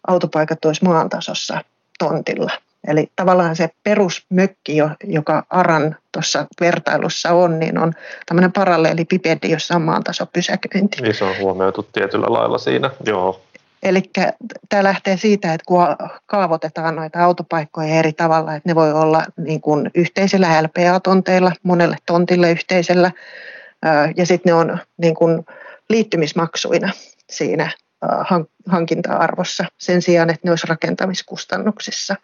autopaikat 0.07 0.66
olisi 0.66 0.84
maantasossa 0.84 1.61
tontilla. 1.99 2.51
Eli 2.88 3.07
tavallaan 3.16 3.55
se 3.55 3.70
perusmökki, 3.84 4.78
joka 5.03 5.43
ARAN 5.49 5.95
tuossa 6.11 6.45
vertailussa 6.59 7.32
on, 7.32 7.59
niin 7.59 7.78
on 7.78 7.93
tämmöinen 8.26 8.51
paralleelipipedi, 8.51 9.49
jossa 9.49 9.76
on 9.76 9.82
maantaso 9.82 10.26
pysäköinti. 10.26 11.01
Niin 11.01 11.16
se 11.16 11.24
on 11.24 11.36
huomioitu 11.39 11.88
tietyllä 11.93 12.26
lailla 12.30 12.57
siinä, 12.57 12.89
joo. 13.05 13.41
Eli 13.84 14.03
tämä 14.70 14.84
lähtee 14.84 15.18
siitä, 15.18 15.53
että 15.53 15.66
kun 15.66 15.80
kaavoitetaan 16.26 16.95
noita 16.95 17.24
autopaikkoja 17.24 17.95
eri 17.95 18.13
tavalla, 18.13 18.55
että 18.55 18.70
ne 18.70 18.76
voi 18.76 18.93
olla 18.93 19.26
niin 19.38 19.61
kuin 19.61 19.91
yhteisellä 19.95 20.63
LPA-tonteilla, 20.63 21.51
monelle 21.63 21.97
tontille 22.05 22.51
yhteisellä, 22.51 23.11
ja 24.18 24.26
sitten 24.26 24.50
ne 24.50 24.54
on 24.54 24.78
niin 24.98 25.16
kuin 25.16 25.46
liittymismaksuina 25.90 26.92
siinä 27.30 27.72
hankinta-arvossa 28.68 29.66
sen 29.78 30.02
sijaan, 30.02 30.30
että 30.30 30.42
ne 30.44 30.52
olisi 30.52 30.68
rakentamiskustannuksissa, 30.68 32.16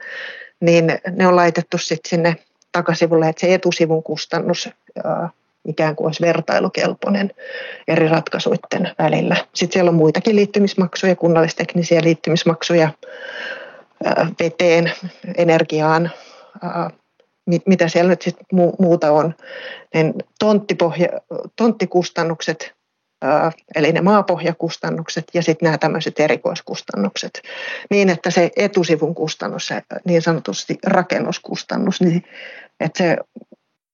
niin 0.60 1.00
ne 1.12 1.28
on 1.28 1.36
laitettu 1.36 1.78
sitten 1.78 2.10
sinne 2.10 2.36
takasivulle, 2.72 3.30
että 3.30 3.40
se 3.40 3.54
etusivun 3.54 4.04
kustannus 4.04 4.70
ikään 5.68 5.96
kuin 5.96 6.08
olisi 6.08 6.22
vertailukelpoinen 6.22 7.32
eri 7.88 8.08
ratkaisuiden 8.08 8.92
välillä. 9.00 9.36
Sitten 9.54 9.74
siellä 9.74 9.90
on 9.90 9.96
muitakin 9.96 10.36
liittymismaksuja, 10.36 11.16
kunnallisteknisiä 11.16 12.02
liittymismaksuja 12.04 12.90
veteen, 14.40 14.92
energiaan, 15.38 16.12
mitä 17.66 17.88
siellä 17.88 18.10
nyt 18.10 18.22
sitten 18.22 18.46
muuta 18.80 19.12
on. 19.12 19.36
Niin 19.94 20.14
tonttipohja, 20.40 21.08
tonttikustannukset 21.56 22.74
eli 23.76 23.92
ne 23.92 24.02
maapohjakustannukset 24.02 25.26
ja 25.34 25.44
sitten 25.44 25.66
nämä 25.66 25.78
tämmöiset 25.78 26.20
erikoiskustannukset, 26.20 27.42
niin 27.90 28.10
että 28.10 28.32
se 28.32 28.52
etusivun 28.56 29.16
kustannus, 29.16 29.68
se 29.68 29.82
niin 30.06 30.22
sanotusti 30.22 30.78
rakennuskustannus, 30.86 32.02
niin 32.02 32.24
että 32.80 32.98
se 32.98 33.18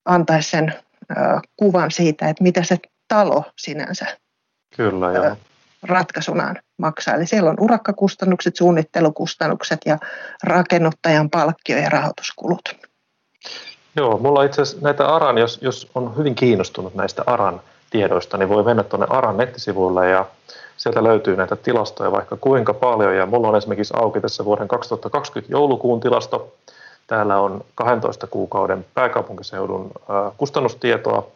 antaisi 0.06 0.50
sen 0.50 0.74
kuvan 1.58 1.92
siitä, 1.92 2.30
että 2.30 2.44
mitä 2.44 2.64
se 2.64 2.78
talo 3.08 3.44
sinänsä 3.58 4.06
Kyllä, 4.76 5.12
joo. 5.12 5.36
ratkaisunaan 5.84 6.56
maksaa. 6.78 7.16
Eli 7.16 7.26
siellä 7.26 7.50
on 7.50 7.60
urakkakustannukset, 7.60 8.56
suunnittelukustannukset 8.56 9.80
ja 9.86 9.98
rakennuttajan 10.44 11.30
palkkio- 11.30 11.78
ja 11.78 11.90
rahoituskulut. 11.90 12.87
Joo, 13.98 14.18
mulla 14.18 14.44
itse 14.44 14.62
asiassa 14.62 14.84
näitä 14.84 15.08
ARAN, 15.16 15.38
jos, 15.38 15.60
jos 15.62 15.88
on 15.96 16.18
hyvin 16.18 16.36
kiinnostunut 16.36 16.96
näistä 16.96 17.24
ARAN 17.26 17.62
tiedoista, 17.90 18.38
niin 18.38 18.50
voi 18.50 18.64
mennä 18.64 18.84
tuonne 18.84 19.08
ARAN 19.10 19.38
nettisivuille 19.38 20.10
ja 20.10 20.26
sieltä 20.78 21.04
löytyy 21.04 21.36
näitä 21.36 21.56
tilastoja 21.56 22.12
vaikka 22.12 22.38
kuinka 22.42 22.74
paljon. 22.74 23.16
Ja 23.16 23.26
mulla 23.26 23.48
on 23.48 23.56
esimerkiksi 23.56 23.94
auki 23.98 24.22
tässä 24.22 24.46
vuoden 24.46 24.68
2020 24.68 25.52
joulukuun 25.52 26.00
tilasto. 26.00 26.54
Täällä 27.08 27.40
on 27.40 27.62
12 27.76 28.28
kuukauden 28.28 28.86
pääkaupunkiseudun 28.94 29.92
kustannustietoa. 30.38 31.28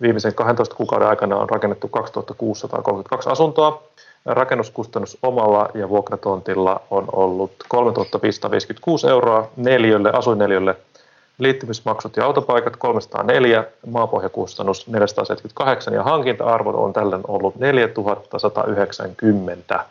Viimeisen 0.00 0.34
12 0.34 0.74
kuukauden 0.74 1.08
aikana 1.08 1.36
on 1.36 1.50
rakennettu 1.50 1.88
2632 1.88 3.30
asuntoa. 3.30 3.82
Rakennuskustannus 4.26 5.18
omalla 5.22 5.68
ja 5.74 5.88
vuokratontilla 5.88 6.80
on 6.90 7.04
ollut 7.12 7.52
3556 7.68 9.08
euroa 9.08 9.48
neliölle, 9.56 10.10
asuinneliölle 10.12 10.76
liittymismaksut 11.38 12.16
ja 12.16 12.24
autopaikat 12.24 12.76
304, 12.76 13.64
maapohjakustannus 13.86 14.86
478 14.86 15.94
ja 15.94 16.02
hankinta-arvo 16.02 16.84
on 16.84 16.92
tällöin 16.92 17.22
ollut 17.28 17.56
4190. 17.56 19.84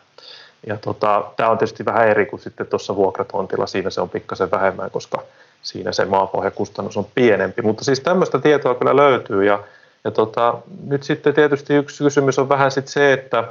Ja 0.66 0.76
tota, 0.76 1.24
tämä 1.36 1.50
on 1.50 1.58
tietysti 1.58 1.84
vähän 1.84 2.08
eri 2.08 2.26
kuin 2.26 2.40
sitten 2.40 2.66
tuossa 2.66 2.96
vuokratontilla, 2.96 3.66
siinä 3.66 3.90
se 3.90 4.00
on 4.00 4.10
pikkasen 4.10 4.50
vähemmän, 4.50 4.90
koska 4.90 5.22
siinä 5.62 5.92
se 5.92 6.04
maapohjakustannus 6.04 6.96
on 6.96 7.06
pienempi. 7.14 7.62
Mutta 7.62 7.84
siis 7.84 8.00
tämmöistä 8.00 8.38
tietoa 8.38 8.74
kyllä 8.74 8.96
löytyy 8.96 9.44
ja, 9.44 9.62
ja 10.04 10.10
tota, 10.10 10.54
nyt 10.86 11.02
sitten 11.02 11.34
tietysti 11.34 11.74
yksi 11.74 12.04
kysymys 12.04 12.38
on 12.38 12.48
vähän 12.48 12.70
sitten 12.70 12.92
se, 12.92 13.12
että 13.12 13.44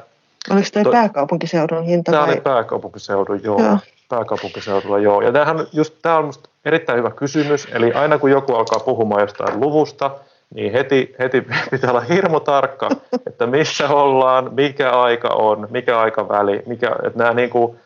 Oliko 0.52 0.68
tämä 0.74 0.84
to, 0.84 0.92
pääkaupunkiseudun 0.92 1.84
hinta? 1.84 2.12
Tämä 2.12 2.24
oli 2.24 2.42
pääkaupunkiseudun, 2.42 3.44
joo. 3.44 3.62
joo. 3.62 3.78
Pääkaupunkiseudulla, 4.10 5.00
joo. 5.00 5.22
Ja 5.22 5.32
tämähän 5.32 5.68
just, 5.74 5.94
tämä 6.02 6.18
on 6.18 6.24
minusta 6.24 6.50
erittäin 6.66 7.00
hyvä 7.00 7.12
kysymys. 7.12 7.68
Eli 7.72 7.94
aina 7.94 8.18
kun 8.18 8.32
joku 8.32 8.56
alkaa 8.56 8.80
puhumaan 8.80 9.22
jostain 9.22 9.60
luvusta, 9.60 10.12
niin 10.54 10.72
heti, 10.72 11.16
heti 11.20 11.42
pitää 11.72 11.90
olla 11.90 12.02
hirmu 12.02 12.40
tarkka, 12.40 12.90
että 13.28 13.48
missä 13.48 13.90
ollaan, 13.90 14.54
mikä 14.54 14.92
aika 14.92 15.30
on, 15.30 15.68
mikä 15.72 16.00
aikaväli, 16.00 16.64
mikä, 16.66 16.96
että 17.04 17.20
nämä 17.20 17.34
niin 17.34 17.50
kuin, 17.50 17.78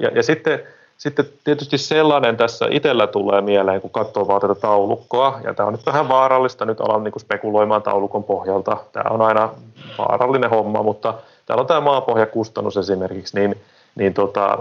ja, 0.00 0.08
ja 0.08 0.22
sitten, 0.22 0.60
sitten 0.96 1.24
tietysti 1.44 1.78
sellainen 1.78 2.36
tässä 2.36 2.66
itsellä 2.70 3.06
tulee 3.06 3.40
mieleen, 3.40 3.80
kun 3.80 3.90
katsoo 3.90 4.28
vaan 4.28 4.40
tätä 4.40 4.54
taulukkoa, 4.54 5.40
ja 5.44 5.54
tämä 5.54 5.66
on 5.66 5.72
nyt 5.72 5.86
vähän 5.86 6.08
vaarallista, 6.08 6.64
nyt 6.64 6.80
alan 6.80 7.04
niin 7.04 7.12
kuin 7.12 7.20
spekuloimaan 7.20 7.82
taulukon 7.82 8.24
pohjalta, 8.24 8.76
tämä 8.92 9.10
on 9.10 9.22
aina 9.22 9.50
vaarallinen 9.98 10.50
homma, 10.50 10.82
mutta 10.82 11.14
täällä 11.48 11.60
on 11.60 11.66
tämä 11.66 11.80
maapohjakustannus 11.80 12.76
esimerkiksi, 12.76 13.38
niin 13.38 13.60
niin 13.98 14.14
tota, 14.14 14.58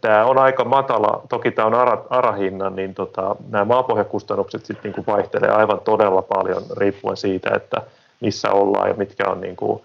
tämä 0.00 0.24
on 0.24 0.38
aika 0.38 0.64
matala, 0.64 1.22
toki 1.28 1.50
tämä 1.50 1.66
on 1.66 1.74
ara, 1.74 2.04
arahinnan, 2.10 2.76
niin 2.76 2.94
tota, 2.94 3.36
nämä 3.48 3.64
maapohjakustannukset 3.64 4.66
sitten 4.66 4.92
niinku 4.92 5.12
vaihtelee 5.12 5.50
aivan 5.50 5.80
todella 5.80 6.22
paljon 6.22 6.62
riippuen 6.76 7.16
siitä, 7.16 7.50
että 7.56 7.82
missä 8.20 8.50
ollaan 8.50 8.88
ja 8.88 8.94
mitkä 8.94 9.28
on 9.28 9.40
niinku, 9.40 9.84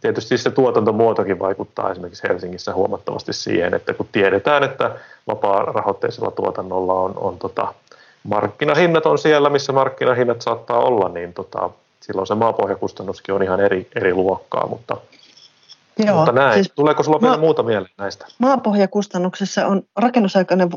tietysti 0.00 0.38
se 0.38 0.50
tuotantomuotokin 0.50 1.38
vaikuttaa 1.38 1.90
esimerkiksi 1.90 2.28
Helsingissä 2.28 2.74
huomattavasti 2.74 3.32
siihen, 3.32 3.74
että 3.74 3.94
kun 3.94 4.08
tiedetään, 4.12 4.62
että 4.62 4.90
vapaa-rahoitteisella 5.26 6.30
tuotannolla 6.30 6.92
on, 6.92 7.12
on 7.16 7.38
tota, 7.38 7.74
markkinahinnat 8.22 9.06
on 9.06 9.18
siellä, 9.18 9.50
missä 9.50 9.72
markkinahinnat 9.72 10.42
saattaa 10.42 10.78
olla, 10.78 11.08
niin 11.08 11.32
tota, 11.32 11.70
silloin 12.00 12.26
se 12.26 12.34
maapohjakustannuskin 12.34 13.34
on 13.34 13.42
ihan 13.42 13.60
eri, 13.60 13.88
eri 13.96 14.14
luokkaa, 14.14 14.66
mutta 14.66 14.96
Joo, 15.98 16.16
Mutta 16.16 16.32
näin. 16.32 16.54
Siis 16.54 16.72
Tuleeko 16.74 17.02
sinulla 17.02 17.22
vielä 17.22 17.36
muuta 17.36 17.62
mieleen 17.62 17.92
näistä? 17.98 18.26
Maapohjakustannuksessa 18.38 19.66
on 19.66 19.82
rakennusaikainen, 19.96 20.68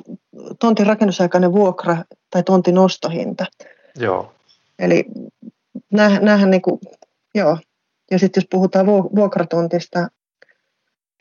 tontin 0.59 0.87
rakennusaikainen 0.87 1.53
vuokra 1.53 1.97
tai 2.29 2.43
tontin 2.43 2.77
ostohinta. 2.77 3.45
Joo. 3.95 4.33
Eli 4.79 5.05
näähän 6.21 6.49
niin 6.49 6.61
kuin, 6.61 6.79
joo. 7.35 7.57
Ja 8.11 8.19
sitten 8.19 8.41
jos 8.41 8.47
puhutaan 8.49 8.85
vuokratontista, 8.85 9.99
nämä, 9.99 10.09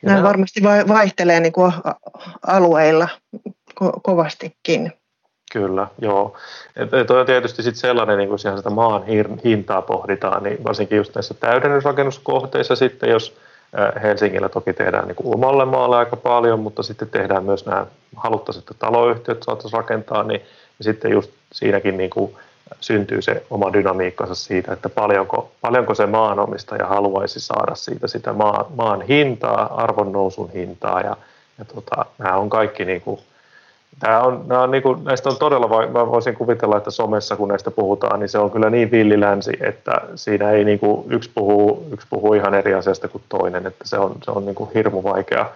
nämä 0.03 0.23
varmasti 0.23 0.63
vaihtelee 0.87 1.39
niin 1.39 1.53
kuin 1.53 1.73
alueilla 2.47 3.07
ko- 3.83 3.99
kovastikin. 4.03 4.93
Kyllä, 5.51 5.87
joo. 6.01 6.37
Toi 7.07 7.19
on 7.19 7.25
tietysti 7.25 7.63
sitten 7.63 7.79
sellainen, 7.79 8.17
niin 8.17 8.29
kun 8.29 8.39
sitä 8.39 8.69
maan 8.69 9.03
hintaa 9.43 9.81
pohditaan, 9.81 10.43
niin 10.43 10.63
varsinkin 10.63 10.97
just 10.97 11.15
näissä 11.15 11.33
täydennysrakennuskohteissa 11.33 12.75
sitten, 12.75 13.09
jos 13.09 13.37
Helsingillä 14.03 14.49
toki 14.49 14.73
tehdään 14.73 15.07
niin 15.07 15.15
kuin 15.15 15.35
omalle 15.35 15.65
maalle 15.65 15.97
aika 15.97 16.15
paljon, 16.15 16.59
mutta 16.59 16.83
sitten 16.83 17.09
tehdään 17.09 17.43
myös 17.43 17.65
nämä 17.65 17.85
haluttaisiin, 18.15 18.61
että 18.61 18.73
taloyhtiöt 18.79 19.43
saataisiin 19.43 19.77
rakentaa, 19.77 20.23
niin 20.23 20.41
ja 20.79 20.83
sitten 20.83 21.11
just 21.11 21.31
siinäkin 21.51 21.97
niin 21.97 22.09
kuin 22.09 22.35
syntyy 22.79 23.21
se 23.21 23.43
oma 23.49 23.73
dynamiikkansa 23.73 24.35
siitä, 24.35 24.73
että 24.73 24.89
paljonko, 24.89 25.51
paljonko 25.61 25.95
se 25.95 26.05
maanomistaja 26.05 26.87
haluaisi 26.87 27.39
saada 27.39 27.75
siitä 27.75 28.07
sitä 28.07 28.33
maan, 28.33 28.65
maan 28.75 29.01
hintaa, 29.01 29.81
arvonnousun 29.83 30.51
hintaa 30.51 31.01
ja, 31.01 31.17
ja 31.57 31.65
tota, 31.65 32.05
nämä 32.17 32.37
on 32.37 32.49
kaikki 32.49 32.85
niin 32.85 33.01
kuin 33.01 33.19
Tämä 33.99 34.21
on, 34.21 34.43
nämä 34.47 34.61
on 34.61 34.71
niin 34.71 34.83
kuin, 34.83 35.03
näistä 35.03 35.29
on 35.29 35.37
todella, 35.39 35.87
mä 35.87 36.11
voisin 36.11 36.35
kuvitella, 36.35 36.77
että 36.77 36.91
somessa 36.91 37.35
kun 37.35 37.47
näistä 37.47 37.71
puhutaan, 37.71 38.19
niin 38.19 38.29
se 38.29 38.37
on 38.37 38.51
kyllä 38.51 38.69
niin 38.69 38.91
villilänsi, 38.91 39.51
että 39.59 40.01
siinä 40.15 40.51
ei 40.51 40.63
niin 40.63 40.79
kuin, 40.79 41.11
yksi, 41.11 41.31
puhuu, 41.35 41.87
yksi 41.91 42.07
puhuu 42.09 42.33
ihan 42.33 42.53
eri 42.53 42.73
asiasta 42.73 43.07
kuin 43.07 43.23
toinen, 43.29 43.67
että 43.67 43.87
se 43.87 43.97
on, 43.97 44.15
se 44.23 44.31
on 44.31 44.45
niin 44.45 44.55
kuin 44.55 44.69
hirmu 44.73 45.03
vaikea, 45.03 45.49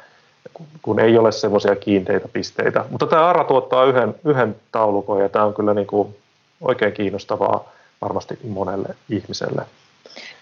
kun 0.82 1.00
ei 1.00 1.18
ole 1.18 1.32
semmoisia 1.32 1.76
kiinteitä 1.76 2.28
pisteitä. 2.28 2.86
Mutta 2.90 3.08
tämä 3.08 3.30
ARA 3.30 3.44
tuottaa 3.44 3.86
yhden, 3.86 4.16
yhden 4.26 4.56
taulukon 4.72 5.22
ja 5.22 5.30
tämä 5.30 5.46
on 5.46 5.54
kyllä 5.54 5.74
niin 5.74 5.88
kuin 5.88 6.16
oikein 6.62 6.94
kiinnostavaa 6.94 7.72
varmasti 8.02 8.40
monelle 8.44 8.96
ihmiselle. 9.10 9.62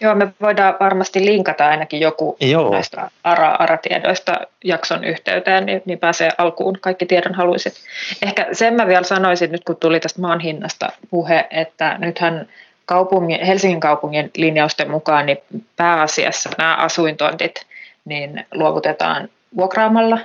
Joo, 0.01 0.15
me 0.15 0.27
voidaan 0.41 0.75
varmasti 0.79 1.25
linkata 1.25 1.67
ainakin 1.67 1.99
joku 1.99 2.37
Joo. 2.41 2.71
näistä 2.71 3.09
ARA, 3.23 3.51
ARA-tiedoista 3.51 4.37
jakson 4.63 5.03
yhteyteen, 5.03 5.65
niin, 5.65 5.81
niin 5.85 5.99
pääsee 5.99 6.29
alkuun 6.37 6.77
kaikki 6.81 7.05
tiedon 7.05 7.35
haluisit. 7.35 7.73
Ehkä 8.21 8.47
sen 8.51 8.73
mä 8.73 8.87
vielä 8.87 9.03
sanoisin 9.03 9.51
nyt, 9.51 9.63
kun 9.63 9.75
tuli 9.75 9.99
tästä 9.99 10.21
maan 10.21 10.39
hinnasta 10.39 10.89
puhe, 11.09 11.47
että 11.51 11.97
nythän 11.97 12.47
kaupungin, 12.85 13.45
Helsingin 13.45 13.79
kaupungin 13.79 14.31
linjausten 14.37 14.91
mukaan 14.91 15.25
niin 15.25 15.37
pääasiassa 15.75 16.49
nämä 16.57 16.75
asuintontit 16.75 17.65
niin 18.05 18.45
luovutetaan 18.53 19.29
vuokraamalla 19.57 20.19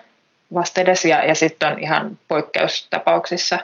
vastedes 0.54 1.04
ja, 1.04 1.24
ja 1.24 1.34
sitten 1.34 1.72
on 1.72 1.78
ihan 1.78 2.18
poikkeustapauksissa 2.28 3.58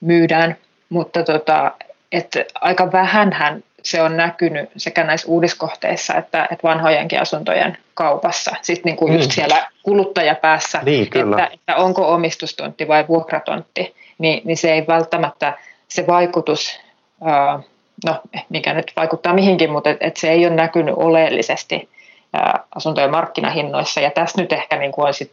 myydään, 0.00 0.56
mutta 0.88 1.22
tota, 1.22 1.72
että 2.12 2.44
aika 2.54 2.92
vähänhän 2.92 3.62
se 3.82 4.02
on 4.02 4.16
näkynyt 4.16 4.70
sekä 4.76 5.04
näissä 5.04 5.28
uudiskohteissa 5.28 6.14
että, 6.14 6.48
että 6.50 6.68
vanhojenkin 6.68 7.20
asuntojen 7.20 7.78
kaupassa, 7.94 8.56
sitten 8.62 8.90
niin 8.90 8.96
kuin 8.96 9.12
mm. 9.12 9.18
just 9.18 9.32
siellä 9.32 9.66
kuluttajapäässä, 9.82 10.80
niin, 10.82 11.02
että, 11.02 11.50
että 11.52 11.76
onko 11.76 12.12
omistustontti 12.12 12.88
vai 12.88 13.08
vuokratontti, 13.08 13.94
niin, 14.18 14.42
niin 14.44 14.56
se 14.56 14.72
ei 14.72 14.86
välttämättä 14.86 15.58
se 15.88 16.06
vaikutus, 16.06 16.80
ää, 17.24 17.60
no 18.06 18.20
mikä 18.48 18.74
nyt 18.74 18.92
vaikuttaa 18.96 19.34
mihinkin, 19.34 19.70
mutta 19.70 19.90
et, 19.90 19.98
et 20.00 20.16
se 20.16 20.30
ei 20.30 20.46
ole 20.46 20.54
näkynyt 20.54 20.94
oleellisesti 20.96 21.88
ää, 22.32 22.64
asuntojen 22.74 23.10
markkinahinnoissa, 23.10 24.00
ja 24.00 24.10
tässä 24.10 24.40
nyt 24.40 24.52
ehkä 24.52 24.76
niin 24.76 24.92
kuin 24.92 25.06
on 25.06 25.14
sit, 25.14 25.32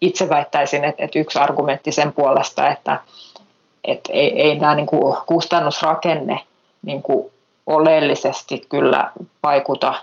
itse 0.00 0.28
väittäisin, 0.28 0.84
että, 0.84 1.04
että 1.04 1.18
yksi 1.18 1.38
argumentti 1.38 1.92
sen 1.92 2.12
puolesta, 2.12 2.68
että 2.68 2.98
et 3.84 4.00
ei, 4.10 4.40
ei 4.42 4.58
nämä 4.58 4.74
niin 4.74 4.86
kuin 4.86 5.16
kustannusrakenne 5.26 6.40
niin 6.82 7.02
kuin 7.02 7.31
oleellisesti 7.66 8.66
kyllä 8.68 9.10
vaikuta 9.42 9.94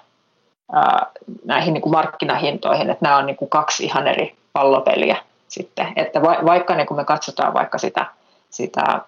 näihin 1.46 1.74
niin 1.74 1.82
kuin 1.82 1.94
markkinahintoihin, 1.94 2.90
että 2.90 3.06
nämä 3.06 3.18
on 3.18 3.26
niin 3.26 3.36
kuin 3.36 3.50
kaksi 3.50 3.86
ihan 3.86 4.08
eri 4.08 4.36
pallopeliä 4.54 5.18
sitten, 5.48 5.94
että 5.96 6.22
va, 6.22 6.38
vaikka 6.46 6.76
niin 6.76 6.88
kuin 6.88 6.98
me 6.98 7.06
katsotaan 7.06 7.54
vaikka 7.54 7.78
sitä, 7.78 8.06
sitä 8.50 9.02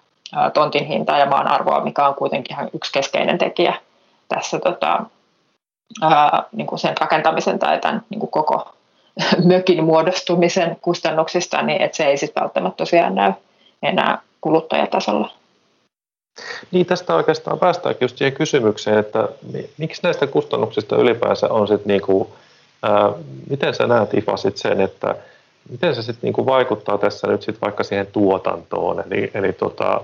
tontin 0.54 0.86
hintaa 0.86 1.18
ja 1.18 1.26
maan 1.26 1.48
arvoa, 1.48 1.84
mikä 1.84 2.06
on 2.06 2.14
kuitenkin 2.14 2.56
ihan 2.56 2.70
yksi 2.74 2.92
keskeinen 2.92 3.38
tekijä 3.38 3.74
tässä 4.28 4.58
tota, 4.58 5.04
ää, 6.02 6.42
niin 6.52 6.66
kuin 6.66 6.78
sen 6.78 6.94
rakentamisen 7.00 7.58
tai 7.58 7.78
tämän 7.78 8.02
niin 8.10 8.20
kuin 8.20 8.30
koko 8.30 8.72
mökin 9.52 9.84
muodostumisen 9.84 10.76
kustannuksista, 10.82 11.62
niin 11.62 11.82
että 11.82 11.96
se 11.96 12.04
ei 12.04 12.16
sitten 12.16 12.40
välttämättä 12.40 12.76
tosiaan 12.76 13.14
näy 13.14 13.32
enää 13.82 14.18
kuluttajatasolla. 14.40 15.30
Niin, 16.70 16.86
tästä 16.86 17.14
oikeastaan 17.14 17.58
päästäänkin 17.58 18.04
just 18.04 18.18
siihen 18.18 18.32
kysymykseen, 18.32 18.98
että 18.98 19.28
miksi 19.78 20.02
näistä 20.02 20.26
kustannuksista 20.26 20.96
ylipäänsä 20.96 21.48
on 21.48 21.68
sitten 21.68 21.88
niinku, 21.88 22.30
ää, 22.82 23.12
miten 23.50 23.74
sä 23.74 23.86
näet 23.86 24.14
Ifasit 24.14 24.56
sen, 24.56 24.80
että 24.80 25.14
miten 25.70 25.94
se 25.94 26.02
sitten 26.02 26.20
niinku 26.22 26.46
vaikuttaa 26.46 26.98
tässä 26.98 27.26
nyt 27.26 27.42
sitten 27.42 27.60
vaikka 27.60 27.84
siihen 27.84 28.06
tuotantoon, 28.06 29.04
eli, 29.06 29.30
eli 29.34 29.52
tota, 29.52 30.00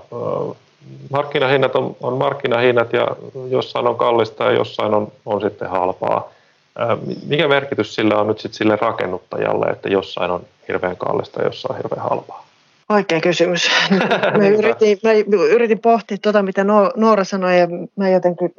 markkinahinnat 1.09 1.75
on, 1.75 1.95
on 2.01 2.17
markkinahinnat 2.17 2.93
ja 2.93 3.07
jossain 3.49 3.87
on 3.87 3.97
kallista 3.97 4.43
ja 4.43 4.51
jossain 4.51 4.93
on, 4.93 5.11
on 5.25 5.41
sitten 5.41 5.69
halpaa. 5.69 6.31
Ää, 6.77 6.97
mikä 7.25 7.47
merkitys 7.47 7.95
sillä 7.95 8.17
on 8.17 8.27
nyt 8.27 8.39
sitten 8.39 8.57
sille 8.57 8.75
rakennuttajalle, 8.75 9.65
että 9.65 9.89
jossain 9.89 10.31
on 10.31 10.45
hirveän 10.67 10.97
kallista 10.97 11.41
ja 11.41 11.47
jossain 11.47 11.71
on 11.75 11.77
hirveän 11.77 12.09
halpaa? 12.09 12.48
Oikea 12.89 13.21
kysymys. 13.21 13.69
Mä 14.37 14.47
yritin, 14.47 14.97
mä 15.03 15.11
yritin 15.49 15.79
pohtia 15.79 16.17
tuota, 16.21 16.43
mitä 16.43 16.63
Noora 16.97 17.23
sanoi, 17.23 17.59
ja 17.59 17.67
mä 17.95 18.09
jotenkin 18.09 18.51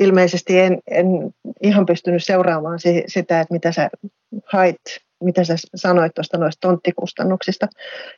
ilmeisesti 0.00 0.60
en, 0.60 0.78
en 0.90 1.06
ihan 1.62 1.86
pystynyt 1.86 2.24
seuraamaan 2.24 2.78
sitä, 3.06 3.40
että 3.40 3.54
mitä 3.54 3.72
sä 3.72 3.90
hait, 4.44 4.76
mitä 5.22 5.44
sä 5.44 5.54
sanoit 5.74 6.14
tuosta 6.14 6.38
noista 6.38 6.68
tonttikustannuksista. 6.68 7.68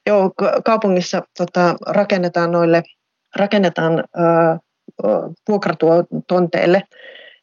Joo, 0.07 0.30
kaupungissa 0.64 1.22
tota, 1.38 1.74
rakennetaan 1.86 2.53
noille, 2.53 2.82
rakennetaan 3.36 4.05
vuokratuotonteille, 5.48 6.82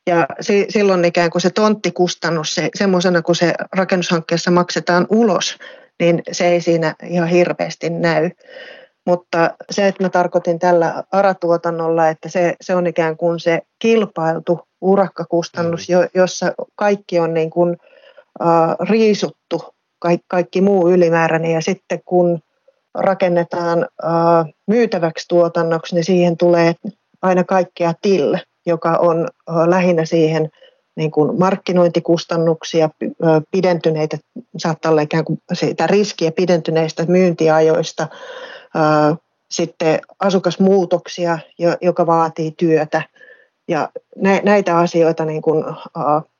ja 0.08 0.26
si, 0.42 0.66
silloin 0.70 1.06
ikään 1.06 1.30
kuin 1.30 1.42
se 1.42 1.50
tonttikustannus, 1.50 2.56
se, 2.56 2.70
semmoisena 2.76 3.22
kun 3.22 3.36
se 3.36 3.54
rakennushankkeessa 3.76 4.52
maksetaan 4.52 5.08
ulos, 5.10 5.58
niin 6.00 6.22
se 6.32 6.48
ei 6.48 6.62
siinä 6.62 6.96
ihan 7.04 7.28
hirveästi 7.28 7.90
näy. 7.90 8.30
Mutta 9.06 9.52
se, 9.72 9.88
että 9.88 10.04
mä 10.04 10.10
tarkoitin 10.10 10.60
tällä 10.60 11.04
aratuotannolla, 11.12 12.08
että 12.08 12.30
se, 12.30 12.56
se 12.62 12.76
on 12.76 12.88
ikään 12.88 13.18
kuin 13.18 13.40
se 13.40 13.62
kilpailtu 13.80 14.60
urakkakustannus, 14.82 15.90
jo, 15.90 16.08
jossa 16.16 16.54
kaikki 16.76 17.20
on 17.20 17.34
niin 17.34 17.50
kuin, 17.50 17.78
uh, 18.40 18.88
riisuttu, 18.90 19.74
kaikki, 20.00 20.26
kaikki 20.28 20.62
muu 20.62 20.90
ylimääräinen, 20.90 21.52
ja 21.52 21.62
sitten 21.62 22.02
kun 22.06 22.40
rakennetaan 22.94 23.88
uh, 24.04 24.54
myytäväksi 24.68 25.26
tuotannoksi, 25.28 25.96
niin 25.96 26.06
siihen 26.06 26.38
tulee 26.38 26.74
aina 27.22 27.44
kaikkea 27.44 27.94
till, 28.02 28.38
joka 28.66 28.98
on 28.98 29.28
uh, 29.50 29.68
lähinnä 29.68 30.06
siihen 30.06 30.50
niin 31.00 31.12
kuin 31.12 31.40
markkinointikustannuksia, 31.40 32.90
pidentyneitä, 33.52 34.18
saattaa 34.58 34.92
olla 34.92 35.02
ikään 35.02 35.26
kuin 35.26 35.42
sitä 35.54 35.88
riskiä 35.88 36.32
pidentyneistä 36.32 37.06
myyntiajoista, 37.06 38.08
sitten 39.52 40.00
asukasmuutoksia, 40.20 41.40
joka 41.82 42.08
vaatii 42.08 42.52
työtä. 42.58 43.02
Ja 43.68 43.90
näitä 44.44 44.78
asioita 44.78 45.26
niin 45.26 45.42
kuin, 45.42 45.64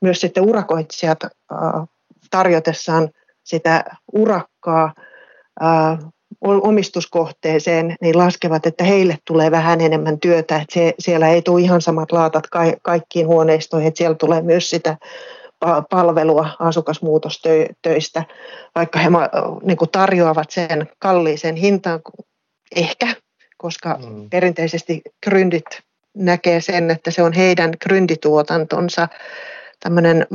myös 0.00 0.20
sitten 0.20 0.48
urakoitsijat 0.48 1.18
tarjotessaan 2.30 3.08
sitä 3.44 3.84
urakkaa 4.12 4.94
omistuskohteeseen, 6.40 7.96
niin 8.00 8.18
laskevat, 8.18 8.66
että 8.66 8.84
heille 8.84 9.18
tulee 9.24 9.50
vähän 9.50 9.80
enemmän 9.80 10.20
työtä, 10.20 10.56
että 10.56 10.74
se, 10.74 10.94
siellä 10.98 11.28
ei 11.28 11.42
tule 11.42 11.60
ihan 11.60 11.80
samat 11.80 12.12
laatat 12.12 12.46
ka, 12.46 12.60
kaikkiin 12.82 13.26
huoneistoihin, 13.26 13.88
että 13.88 13.98
siellä 13.98 14.14
tulee 14.14 14.42
myös 14.42 14.70
sitä 14.70 14.96
palvelua 15.90 16.48
asukasmuutostöistä, 16.58 18.24
vaikka 18.74 18.98
he 18.98 19.08
niin 19.62 19.76
kuin 19.76 19.90
tarjoavat 19.90 20.50
sen 20.50 20.88
kalliiseen 20.98 21.56
hintaan 21.56 22.00
ehkä, 22.76 23.14
koska 23.56 23.98
mm. 24.06 24.30
perinteisesti 24.30 25.02
gründit 25.26 25.80
näkee 26.14 26.60
sen, 26.60 26.90
että 26.90 27.10
se 27.10 27.22
on 27.22 27.32
heidän 27.32 27.70
gründituotantonsa 27.84 29.08
tämmöinen 29.80 30.26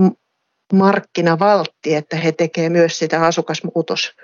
markkinavaltti, 0.73 1.95
että 1.95 2.17
he 2.17 2.31
tekevät 2.31 2.71
myös 2.71 2.99
sitä 2.99 3.25
asukasmuutos 3.25 4.15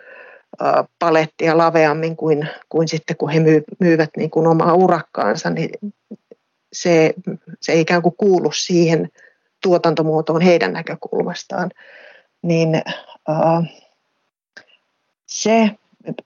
palettia 1.00 1.58
laveammin 1.58 2.16
kuin, 2.16 2.48
kuin 2.70 2.88
sitten 2.88 3.18
kun 3.18 3.30
he 3.30 3.40
myy, 3.40 3.64
myyvät 3.80 4.10
niin 4.18 4.30
kuin 4.30 4.48
omaa 4.48 4.74
urakkaansa, 4.74 5.50
niin 5.50 5.70
se, 6.74 7.14
se 7.62 7.72
ei 7.72 7.80
ikään 7.80 8.02
kuin 8.02 8.16
kuulu 8.18 8.52
siihen 8.52 9.10
tuotantomuotoon 9.64 10.42
heidän 10.42 10.74
näkökulmastaan. 10.74 11.72
Niin 12.42 12.76
äh, 13.30 13.70
se, 15.26 15.72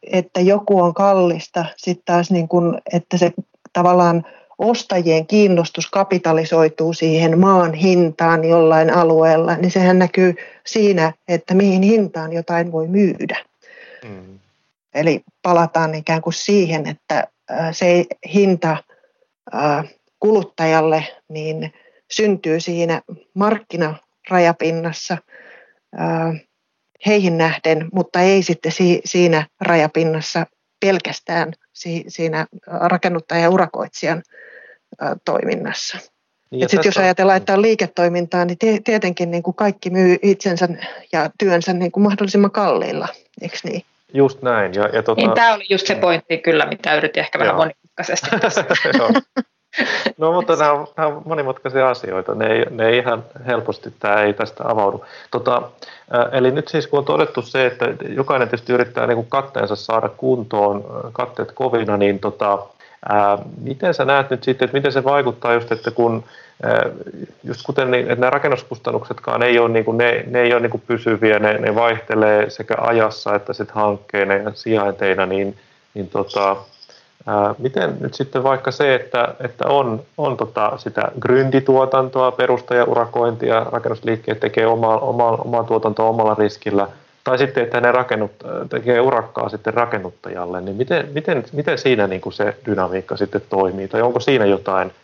että 0.03 0.41
joku 0.41 0.81
on 0.81 0.93
kallista, 0.93 1.65
sitten 1.77 2.05
taas 2.05 2.31
niin 2.31 2.47
kuin, 2.47 2.81
että 2.93 3.17
se 3.17 3.31
tavallaan 3.73 4.25
ostajien 4.57 5.27
kiinnostus 5.27 5.89
kapitalisoituu 5.89 6.93
siihen 6.93 7.39
maan 7.39 7.73
hintaan 7.73 8.43
jollain 8.43 8.93
alueella, 8.93 9.55
niin 9.55 9.71
sehän 9.71 9.99
näkyy 9.99 10.35
siinä, 10.65 11.13
että 11.27 11.53
mihin 11.53 11.81
hintaan 11.81 12.33
jotain 12.33 12.71
voi 12.71 12.87
myydä. 12.87 13.37
Mm. 14.09 14.39
Eli 14.93 15.23
palataan 15.41 15.95
ikään 15.95 16.21
kuin 16.21 16.33
siihen, 16.33 16.87
että 16.87 17.27
se 17.71 18.05
hinta 18.33 18.77
kuluttajalle 20.19 21.07
niin 21.29 21.73
syntyy 22.11 22.59
siinä 22.59 23.01
markkinarajapinnassa 23.33 25.17
heihin 27.05 27.37
nähden, 27.37 27.87
mutta 27.93 28.21
ei 28.21 28.43
sitten 28.43 28.71
siinä 29.05 29.47
rajapinnassa 29.61 30.45
pelkästään 30.79 31.53
siinä 32.07 32.47
rakennuttajan 32.65 33.43
ja 33.43 33.49
urakoitsijan 33.49 34.23
toiminnassa. 35.25 35.97
Niin 36.51 36.69
sitten 36.69 36.89
jos 36.89 36.97
ajatellaan, 36.97 37.37
että 37.37 37.53
on 37.53 37.61
liiketoimintaa, 37.61 38.45
niin 38.45 38.57
tietenkin 38.83 39.31
niin 39.31 39.43
kuin 39.43 39.55
kaikki 39.55 39.89
myy 39.89 40.17
itsensä 40.21 40.69
ja 41.11 41.29
työnsä 41.39 41.73
niin 41.73 41.91
kuin 41.91 42.03
mahdollisimman 42.03 42.51
kalliilla, 42.51 43.07
eikö 43.41 43.57
niin? 43.63 43.81
Just 44.13 44.41
näin. 44.41 44.73
Ja, 44.73 44.87
ja 44.87 45.03
tota... 45.03 45.21
niin, 45.21 45.31
tämä 45.31 45.53
oli 45.53 45.65
just 45.69 45.87
se 45.87 45.95
pointti 45.95 46.37
kyllä, 46.37 46.65
mitä 46.65 46.95
yritin 46.95 47.23
ehkä 47.23 47.39
vähän 47.39 47.55
monimutkaisesti 47.55 48.29
No 50.17 50.31
mutta 50.31 50.55
nämä 50.55 50.71
on, 50.71 50.87
nämä 50.97 51.09
on 51.09 51.21
monimutkaisia 51.25 51.89
asioita, 51.89 52.35
ne 52.35 52.47
ei, 52.47 52.65
ne 52.69 52.87
ei 52.87 52.97
ihan 52.97 53.23
helposti, 53.45 53.93
tämä 53.99 54.21
ei 54.21 54.33
tästä 54.33 54.63
avaudu. 54.69 55.05
Tota, 55.31 55.61
eli 56.31 56.51
nyt 56.51 56.67
siis 56.67 56.87
kun 56.87 56.99
on 56.99 57.05
todettu 57.05 57.41
se, 57.41 57.65
että 57.65 57.85
jokainen 58.09 58.49
tietysti 58.49 58.73
yrittää 58.73 59.07
niin 59.07 59.15
kuin 59.15 59.29
katteensa 59.29 59.75
saada 59.75 60.09
kuntoon, 60.09 60.83
katteet 61.13 61.51
kovina, 61.51 61.97
niin 61.97 62.19
tota, 62.19 62.59
ää, 63.09 63.37
miten 63.61 63.93
sä 63.93 64.05
näet 64.05 64.29
nyt 64.29 64.43
sitten, 64.43 64.65
että 64.65 64.77
miten 64.77 64.91
se 64.91 65.03
vaikuttaa 65.03 65.53
just, 65.53 65.71
että 65.71 65.91
kun 65.91 66.23
just 67.43 67.61
kuten 67.65 67.91
niin, 67.91 68.01
että 68.01 68.15
nämä 68.15 68.29
rakennuskustannuksetkaan 68.29 69.43
ei 69.43 69.59
ole, 69.59 69.69
niin 69.69 69.85
kuin, 69.85 69.97
ne, 69.97 70.23
ne 70.27 70.41
ei 70.41 70.53
ole 70.53 70.61
niin 70.61 70.71
kuin 70.71 70.83
pysyviä, 70.87 71.39
ne, 71.39 71.57
ne 71.57 71.75
vaihtelee 71.75 72.49
sekä 72.49 72.75
ajassa 72.77 73.35
että 73.35 73.53
sitten 73.53 73.75
hankkeena 73.75 74.33
ja 74.33 74.51
sijainteina, 74.53 75.25
niin, 75.25 75.57
niin 75.93 76.07
tota, 76.07 76.55
ää, 77.27 77.55
miten 77.57 77.97
nyt 77.99 78.13
sitten 78.13 78.43
vaikka 78.43 78.71
se, 78.71 78.95
että, 78.95 79.35
että 79.39 79.67
on, 79.67 80.01
on 80.17 80.37
tota 80.37 80.77
sitä 80.77 81.11
gryndituotantoa, 81.19 82.31
perustajaurakointia, 82.31 83.63
rakennusliikkeet 83.63 84.39
tekee 84.39 84.67
omaa, 84.67 84.97
omaa, 84.97 85.31
omaa 85.31 85.63
tuotantoa 85.63 86.09
omalla 86.09 86.33
riskillä, 86.33 86.87
tai 87.25 87.37
sitten, 87.37 87.63
että 87.63 87.81
ne 87.81 87.91
rakennut, 87.91 88.31
tekee 88.69 89.01
urakkaa 89.01 89.49
sitten 89.49 89.73
rakennuttajalle, 89.73 90.61
niin 90.61 90.77
miten, 90.77 91.09
miten, 91.13 91.43
miten 91.51 91.77
siinä 91.77 92.07
niin 92.07 92.21
kuin 92.21 92.33
se 92.33 92.57
dynamiikka 92.65 93.17
sitten 93.17 93.41
toimii, 93.49 93.87
tai 93.87 94.01
onko 94.01 94.19
siinä 94.19 94.45
jotain– 94.45 94.91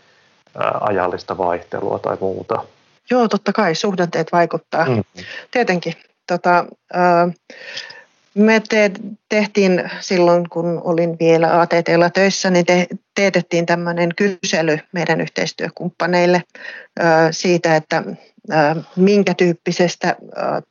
ajallista 0.82 1.38
vaihtelua 1.38 2.00
tai 2.00 2.18
muuta. 2.20 2.64
Joo, 3.10 3.28
totta 3.28 3.54
kai 3.54 3.76
suhdanteet 3.76 4.32
vaikuttaa. 4.32 4.86
Mm. 4.86 5.04
Tietenkin. 5.52 5.94
Tota, 6.28 6.66
me 8.36 8.62
te, 8.70 8.92
tehtiin 9.30 9.92
silloin, 10.00 10.50
kun 10.50 10.82
olin 10.84 11.18
vielä 11.20 11.62
ATTlla 11.62 12.10
töissä, 12.10 12.50
niin 12.50 12.66
te, 12.66 12.88
teetettiin 13.16 13.66
tämmöinen 13.66 14.10
kysely 14.16 14.80
meidän 14.92 15.22
yhteistyökumppaneille 15.22 16.44
siitä, 17.32 17.76
että 17.76 18.04
minkä 18.96 19.34
tyyppisestä 19.34 20.16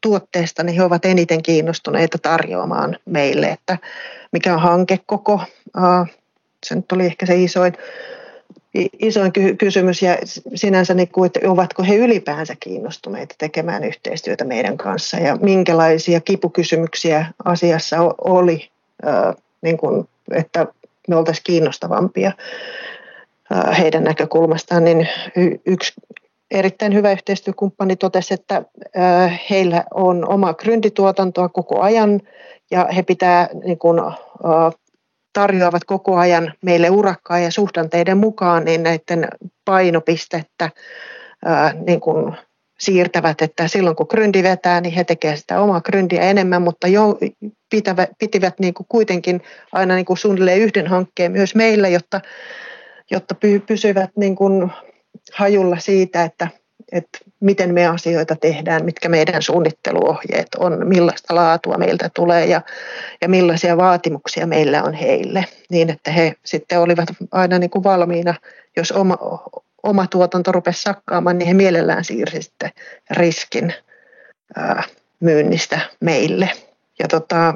tuotteesta 0.00 0.62
niin 0.62 0.76
he 0.76 0.82
ovat 0.82 1.04
eniten 1.04 1.42
kiinnostuneita 1.42 2.18
tarjoamaan 2.18 2.96
meille, 3.04 3.46
että 3.46 3.78
mikä 4.32 4.54
on 4.54 4.60
hankekoko, 4.60 5.40
se 6.66 6.74
nyt 6.74 6.92
oli 6.92 7.06
ehkä 7.06 7.26
se 7.26 7.42
isoin, 7.42 7.72
isoin 8.98 9.32
kysymys 9.58 10.02
ja 10.02 10.18
sinänsä, 10.54 10.94
niin 10.94 11.08
kuin, 11.08 11.26
että 11.26 11.50
ovatko 11.50 11.82
he 11.82 11.96
ylipäänsä 11.96 12.54
kiinnostuneita 12.60 13.34
tekemään 13.38 13.84
yhteistyötä 13.84 14.44
meidän 14.44 14.76
kanssa 14.76 15.16
ja 15.16 15.36
minkälaisia 15.36 16.20
kipukysymyksiä 16.20 17.26
asiassa 17.44 17.96
oli, 18.24 18.70
niin 19.62 19.78
kuin, 19.78 20.08
että 20.30 20.66
me 21.08 21.16
oltaisiin 21.16 21.44
kiinnostavampia 21.44 22.32
heidän 23.78 24.04
näkökulmastaan, 24.04 24.84
niin 24.84 25.08
yksi 25.66 25.92
erittäin 26.50 26.94
hyvä 26.94 27.12
yhteistyökumppani 27.12 27.96
totesi, 27.96 28.34
että 28.34 28.62
heillä 29.50 29.84
on 29.94 30.28
oma 30.28 30.54
gryndituotantoa 30.54 31.48
koko 31.48 31.80
ajan 31.80 32.20
ja 32.70 32.88
he 32.96 33.02
pitää 33.02 33.48
niin 33.64 33.78
kuin, 33.78 34.00
tarjoavat 35.32 35.84
koko 35.84 36.16
ajan 36.16 36.54
meille 36.62 36.90
urakkaa 36.90 37.38
ja 37.38 37.50
suhdanteiden 37.50 38.18
mukaan 38.18 38.64
niin 38.64 38.82
näiden 38.82 39.28
painopistettä 39.64 40.70
ää, 41.44 41.72
niin 41.86 42.00
kuin 42.00 42.36
siirtävät, 42.80 43.42
että 43.42 43.68
silloin 43.68 43.96
kun 43.96 44.06
gryndi 44.10 44.42
vetää, 44.42 44.80
niin 44.80 44.94
he 44.94 45.04
tekevät 45.04 45.38
sitä 45.38 45.60
omaa 45.60 45.80
gryndiä 45.80 46.22
enemmän, 46.22 46.62
mutta 46.62 46.88
jo 46.88 47.18
pitävät, 47.70 48.10
pitivät 48.18 48.54
niin 48.60 48.74
kuin 48.74 48.86
kuitenkin 48.88 49.42
aina 49.72 49.94
niin 49.94 50.04
kuin 50.04 50.18
suunnilleen 50.18 50.60
yhden 50.60 50.86
hankkeen 50.86 51.32
myös 51.32 51.54
meillä, 51.54 51.88
jotta, 51.88 52.20
jotta 53.10 53.34
pysyvät 53.66 54.10
niin 54.16 54.36
kuin 54.36 54.70
hajulla 55.32 55.78
siitä, 55.78 56.24
että 56.24 56.48
että 56.92 57.18
miten 57.40 57.74
me 57.74 57.86
asioita 57.86 58.36
tehdään, 58.36 58.84
mitkä 58.84 59.08
meidän 59.08 59.42
suunnitteluohjeet 59.42 60.48
on, 60.58 60.88
millaista 60.88 61.34
laatua 61.34 61.78
meiltä 61.78 62.10
tulee 62.14 62.46
ja, 62.46 62.60
ja 63.20 63.28
millaisia 63.28 63.76
vaatimuksia 63.76 64.46
meillä 64.46 64.82
on 64.82 64.94
heille. 64.94 65.44
Niin, 65.70 65.90
että 65.90 66.10
he 66.10 66.34
sitten 66.44 66.80
olivat 66.80 67.08
aina 67.32 67.58
niin 67.58 67.70
kuin 67.70 67.84
valmiina, 67.84 68.34
jos 68.76 68.92
oma, 68.92 69.18
oma 69.82 70.06
tuotanto 70.06 70.52
rupesi 70.52 70.82
sakkaamaan, 70.82 71.38
niin 71.38 71.48
he 71.48 71.54
mielellään 71.54 72.04
siirsi 72.04 72.42
sitten 72.42 72.70
riskin 73.10 73.74
ää, 74.56 74.82
myynnistä 75.20 75.80
meille. 76.00 76.50
Ja 76.98 77.08
tota, 77.08 77.54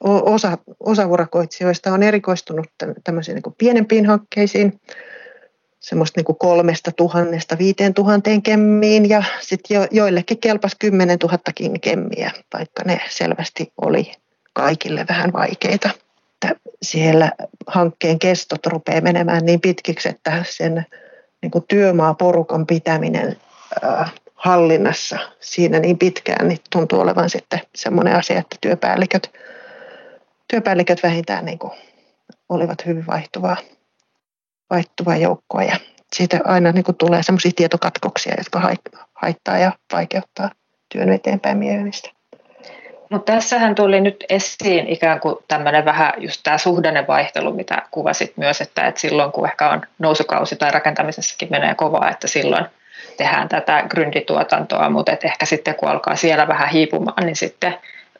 osa, 0.00 0.58
osa 0.80 1.06
urakoitsijoista 1.06 1.92
on 1.92 2.02
erikoistunut 2.02 2.66
tämmöisiin 3.04 3.34
niin 3.34 3.42
kuin 3.42 3.54
pienempiin 3.58 4.06
hankkeisiin, 4.06 4.80
semmoista 5.88 6.20
niin 6.20 6.36
kolmesta 6.38 6.92
tuhannesta 6.92 7.58
viiteen 7.58 7.94
tuhanteen 7.94 8.42
kemmiin 8.42 9.08
ja 9.08 9.22
sitten 9.40 9.74
jo, 9.74 9.86
joillekin 9.90 10.38
kelpas 10.38 10.74
kymmenen 10.78 11.18
tuhattakin 11.18 11.80
kemmiä, 11.80 12.30
vaikka 12.52 12.82
ne 12.84 13.00
selvästi 13.08 13.72
oli 13.82 14.12
kaikille 14.52 15.06
vähän 15.08 15.32
vaikeita. 15.32 15.90
Että 16.34 16.60
siellä 16.82 17.32
hankkeen 17.66 18.18
kestot 18.18 18.66
rupeaa 18.66 19.00
menemään 19.00 19.46
niin 19.46 19.60
pitkiksi, 19.60 20.08
että 20.08 20.44
sen 20.48 20.86
niin 21.42 21.50
kuin 21.50 21.64
työmaaporukan 21.68 22.66
pitäminen 22.66 23.36
äh, 23.84 24.12
hallinnassa 24.34 25.18
siinä 25.40 25.78
niin 25.78 25.98
pitkään 25.98 26.48
niin 26.48 26.60
tuntuu 26.72 27.00
olevan 27.00 27.30
sitten 27.30 27.60
semmoinen 27.74 28.16
asia, 28.16 28.38
että 28.38 28.56
työpäälliköt, 28.60 29.30
työpäälliköt 30.48 31.02
vähintään 31.02 31.44
niin 31.44 31.58
kuin 31.58 31.72
olivat 32.48 32.86
hyvin 32.86 33.06
vaihtuvaa 33.06 33.56
vaihtuvaa 34.70 35.16
joukkoa 35.16 35.62
ja 35.62 35.76
siitä 36.12 36.40
aina 36.44 36.72
niin 36.72 36.84
kuin 36.84 36.96
tulee 36.96 37.22
sellaisia 37.22 37.52
tietokatkoksia, 37.56 38.34
jotka 38.38 38.76
haittaa 39.14 39.58
ja 39.58 39.72
vaikeuttaa 39.92 40.50
työn 40.92 41.12
eteenpäin 41.12 41.58
miehistä. 41.58 42.10
Mutta 43.10 43.32
tässähän 43.32 43.74
tuli 43.74 44.00
nyt 44.00 44.24
esiin 44.28 44.88
ikään 44.88 45.20
kuin 45.20 45.36
tämmöinen 45.48 45.84
vähän 45.84 46.12
just 46.18 46.40
tämä 46.44 46.58
suhdannevaihtelu, 46.58 47.52
mitä 47.52 47.82
kuvasit 47.90 48.36
myös, 48.36 48.60
että, 48.60 48.86
että 48.86 49.00
silloin 49.00 49.32
kun 49.32 49.48
ehkä 49.48 49.70
on 49.70 49.82
nousukausi 49.98 50.56
tai 50.56 50.70
rakentamisessakin 50.70 51.48
menee 51.50 51.74
kovaa, 51.74 52.10
että 52.10 52.28
silloin 52.28 52.66
tehdään 53.16 53.48
tätä 53.48 53.84
gryndituotantoa, 53.88 54.90
mutta 54.90 55.12
että 55.12 55.26
ehkä 55.26 55.46
sitten 55.46 55.74
kun 55.74 55.88
alkaa 55.88 56.16
siellä 56.16 56.48
vähän 56.48 56.68
hiipumaan, 56.68 57.26
niin 57.26 57.36
sitten 57.36 57.74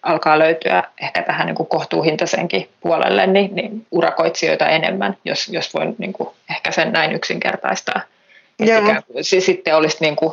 alkaa 0.07 0.39
löytyä 0.39 0.83
ehkä 1.01 1.23
tähän 1.23 1.47
niin 1.47 1.55
kuin 1.55 1.67
kohtuuhintaisenkin 1.67 2.69
puolelle 2.81 3.27
niin, 3.27 3.55
niin 3.55 3.87
urakoitsijoita 3.91 4.69
enemmän, 4.69 5.17
jos, 5.25 5.49
jos 5.49 5.75
voin 5.75 5.95
niin 5.99 6.13
kuin 6.13 6.29
ehkä 6.51 6.71
sen 6.71 6.93
näin 6.93 7.13
yksinkertaistaa. 7.13 8.01
Että 8.61 9.03
siis 9.21 9.47
sitten 9.47 9.77
olisi 9.77 9.97
niin 10.01 10.17
kuin 10.17 10.33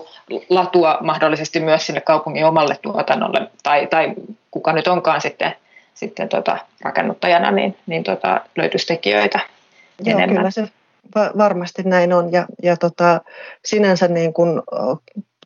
latua 0.50 0.98
mahdollisesti 1.02 1.60
myös 1.60 1.86
sinne 1.86 2.02
kaupungin 2.02 2.46
omalle 2.46 2.80
tuotannolle, 2.82 3.48
tai, 3.64 3.88
tai 3.88 4.14
kuka 4.52 4.74
nyt 4.74 4.88
onkaan 4.88 5.22
sitten, 5.22 5.56
sitten 5.94 6.30
tota 6.30 6.58
rakennuttajana, 6.82 7.52
niin, 7.52 7.78
niin 7.86 8.04
tota 8.04 8.42
löytyisi 8.58 8.88
tekijöitä 8.88 9.40
Joo, 10.04 10.18
enemmän. 10.18 10.38
Kyllä 10.38 10.52
se 10.52 10.68
varmasti 11.16 11.84
näin 11.84 12.14
on, 12.14 12.32
ja, 12.32 12.46
ja 12.64 12.78
tota, 12.78 13.22
sinänsä 13.66 14.08
niin 14.08 14.34
kuin 14.34 14.62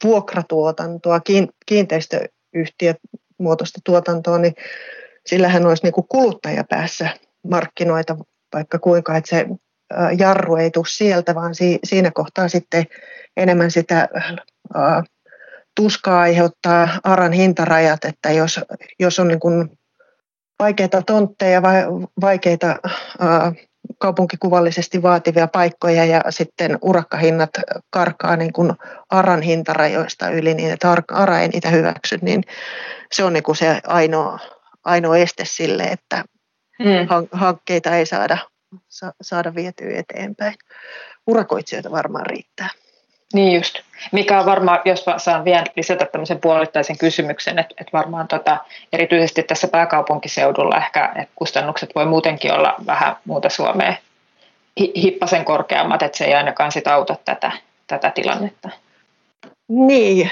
vuokratuotantoa, 0.03 1.21
kiinteistöyhtiöt 1.65 2.97
muotoista 3.37 3.79
tuotantoa, 3.83 4.37
niin 4.37 4.53
sillähän 5.25 5.65
olisi 5.65 5.83
niin 5.83 5.93
kuin 5.93 6.07
kuluttajapäässä 6.07 7.09
markkinoita 7.49 8.17
vaikka 8.53 8.79
kuinka, 8.79 9.17
että 9.17 9.29
se 9.29 9.45
jarru 10.17 10.55
ei 10.55 10.71
tule 10.71 10.85
sieltä, 10.87 11.35
vaan 11.35 11.53
siinä 11.83 12.11
kohtaa 12.11 12.47
sitten 12.47 12.83
enemmän 13.37 13.71
sitä 13.71 14.09
tuskaa 15.75 16.19
aiheuttaa 16.21 16.89
ARAN 17.03 17.31
hintarajat, 17.31 18.05
että 18.05 18.31
jos, 18.31 18.59
jos 18.99 19.19
on 19.19 19.27
niin 19.27 19.39
kuin 19.39 19.77
vaikeita 20.59 21.01
tontteja, 21.01 21.61
vaikeita 22.21 22.75
kaupunkikuvallisesti 23.97 25.01
vaativia 25.01 25.47
paikkoja 25.47 26.05
ja 26.05 26.21
sitten 26.29 26.77
urakkahinnat 26.81 27.49
karkaa 27.89 28.35
niin 28.35 28.53
kuin 28.53 28.73
ARAN 29.09 29.41
hintarajoista 29.41 30.29
yli, 30.29 30.53
niin 30.53 30.71
että 30.71 30.95
ARA 31.11 31.39
ei 31.39 31.47
niitä 31.47 31.69
hyväksy, 31.69 32.19
niin 32.21 32.43
se 33.11 33.23
on 33.23 33.33
niin 33.33 33.43
kuin 33.43 33.55
se 33.55 33.81
ainoa, 33.87 34.39
ainoa 34.83 35.17
este 35.17 35.45
sille, 35.45 35.83
että 35.83 36.23
hmm. 36.83 37.27
hankkeita 37.31 37.95
ei 37.95 38.05
saada, 38.05 38.37
saada 39.21 39.55
vietyä 39.55 39.99
eteenpäin. 39.99 40.55
Urakoitsijoita 41.27 41.91
varmaan 41.91 42.25
riittää. 42.25 42.69
Niin 43.33 43.57
just. 43.57 43.79
Mikä 44.11 44.39
on 44.39 44.45
varmaan, 44.45 44.79
jos 44.85 45.05
saan 45.17 45.45
vielä 45.45 45.65
lisätä 45.75 46.05
tämmöisen 46.05 46.39
puolittaisen 46.39 46.97
kysymyksen, 46.97 47.59
että, 47.59 47.75
että 47.81 47.97
varmaan 47.97 48.27
tota, 48.27 48.57
erityisesti 48.93 49.43
tässä 49.43 49.67
pääkaupunkiseudulla 49.67 50.77
ehkä 50.77 51.11
että 51.15 51.33
kustannukset 51.35 51.89
voi 51.95 52.05
muutenkin 52.05 52.53
olla 52.53 52.75
vähän 52.85 53.15
muuta 53.25 53.49
Suomea 53.49 53.93
hippasen 54.95 55.45
korkeammat, 55.45 56.01
että 56.01 56.17
se 56.17 56.25
ei 56.25 56.33
ainakaan 56.33 56.71
sitä 56.71 56.93
auta 56.93 57.15
tätä, 57.25 57.51
tätä 57.87 58.11
tilannetta. 58.11 58.69
Niin, 59.67 60.31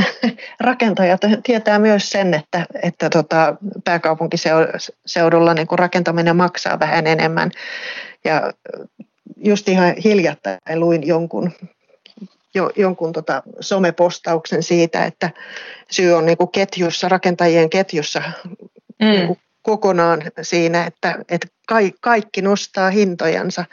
rakentajat 0.60 1.20
tietää 1.42 1.78
myös 1.78 2.10
sen, 2.10 2.34
että, 2.34 2.66
että 2.82 3.10
tota, 3.10 3.56
pääkaupunkiseudulla 3.84 5.54
niin 5.54 5.66
kuin 5.66 5.78
rakentaminen 5.78 6.36
maksaa 6.36 6.80
vähän 6.80 7.06
enemmän. 7.06 7.50
Ja 8.24 8.52
just 9.36 9.68
ihan 9.68 9.94
hiljattain 10.04 10.80
luin 10.80 11.06
jonkun, 11.06 11.52
jo, 12.54 12.70
jonkun 12.76 13.12
tota 13.12 13.42
somepostauksen 13.60 14.62
siitä, 14.62 15.04
että 15.04 15.30
syy 15.90 16.12
on 16.12 16.26
niin 16.26 16.38
kuin 16.38 16.50
ketjussa, 16.50 17.08
rakentajien 17.08 17.70
ketjussa 17.70 18.22
mm. 19.00 19.06
niin 19.06 19.26
kuin 19.26 19.38
kokonaan 19.62 20.22
siinä, 20.42 20.86
että, 20.86 21.18
että 21.28 21.48
kaikki 22.00 22.42
nostaa 22.42 22.90
hintojansa, 22.90 23.64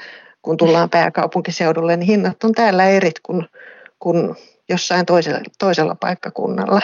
kun 0.42 0.58
tullaan 0.58 0.90
pääkaupunkiseudulle, 0.90 1.98
niin 1.98 2.08
hinnat 2.08 2.44
on 2.44 2.52
täällä 2.52 2.90
erit 2.90 3.20
kuin, 3.24 3.48
kuin 4.00 4.36
jossain 4.70 5.06
toisella, 5.06 5.40
toisella 5.60 5.96
paikkakunnalla. 5.96 6.82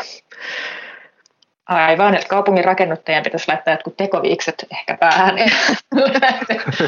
Aivan, 1.68 2.16
että 2.16 2.28
kaupungin 2.28 2.66
rakennuttajien 2.66 3.24
pitäisi 3.24 3.48
laittaa 3.48 3.74
jotkut 3.74 3.98
tekoviikset 3.98 4.66
ehkä 4.72 4.98
päähän. 4.98 5.38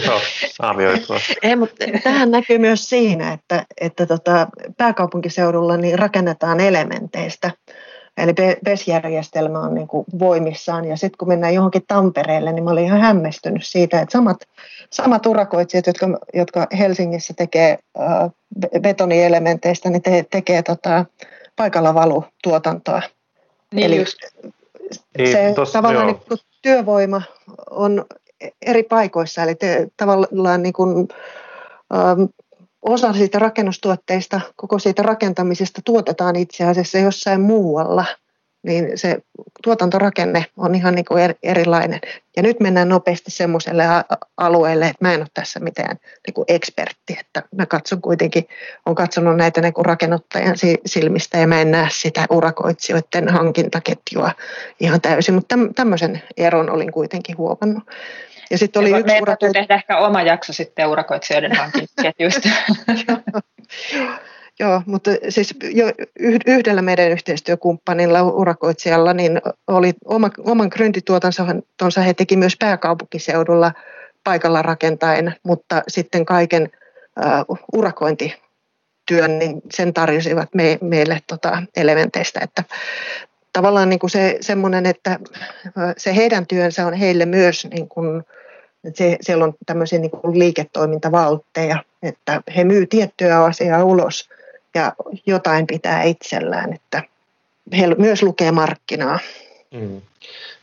Joo, 0.05 0.19
Ei, 1.43 1.55
mutta 1.55 1.85
tähän 2.03 2.31
näkyy 2.31 2.57
myös 2.57 2.89
siinä, 2.89 3.33
että, 3.33 3.65
että 3.81 4.05
tota, 4.05 4.47
pääkaupunkiseudulla 4.77 5.77
niin 5.77 5.99
rakennetaan 5.99 6.59
elementeistä. 6.59 7.51
Eli 8.17 8.33
PES-järjestelmä 8.63 9.59
on 9.59 9.73
niin 9.73 9.87
kuin 9.87 10.05
voimissaan. 10.19 10.85
Ja 10.85 10.97
sitten 10.97 11.17
kun 11.17 11.27
mennään 11.27 11.53
johonkin 11.53 11.83
Tampereelle, 11.87 12.53
niin 12.53 12.63
mä 12.63 12.71
olin 12.71 12.85
ihan 12.85 13.01
hämmästynyt 13.01 13.65
siitä, 13.65 14.01
että 14.01 14.13
samat, 14.13 14.37
samat 14.89 15.25
urakoitsijat, 15.25 15.87
jotka, 15.87 16.07
jotka 16.33 16.67
Helsingissä 16.77 17.33
tekee 17.37 17.77
äh, 17.99 18.29
betonielementeistä, 18.81 19.89
niin 19.89 20.01
te, 20.01 20.25
tekee 20.31 20.63
tota, 20.63 21.05
paikalla 21.55 21.93
valutuotantoa. 21.93 23.01
Niin 23.73 23.85
Eli 23.85 23.97
just. 23.97 24.17
Niin, 25.17 25.31
se 25.31 25.53
tos, 25.55 25.71
tavallaan 25.71 26.07
niin 26.07 26.21
kuin 26.27 26.39
työvoima 26.61 27.21
on 27.69 28.05
eri 28.61 28.83
paikoissa, 28.83 29.43
eli 29.43 29.55
te, 29.55 29.87
tavallaan 29.97 30.63
niin 30.63 30.73
kuin, 30.73 31.07
ähm, 31.93 32.23
osa 32.81 33.13
siitä 33.13 33.39
rakennustuotteista, 33.39 34.41
koko 34.55 34.79
siitä 34.79 35.03
rakentamisesta 35.03 35.81
tuotetaan 35.85 36.35
itse 36.35 36.63
asiassa 36.63 36.97
jossain 36.97 37.41
muualla, 37.41 38.05
niin 38.63 38.97
se 38.97 39.17
tuotantorakenne 39.63 40.45
on 40.57 40.75
ihan 40.75 40.95
niin 40.95 41.05
kuin 41.05 41.35
erilainen. 41.43 41.99
Ja 42.35 42.43
nyt 42.43 42.59
mennään 42.59 42.89
nopeasti 42.89 43.31
semmoiselle 43.31 43.83
alueelle, 44.37 44.85
että 44.85 45.05
mä 45.05 45.13
en 45.13 45.19
ole 45.19 45.27
tässä 45.33 45.59
mitään 45.59 45.97
niin 46.27 46.33
kuin 46.33 46.45
ekspertti, 46.47 47.17
että 47.19 47.43
mä 47.55 47.65
katson 47.65 48.01
kuitenkin, 48.01 48.47
olen 48.85 48.95
katsonut 48.95 49.37
näitä 49.37 49.61
niin 49.61 49.73
kuin 49.73 49.85
rakennuttajan 49.85 50.55
silmistä 50.85 51.37
ja 51.37 51.47
mä 51.47 51.61
en 51.61 51.71
näe 51.71 51.87
sitä 51.91 52.25
urakoitsijoiden 52.29 53.29
hankintaketjua 53.29 54.31
ihan 54.79 55.01
täysin, 55.01 55.35
mutta 55.35 55.55
tämmöisen 55.75 56.21
eron 56.37 56.69
olin 56.69 56.91
kuitenkin 56.91 57.37
huomannut. 57.37 57.83
Ja 58.51 58.57
sitten 58.57 58.79
oli 58.79 58.91
ja 58.91 58.97
yksi 58.97 59.21
urakoitsija... 59.21 59.53
tehdä 59.53 59.75
ehkä 59.75 59.97
oma 59.97 60.21
jakso 60.21 60.53
sitten 60.53 60.87
urakoitsijoiden 60.87 61.55
hankintaketjuista. 61.61 62.49
Joo, 64.59 64.81
mutta 64.85 65.11
siis 65.29 65.55
jo 65.61 65.85
yhdellä 66.47 66.81
meidän 66.81 67.11
yhteistyökumppanilla, 67.11 68.21
urakoitsijalla, 68.21 69.13
niin 69.13 69.41
oli 69.67 69.93
oma, 70.05 70.29
oman 70.39 70.69
gründituotantonsa 70.75 72.01
he 72.01 72.13
teki 72.13 72.35
myös 72.35 72.55
pääkaupunkiseudulla 72.59 73.71
paikalla 74.23 74.61
rakentaen, 74.61 75.35
mutta 75.43 75.83
sitten 75.87 76.25
kaiken 76.25 76.69
uh, 77.49 77.57
urakointityön, 77.73 79.39
niin 79.39 79.61
sen 79.73 79.93
tarjosivat 79.93 80.49
me, 80.53 80.77
meille 80.81 81.19
tota, 81.27 81.63
elementeistä, 81.75 82.39
että 82.43 82.63
tavallaan 83.53 83.89
niin 83.89 83.99
kuin 83.99 84.09
se 84.09 84.37
semmoinen, 84.41 84.85
että 84.85 85.19
se 85.97 86.15
heidän 86.15 86.47
työnsä 86.47 86.87
on 86.87 86.93
heille 86.93 87.25
myös 87.25 87.67
niin 87.73 87.89
kuin, 87.89 88.23
se, 88.93 89.17
siellä 89.21 89.43
on 89.43 89.53
tämmöisiä 89.65 89.99
niin 89.99 90.11
kuin 90.11 90.39
liiketoimintavaltteja, 90.39 91.83
että 92.03 92.41
he 92.55 92.63
myy 92.63 92.87
tiettyä 92.87 93.43
asiaa 93.43 93.83
ulos 93.83 94.29
ja 94.75 94.93
jotain 95.25 95.67
pitää 95.67 96.03
itsellään, 96.03 96.73
että 96.73 97.03
he 97.77 97.87
myös 97.97 98.23
lukee 98.23 98.51
markkinaa. 98.51 99.19
Mm. 99.71 100.01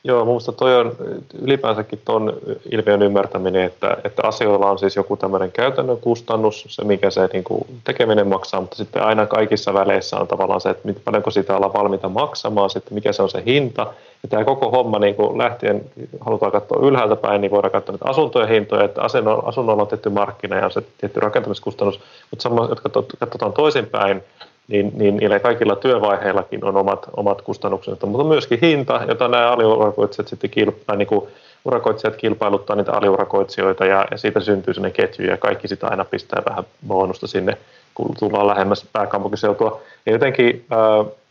Joo, 0.06 0.24
minusta 0.24 0.52
toi 0.52 0.76
on 0.76 0.96
ylipäänsäkin 1.42 2.00
tuon 2.04 2.36
ilmiön 2.70 3.02
ymmärtäminen, 3.02 3.62
että, 3.62 3.96
että 4.04 4.22
asioilla 4.26 4.70
on 4.70 4.78
siis 4.78 4.96
joku 4.96 5.16
tämmöinen 5.16 5.52
käytännön 5.52 5.96
kustannus, 5.96 6.64
se 6.68 6.84
mikä 6.84 7.10
se 7.10 7.28
niin 7.32 7.44
kuin 7.44 7.66
tekeminen 7.84 8.26
maksaa, 8.26 8.60
mutta 8.60 8.76
sitten 8.76 9.02
aina 9.02 9.26
kaikissa 9.26 9.74
väleissä 9.74 10.16
on 10.16 10.28
tavallaan 10.28 10.60
se, 10.60 10.70
että 10.70 10.88
paljonko 11.04 11.30
sitä 11.30 11.56
ollaan 11.56 11.72
valmiita 11.72 12.08
maksamaan, 12.08 12.70
sitten 12.70 12.94
mikä 12.94 13.12
se 13.12 13.22
on 13.22 13.30
se 13.30 13.42
hinta. 13.46 13.86
Ja 14.22 14.28
tämä 14.28 14.44
koko 14.44 14.70
homma 14.70 14.98
niin 14.98 15.14
kuin 15.14 15.38
lähtien, 15.38 15.84
halutaan 16.20 16.52
katsoa 16.52 16.86
ylhäältä 16.86 17.16
päin, 17.16 17.40
niin 17.40 17.50
voidaan 17.50 17.72
katsoa 17.72 17.92
näitä 17.92 18.10
asuntojen 18.10 18.48
hintoja, 18.48 18.84
että 18.84 19.02
asunnolla 19.44 19.82
on 19.82 19.88
tietty 19.88 20.08
markkina 20.10 20.56
ja 20.56 20.64
on 20.64 20.72
se 20.72 20.82
tietty 20.98 21.20
rakentamiskustannus, 21.20 22.00
mutta 22.30 22.42
sama, 22.42 22.66
jotka 22.68 22.88
katsotaan 23.18 23.52
toisinpäin, 23.52 24.22
niin, 24.68 24.92
niin 24.94 25.16
niillä 25.16 25.40
kaikilla 25.40 25.76
työvaiheilla 25.76 26.44
on 26.62 26.76
omat, 26.76 27.06
omat 27.16 27.42
kustannuksensa, 27.42 28.06
mutta 28.06 28.26
myöskin 28.26 28.58
hinta, 28.62 29.00
jota 29.08 29.28
nämä 29.28 29.50
aliurakoitsijat 29.50 30.28
sitten 30.28 30.50
kilpailevat, 30.50 30.98
niin 30.98 31.06
kuin 31.06 31.26
urakoitsijat 31.64 32.16
kilpailuttaa 32.16 32.76
niitä 32.76 32.92
aliurakoitsijoita 32.92 33.86
ja, 33.86 34.06
ja 34.10 34.16
siitä 34.16 34.40
syntyy 34.40 34.74
sellainen 34.74 34.96
ketju 34.96 35.26
ja 35.26 35.36
kaikki 35.36 35.68
sitä 35.68 35.88
aina 35.88 36.04
pistää 36.04 36.42
vähän 36.50 36.64
bonusta 36.86 37.26
sinne, 37.26 37.56
kun 37.94 38.14
tullaan 38.18 38.46
lähemmäs 38.46 38.86
pääkaupunkiseutua. 38.92 39.80
Ja 40.06 40.12
jotenkin 40.12 40.66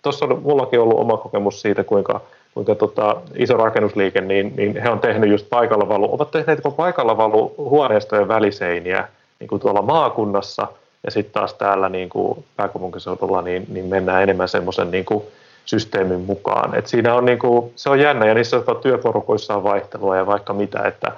tuossa 0.01 0.25
on 0.25 0.41
mullakin 0.43 0.79
ollut 0.79 0.99
oma 0.99 1.17
kokemus 1.17 1.61
siitä, 1.61 1.83
kuinka, 1.83 2.21
kuinka 2.53 2.75
tota, 2.75 3.15
iso 3.35 3.57
rakennusliike, 3.57 4.21
niin, 4.21 4.53
niin 4.55 4.81
he 4.81 4.89
on 4.89 4.99
tehnyt 4.99 5.29
just 5.29 5.49
paikalla 5.49 5.89
valu, 5.89 6.13
ovat 6.13 6.31
tehneet 6.31 6.59
paikalla 6.77 7.17
valu 7.17 7.55
huoneistojen 7.57 8.27
väliseiniä 8.27 9.07
niin 9.39 9.47
kuin 9.47 9.61
tuolla 9.61 9.81
maakunnassa– 9.81 10.67
ja 11.05 11.11
sitten 11.11 11.33
taas 11.33 11.53
täällä 11.53 11.89
niin 11.89 12.09
kuin 12.09 12.45
pääkaupunkiseudulla 12.55 13.41
niin, 13.41 13.65
niin 13.69 13.85
mennään 13.85 14.23
enemmän 14.23 14.49
semmoisen 14.49 14.91
niin 14.91 15.05
kuin 15.05 15.23
systeemin 15.65 16.19
mukaan. 16.19 16.75
Et 16.75 16.87
siinä 16.87 17.15
on 17.15 17.25
niin 17.25 17.39
kuin, 17.39 17.71
se 17.75 17.89
on 17.89 17.99
jännä 17.99 18.25
ja 18.25 18.33
niissä 18.33 18.61
työporukoissa 18.81 19.55
on 19.55 19.63
vaihtelua 19.63 20.17
ja 20.17 20.25
vaikka 20.25 20.53
mitä, 20.53 20.79
että, 20.83 21.11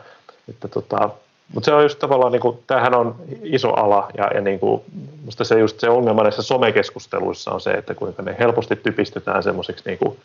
että 0.50 0.68
tota, 0.68 1.10
mutta 1.54 1.66
se 1.66 1.74
on 1.74 1.84
just 1.84 2.00
tavallaan, 2.00 2.32
niin 2.32 2.42
kuin, 2.42 2.60
tämähän 2.68 2.96
on 2.96 3.16
iso 3.44 3.74
ala 3.74 4.08
ja, 4.18 4.32
ja 4.34 4.42
niin 4.42 4.60
kuin, 4.60 4.82
musta 5.26 5.44
se, 5.44 5.60
just 5.60 5.80
se 5.80 5.90
ongelma 5.90 6.24
näissä 6.24 6.42
somekeskusteluissa 6.42 7.52
on 7.52 7.62
se, 7.62 7.72
että 7.72 7.94
kuinka 7.94 8.22
ne 8.22 8.36
helposti 8.40 8.76
typistetään 8.76 9.44
semmoisiksi 9.44 9.84
niin 9.86 9.98
kuin 9.98 10.18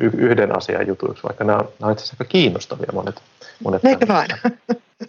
yhden 0.00 0.56
asian 0.56 0.86
jutuiksi, 0.86 1.22
vaikka 1.22 1.44
nämä, 1.44 1.58
nämä 1.58 1.68
on 1.80 1.92
itse 1.92 2.02
asiassa 2.02 2.16
aika 2.20 2.30
kiinnostavia 2.30 2.88
monet. 2.92 3.22
monet 3.64 3.84
Eikö 3.84 4.08
vain? 4.08 4.28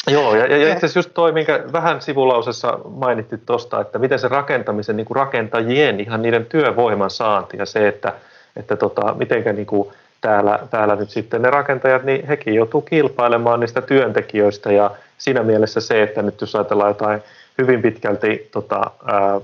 Joo, 0.08 0.36
ja, 0.36 0.48
ja 0.48 0.58
itse 0.58 0.78
asiassa 0.78 1.00
just 1.00 1.12
toi, 1.14 1.32
minkä 1.32 1.64
vähän 1.72 2.02
sivulausessa 2.02 2.80
mainittiin 2.90 3.42
tuosta, 3.46 3.82
että 3.82 4.00
miten 4.00 4.20
se 4.20 4.28
rakentamisen 4.28 4.98
niin 4.98 5.06
kuin 5.06 5.16
rakentajien, 5.16 6.00
ihan 6.00 6.22
niiden 6.22 6.46
työvoiman 6.46 7.10
saanti 7.10 7.58
ja 7.58 7.66
se, 7.66 7.88
että, 7.88 8.14
että 8.56 8.76
tota, 8.76 9.14
mitenkä 9.14 9.54
niin 9.54 9.66
kuin 9.66 9.90
täällä, 10.22 10.60
täällä 10.70 10.96
nyt 10.96 11.10
sitten 11.10 11.42
ne 11.42 11.50
rakentajat, 11.50 12.04
niin 12.04 12.28
hekin 12.28 12.54
joutuu 12.54 12.82
kilpailemaan 12.82 13.60
niistä 13.60 13.82
työntekijöistä 13.82 14.72
ja 14.72 14.92
siinä 15.18 15.44
mielessä 15.44 15.82
se, 15.82 16.04
että 16.04 16.22
nyt 16.22 16.42
jos 16.42 16.56
ajatellaan 16.56 16.90
jotain 16.90 17.22
hyvin 17.58 17.82
pitkälti 17.82 18.50
tota, 18.52 18.92
ää, 19.06 19.42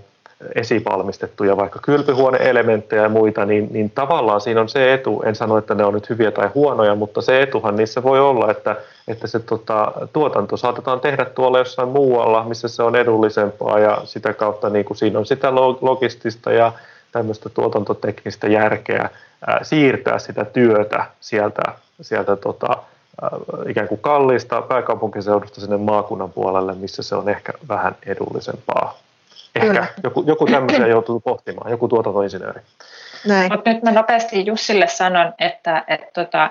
esivalmistettuja 0.56 1.58
vaikka 1.58 1.80
kylpyhuoneelementtejä 1.80 3.02
ja 3.02 3.10
muita, 3.10 3.46
niin, 3.46 3.68
niin 3.72 3.90
tavallaan 3.90 4.42
siinä 4.42 4.62
on 4.62 4.70
se 4.70 4.94
etu, 4.94 5.24
en 5.26 5.36
sano, 5.36 5.58
että 5.58 5.76
ne 5.76 5.86
on 5.86 5.94
nyt 5.94 6.10
hyviä 6.10 6.32
tai 6.32 6.50
huonoja, 6.56 6.96
mutta 6.96 7.22
se 7.22 7.42
etuhan 7.42 7.76
niissä 7.76 8.04
voi 8.04 8.20
olla, 8.20 8.52
että, 8.52 8.76
että 9.08 9.28
se 9.28 9.40
tota, 9.40 9.92
tuotanto 10.14 10.58
saatetaan 10.58 11.00
tehdä 11.00 11.26
tuolla 11.26 11.60
jossain 11.60 11.90
muualla, 11.90 12.44
missä 12.44 12.68
se 12.68 12.84
on 12.84 12.96
edullisempaa 12.96 13.80
ja 13.80 14.02
sitä 14.04 14.34
kautta 14.34 14.70
niin 14.70 14.86
kuin 14.86 14.98
siinä 14.98 15.20
on 15.20 15.26
sitä 15.26 15.56
logistista 15.82 16.52
ja 16.52 16.72
tämmöistä 17.12 17.50
tuotantoteknistä 17.50 18.48
järkeä 18.48 19.10
ää, 19.48 19.60
siirtää 19.64 20.20
sitä 20.20 20.46
työtä 20.46 21.06
sieltä, 21.20 21.62
sieltä 22.02 22.36
tota, 22.36 22.78
ää, 23.22 23.30
ikään 23.68 23.88
kuin 23.88 24.02
kalliista 24.02 24.62
pääkaupunkiseudusta 24.62 25.62
sinne 25.62 25.78
maakunnan 25.78 26.32
puolelle, 26.32 26.74
missä 26.74 27.04
se 27.04 27.16
on 27.16 27.30
ehkä 27.30 27.54
vähän 27.68 27.96
edullisempaa. 28.06 29.05
Ehkä 29.56 29.68
Kyllä. 29.68 29.86
joku, 30.04 30.24
joku 30.28 30.46
tämmöisen 30.46 30.90
joutuu 30.90 31.20
pohtimaan, 31.20 31.72
joku 31.72 31.88
tuotantoinsinööri. 31.88 32.62
Näin. 33.28 33.54
Mutta 33.54 33.74
nyt 33.74 33.84
mä 33.84 33.92
nopeasti 33.92 34.46
Jussille 34.46 34.88
sanon, 34.88 35.34
että, 35.40 35.84
että 35.88 36.08
tota, 36.14 36.44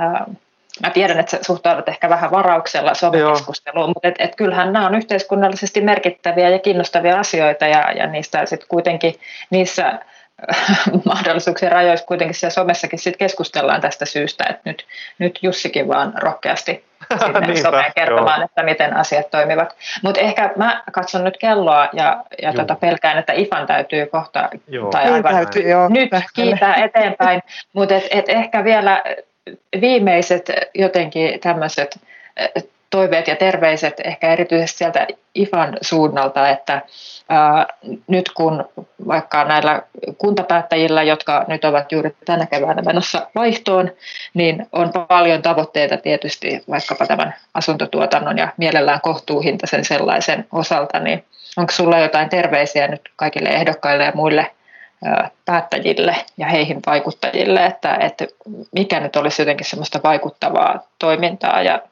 äh, 0.00 0.26
mä 0.82 0.90
tiedän, 0.90 1.20
että 1.20 1.30
sä 1.30 1.38
suhtaudut 1.42 1.88
ehkä 1.88 2.08
vähän 2.08 2.30
varauksella 2.30 2.94
somekeskusteluun, 2.94 3.88
mutta 3.88 4.08
et, 4.08 4.14
et 4.18 4.36
kyllähän 4.36 4.72
nämä 4.72 4.86
on 4.86 4.94
yhteiskunnallisesti 4.94 5.80
merkittäviä 5.80 6.48
ja 6.48 6.58
kiinnostavia 6.58 7.18
asioita 7.18 7.66
ja, 7.66 7.92
ja 7.92 8.06
niistä 8.06 8.46
sitten 8.46 8.68
kuitenkin 8.68 9.14
niissä 9.50 10.00
mahdollisuuksien 11.04 11.72
rajoissa 11.72 12.06
kuitenkin 12.06 12.34
siellä 12.34 12.54
somessakin 12.54 12.98
sit 12.98 13.16
keskustellaan 13.16 13.80
tästä 13.80 14.04
syystä, 14.04 14.44
että 14.50 14.62
nyt, 14.64 14.86
nyt 15.18 15.38
Jussikin 15.42 15.88
vaan 15.88 16.14
rohkeasti 16.22 16.84
sinne 17.24 17.40
Niinpä, 17.40 17.62
someen 17.62 17.92
kertomaan, 17.94 18.40
joo. 18.40 18.44
että 18.44 18.62
miten 18.62 18.96
asiat 18.96 19.30
toimivat. 19.30 19.76
Mutta 20.02 20.20
ehkä 20.20 20.50
mä 20.56 20.82
katson 20.92 21.24
nyt 21.24 21.36
kelloa 21.36 21.88
ja, 21.92 22.24
ja 22.42 22.52
tota 22.52 22.74
pelkään, 22.74 23.18
että 23.18 23.32
IFAN 23.32 23.66
täytyy 23.66 24.06
kohta, 24.06 24.48
Joo. 24.68 24.90
tai 24.90 25.04
Niin 25.04 25.14
aivan 25.14 25.34
täytyy, 25.34 25.70
joo, 25.70 25.88
nyt 25.88 26.10
pähkälle. 26.10 26.50
kiitää 26.50 26.74
eteenpäin, 26.74 27.42
mutta 27.72 27.94
et, 27.94 28.04
et 28.10 28.28
ehkä 28.28 28.64
vielä 28.64 29.02
viimeiset 29.80 30.50
jotenkin 30.74 31.40
tämmöiset 31.40 32.00
toiveet 32.90 33.28
ja 33.28 33.36
terveiset 33.36 34.00
ehkä 34.04 34.32
erityisesti 34.32 34.78
sieltä 34.78 35.06
IFAN 35.34 35.76
suunnalta, 35.80 36.48
että 36.48 36.82
ää, 37.28 37.66
nyt 38.06 38.30
kun 38.30 38.68
vaikka 39.08 39.44
näillä 39.44 39.82
kuntapäättäjillä, 40.18 41.02
jotka 41.02 41.44
nyt 41.48 41.64
ovat 41.64 41.92
juuri 41.92 42.16
tänä 42.24 42.46
keväänä 42.46 42.82
menossa 42.82 43.30
vaihtoon, 43.34 43.90
niin 44.34 44.66
on 44.72 44.90
paljon 45.08 45.42
tavoitteita 45.42 45.96
tietysti 45.96 46.64
vaikkapa 46.70 47.06
tämän 47.06 47.34
asuntotuotannon 47.54 48.38
ja 48.38 48.48
mielellään 48.56 49.00
kohtuuhintaisen 49.00 49.84
sellaisen 49.84 50.46
osalta, 50.52 51.00
niin 51.00 51.24
onko 51.56 51.72
sulla 51.72 51.98
jotain 51.98 52.28
terveisiä 52.28 52.88
nyt 52.88 53.00
kaikille 53.16 53.48
ehdokkaille 53.48 54.04
ja 54.04 54.12
muille 54.14 54.50
ää, 55.04 55.30
päättäjille 55.44 56.16
ja 56.36 56.46
heihin 56.46 56.80
vaikuttajille, 56.86 57.66
että, 57.66 57.96
että 58.00 58.26
mikä 58.72 59.00
nyt 59.00 59.16
olisi 59.16 59.42
jotenkin 59.42 59.66
semmoista 59.66 60.00
vaikuttavaa 60.04 60.86
toimintaa 60.98 61.62
ja 61.62 61.82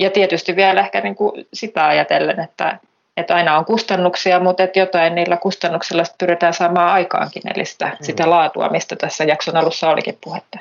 ja 0.00 0.10
tietysti 0.10 0.56
vielä 0.56 0.80
ehkä 0.80 1.00
niin 1.00 1.16
kuin 1.16 1.46
sitä 1.52 1.86
ajatellen, 1.86 2.40
että, 2.40 2.78
että 3.16 3.34
aina 3.34 3.58
on 3.58 3.64
kustannuksia, 3.64 4.40
mutta 4.40 4.62
että 4.62 4.78
jotain 4.78 5.14
niillä 5.14 5.36
kustannuksilla 5.36 6.02
pyritään 6.18 6.54
saamaan 6.54 6.92
aikaankin, 6.92 7.42
eli 7.54 7.64
sitä, 7.64 7.96
sitä 8.00 8.30
laatua, 8.30 8.68
mistä 8.68 8.96
tässä 8.96 9.24
jakson 9.24 9.56
alussa 9.56 9.90
olikin 9.90 10.18
puhetta. 10.24 10.58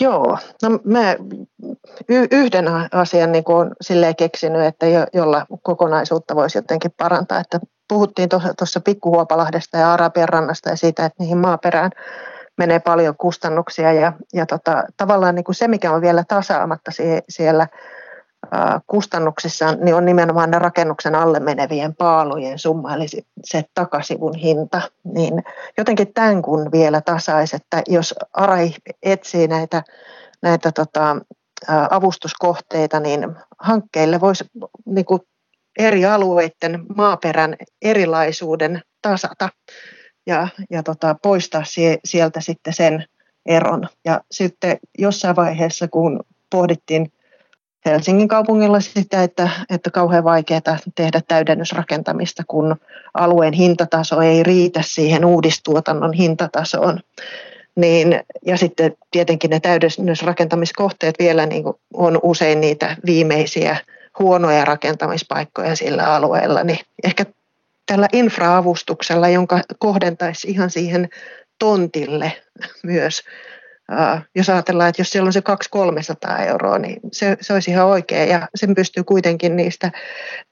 Joo, 0.00 0.38
no 0.62 0.78
mä 0.84 1.16
yhden 2.08 2.66
asian 2.92 3.32
niin 3.32 3.44
olen 3.46 3.70
silleen 3.80 4.16
keksinyt, 4.16 4.62
että 4.62 4.86
jo, 4.86 5.06
jolla 5.12 5.46
kokonaisuutta 5.62 6.36
voisi 6.36 6.58
jotenkin 6.58 6.94
parantaa. 6.96 7.40
Että 7.40 7.60
puhuttiin 7.88 8.28
tuossa 8.58 8.80
Pikkuhuopalahdesta 8.80 9.78
ja 9.78 9.92
Arabian 9.92 10.28
rannasta 10.28 10.70
ja 10.70 10.76
siitä, 10.76 11.04
että 11.04 11.16
niihin 11.22 11.38
maaperään 11.38 11.90
menee 12.58 12.78
paljon 12.78 13.16
kustannuksia 13.16 13.92
ja, 13.92 14.12
ja 14.34 14.46
tota, 14.46 14.84
tavallaan 14.96 15.34
niin 15.34 15.44
kuin 15.44 15.54
se, 15.54 15.68
mikä 15.68 15.92
on 15.92 16.00
vielä 16.00 16.24
tasaamatta 16.28 16.90
sie- 16.90 17.24
siellä 17.28 17.66
kustannuksissa, 18.86 19.72
niin 19.72 19.94
on 19.94 20.04
nimenomaan 20.04 20.50
ne 20.50 20.58
rakennuksen 20.58 21.14
alle 21.14 21.40
menevien 21.40 21.94
paalujen 21.94 22.58
summa, 22.58 22.94
eli 22.94 23.06
se- 23.44 23.64
takasivun 23.74 24.34
hinta. 24.34 24.80
Niin 25.04 25.42
jotenkin 25.78 26.14
tämän 26.14 26.42
kun 26.42 26.72
vielä 26.72 27.00
tasaisi, 27.00 27.56
että 27.56 27.82
jos 27.88 28.14
ARA 28.32 28.56
etsii 29.02 29.48
näitä, 29.48 29.82
näitä 30.42 30.72
tota, 30.72 31.16
avustuskohteita, 31.90 33.00
niin 33.00 33.36
hankkeille 33.58 34.20
voisi 34.20 34.44
niin 34.86 35.04
kuin 35.04 35.20
eri 35.78 36.04
alueiden 36.04 36.84
maaperän 36.96 37.56
erilaisuuden 37.82 38.82
tasata 39.02 39.48
ja, 40.26 40.48
ja 40.70 40.82
tota, 40.82 41.16
poistaa 41.22 41.64
sie, 41.64 41.98
sieltä 42.04 42.40
sitten 42.40 42.72
sen 42.72 43.04
eron. 43.46 43.88
Ja 44.04 44.20
sitten 44.30 44.78
jossain 44.98 45.36
vaiheessa, 45.36 45.88
kun 45.88 46.20
pohdittiin 46.50 47.12
Helsingin 47.84 48.28
kaupungilla 48.28 48.80
sitä, 48.80 49.22
että, 49.22 49.50
että 49.70 49.90
kauhean 49.90 50.24
vaikeaa 50.24 50.78
tehdä 50.94 51.20
täydennysrakentamista, 51.28 52.42
kun 52.48 52.76
alueen 53.14 53.52
hintataso 53.52 54.20
ei 54.20 54.42
riitä 54.42 54.80
siihen 54.82 55.24
uudistuotannon 55.24 56.12
hintatasoon. 56.12 57.00
Niin, 57.76 58.20
ja 58.46 58.56
sitten 58.56 58.96
tietenkin 59.10 59.50
ne 59.50 59.60
täydennysrakentamiskohteet 59.60 61.14
vielä 61.18 61.46
niin 61.46 61.64
on 61.94 62.18
usein 62.22 62.60
niitä 62.60 62.96
viimeisiä 63.06 63.76
huonoja 64.18 64.64
rakentamispaikkoja 64.64 65.76
sillä 65.76 66.14
alueella, 66.14 66.64
niin 66.64 66.78
ehkä 67.04 67.26
tällä 67.86 68.08
infraavustuksella, 68.12 69.28
jonka 69.28 69.60
kohdentaisi 69.78 70.50
ihan 70.50 70.70
siihen 70.70 71.08
tontille 71.58 72.32
myös, 72.82 73.22
jos 74.34 74.48
ajatellaan, 74.48 74.88
että 74.88 75.00
jos 75.00 75.10
siellä 75.10 75.26
on 75.26 75.32
se 75.32 75.42
200-300 76.36 76.42
euroa, 76.42 76.78
niin 76.78 77.00
se, 77.12 77.36
se 77.40 77.52
olisi 77.52 77.70
ihan 77.70 77.86
oikea 77.86 78.24
ja 78.24 78.48
sen 78.54 78.74
pystyy 78.74 79.04
kuitenkin 79.04 79.56
niistä, 79.56 79.90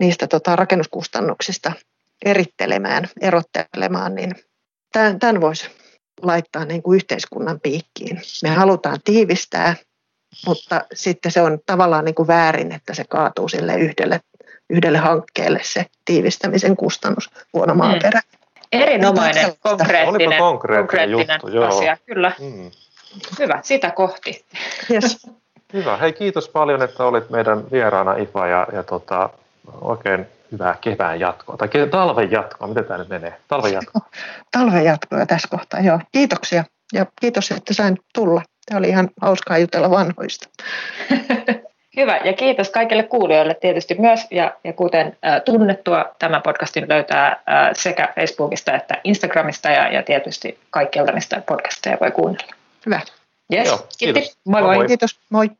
niistä 0.00 0.26
tota 0.26 0.56
rakennuskustannuksista 0.56 1.72
erittelemään, 2.24 3.08
erottelemaan, 3.20 4.14
niin 4.14 4.32
tämän, 4.92 5.18
tämän 5.18 5.40
voisi 5.40 5.70
laittaa 6.22 6.64
niin 6.64 6.82
kuin 6.82 6.96
yhteiskunnan 6.96 7.60
piikkiin. 7.60 8.20
Me 8.42 8.48
halutaan 8.48 8.98
tiivistää, 9.04 9.76
mutta 10.46 10.80
sitten 10.94 11.32
se 11.32 11.42
on 11.42 11.58
tavallaan 11.66 12.04
niin 12.04 12.14
kuin 12.14 12.28
väärin, 12.28 12.72
että 12.72 12.94
se 12.94 13.04
kaatuu 13.08 13.48
sille 13.48 13.74
yhdelle, 13.76 14.20
yhdelle 14.70 14.98
hankkeelle 14.98 15.60
se 15.62 15.86
tiivistämisen 16.04 16.76
kustannus, 16.76 17.30
huono 17.52 17.74
maaperä. 17.74 18.20
Erinomainen, 18.72 19.46
Olipa 19.46 19.58
konkreettinen, 19.62 20.38
konkreettinen 20.38 21.10
juttu, 21.10 21.48
joo. 21.48 21.68
asia, 21.68 21.96
kyllä. 22.06 22.32
Mm. 22.38 22.70
Hyvä, 23.38 23.60
sitä 23.62 23.90
kohti. 23.90 24.44
Yes. 24.90 25.26
Hyvä. 25.72 25.96
Hei, 25.96 26.12
kiitos 26.12 26.48
paljon, 26.48 26.82
että 26.82 27.04
olit 27.04 27.30
meidän 27.30 27.70
vieraana 27.72 28.16
Ifa 28.16 28.46
ja, 28.46 28.66
ja 28.72 28.82
tota, 28.82 29.30
oikein 29.80 30.26
hyvää 30.52 30.76
kevään 30.80 31.20
jatkoa. 31.20 31.56
Tai 31.56 31.68
talven 31.90 32.30
jatkoa, 32.30 32.68
miten 32.68 32.84
tämä 32.84 32.98
nyt 32.98 33.08
menee? 33.08 33.36
Talven 33.48 33.72
jatkoa. 33.72 34.02
Talven 34.52 34.84
jatkoa 34.84 35.26
tässä 35.26 35.48
kohtaa, 35.50 35.80
joo. 35.80 36.00
Kiitoksia 36.12 36.64
ja 36.92 37.06
kiitos, 37.20 37.50
että 37.50 37.74
sain 37.74 37.98
tulla. 38.14 38.42
Tämä 38.66 38.78
oli 38.78 38.88
ihan 38.88 39.08
hauskaa 39.22 39.58
jutella 39.58 39.90
vanhoista. 39.90 40.48
Hyvä, 41.96 42.16
ja 42.24 42.32
kiitos 42.32 42.70
kaikille 42.70 43.02
kuulijoille 43.02 43.54
tietysti 43.54 43.96
myös. 43.98 44.26
Ja, 44.30 44.54
ja 44.64 44.72
kuten 44.72 45.16
ä, 45.26 45.40
tunnettua, 45.40 46.04
tämän 46.18 46.42
podcastin 46.42 46.88
löytää 46.88 47.28
ä, 47.28 47.40
sekä 47.72 48.12
Facebookista 48.14 48.74
että 48.74 49.00
Instagramista 49.04 49.70
ja, 49.70 49.92
ja 49.92 50.02
tietysti 50.02 50.58
kaikkialta, 50.70 51.12
mistä 51.12 51.42
podcasteja 51.46 51.96
voi 52.00 52.10
kuunnella. 52.10 52.55
Hyvä. 52.86 53.00
Yes, 53.54 53.66
Joo, 53.68 53.76
kiitos. 53.76 53.96
kiitos. 53.98 54.38
Moi 54.46 54.62
Moi 54.62 54.76
moi. 54.76 54.86
Kiitos. 54.86 55.20
Moi. 55.30 55.50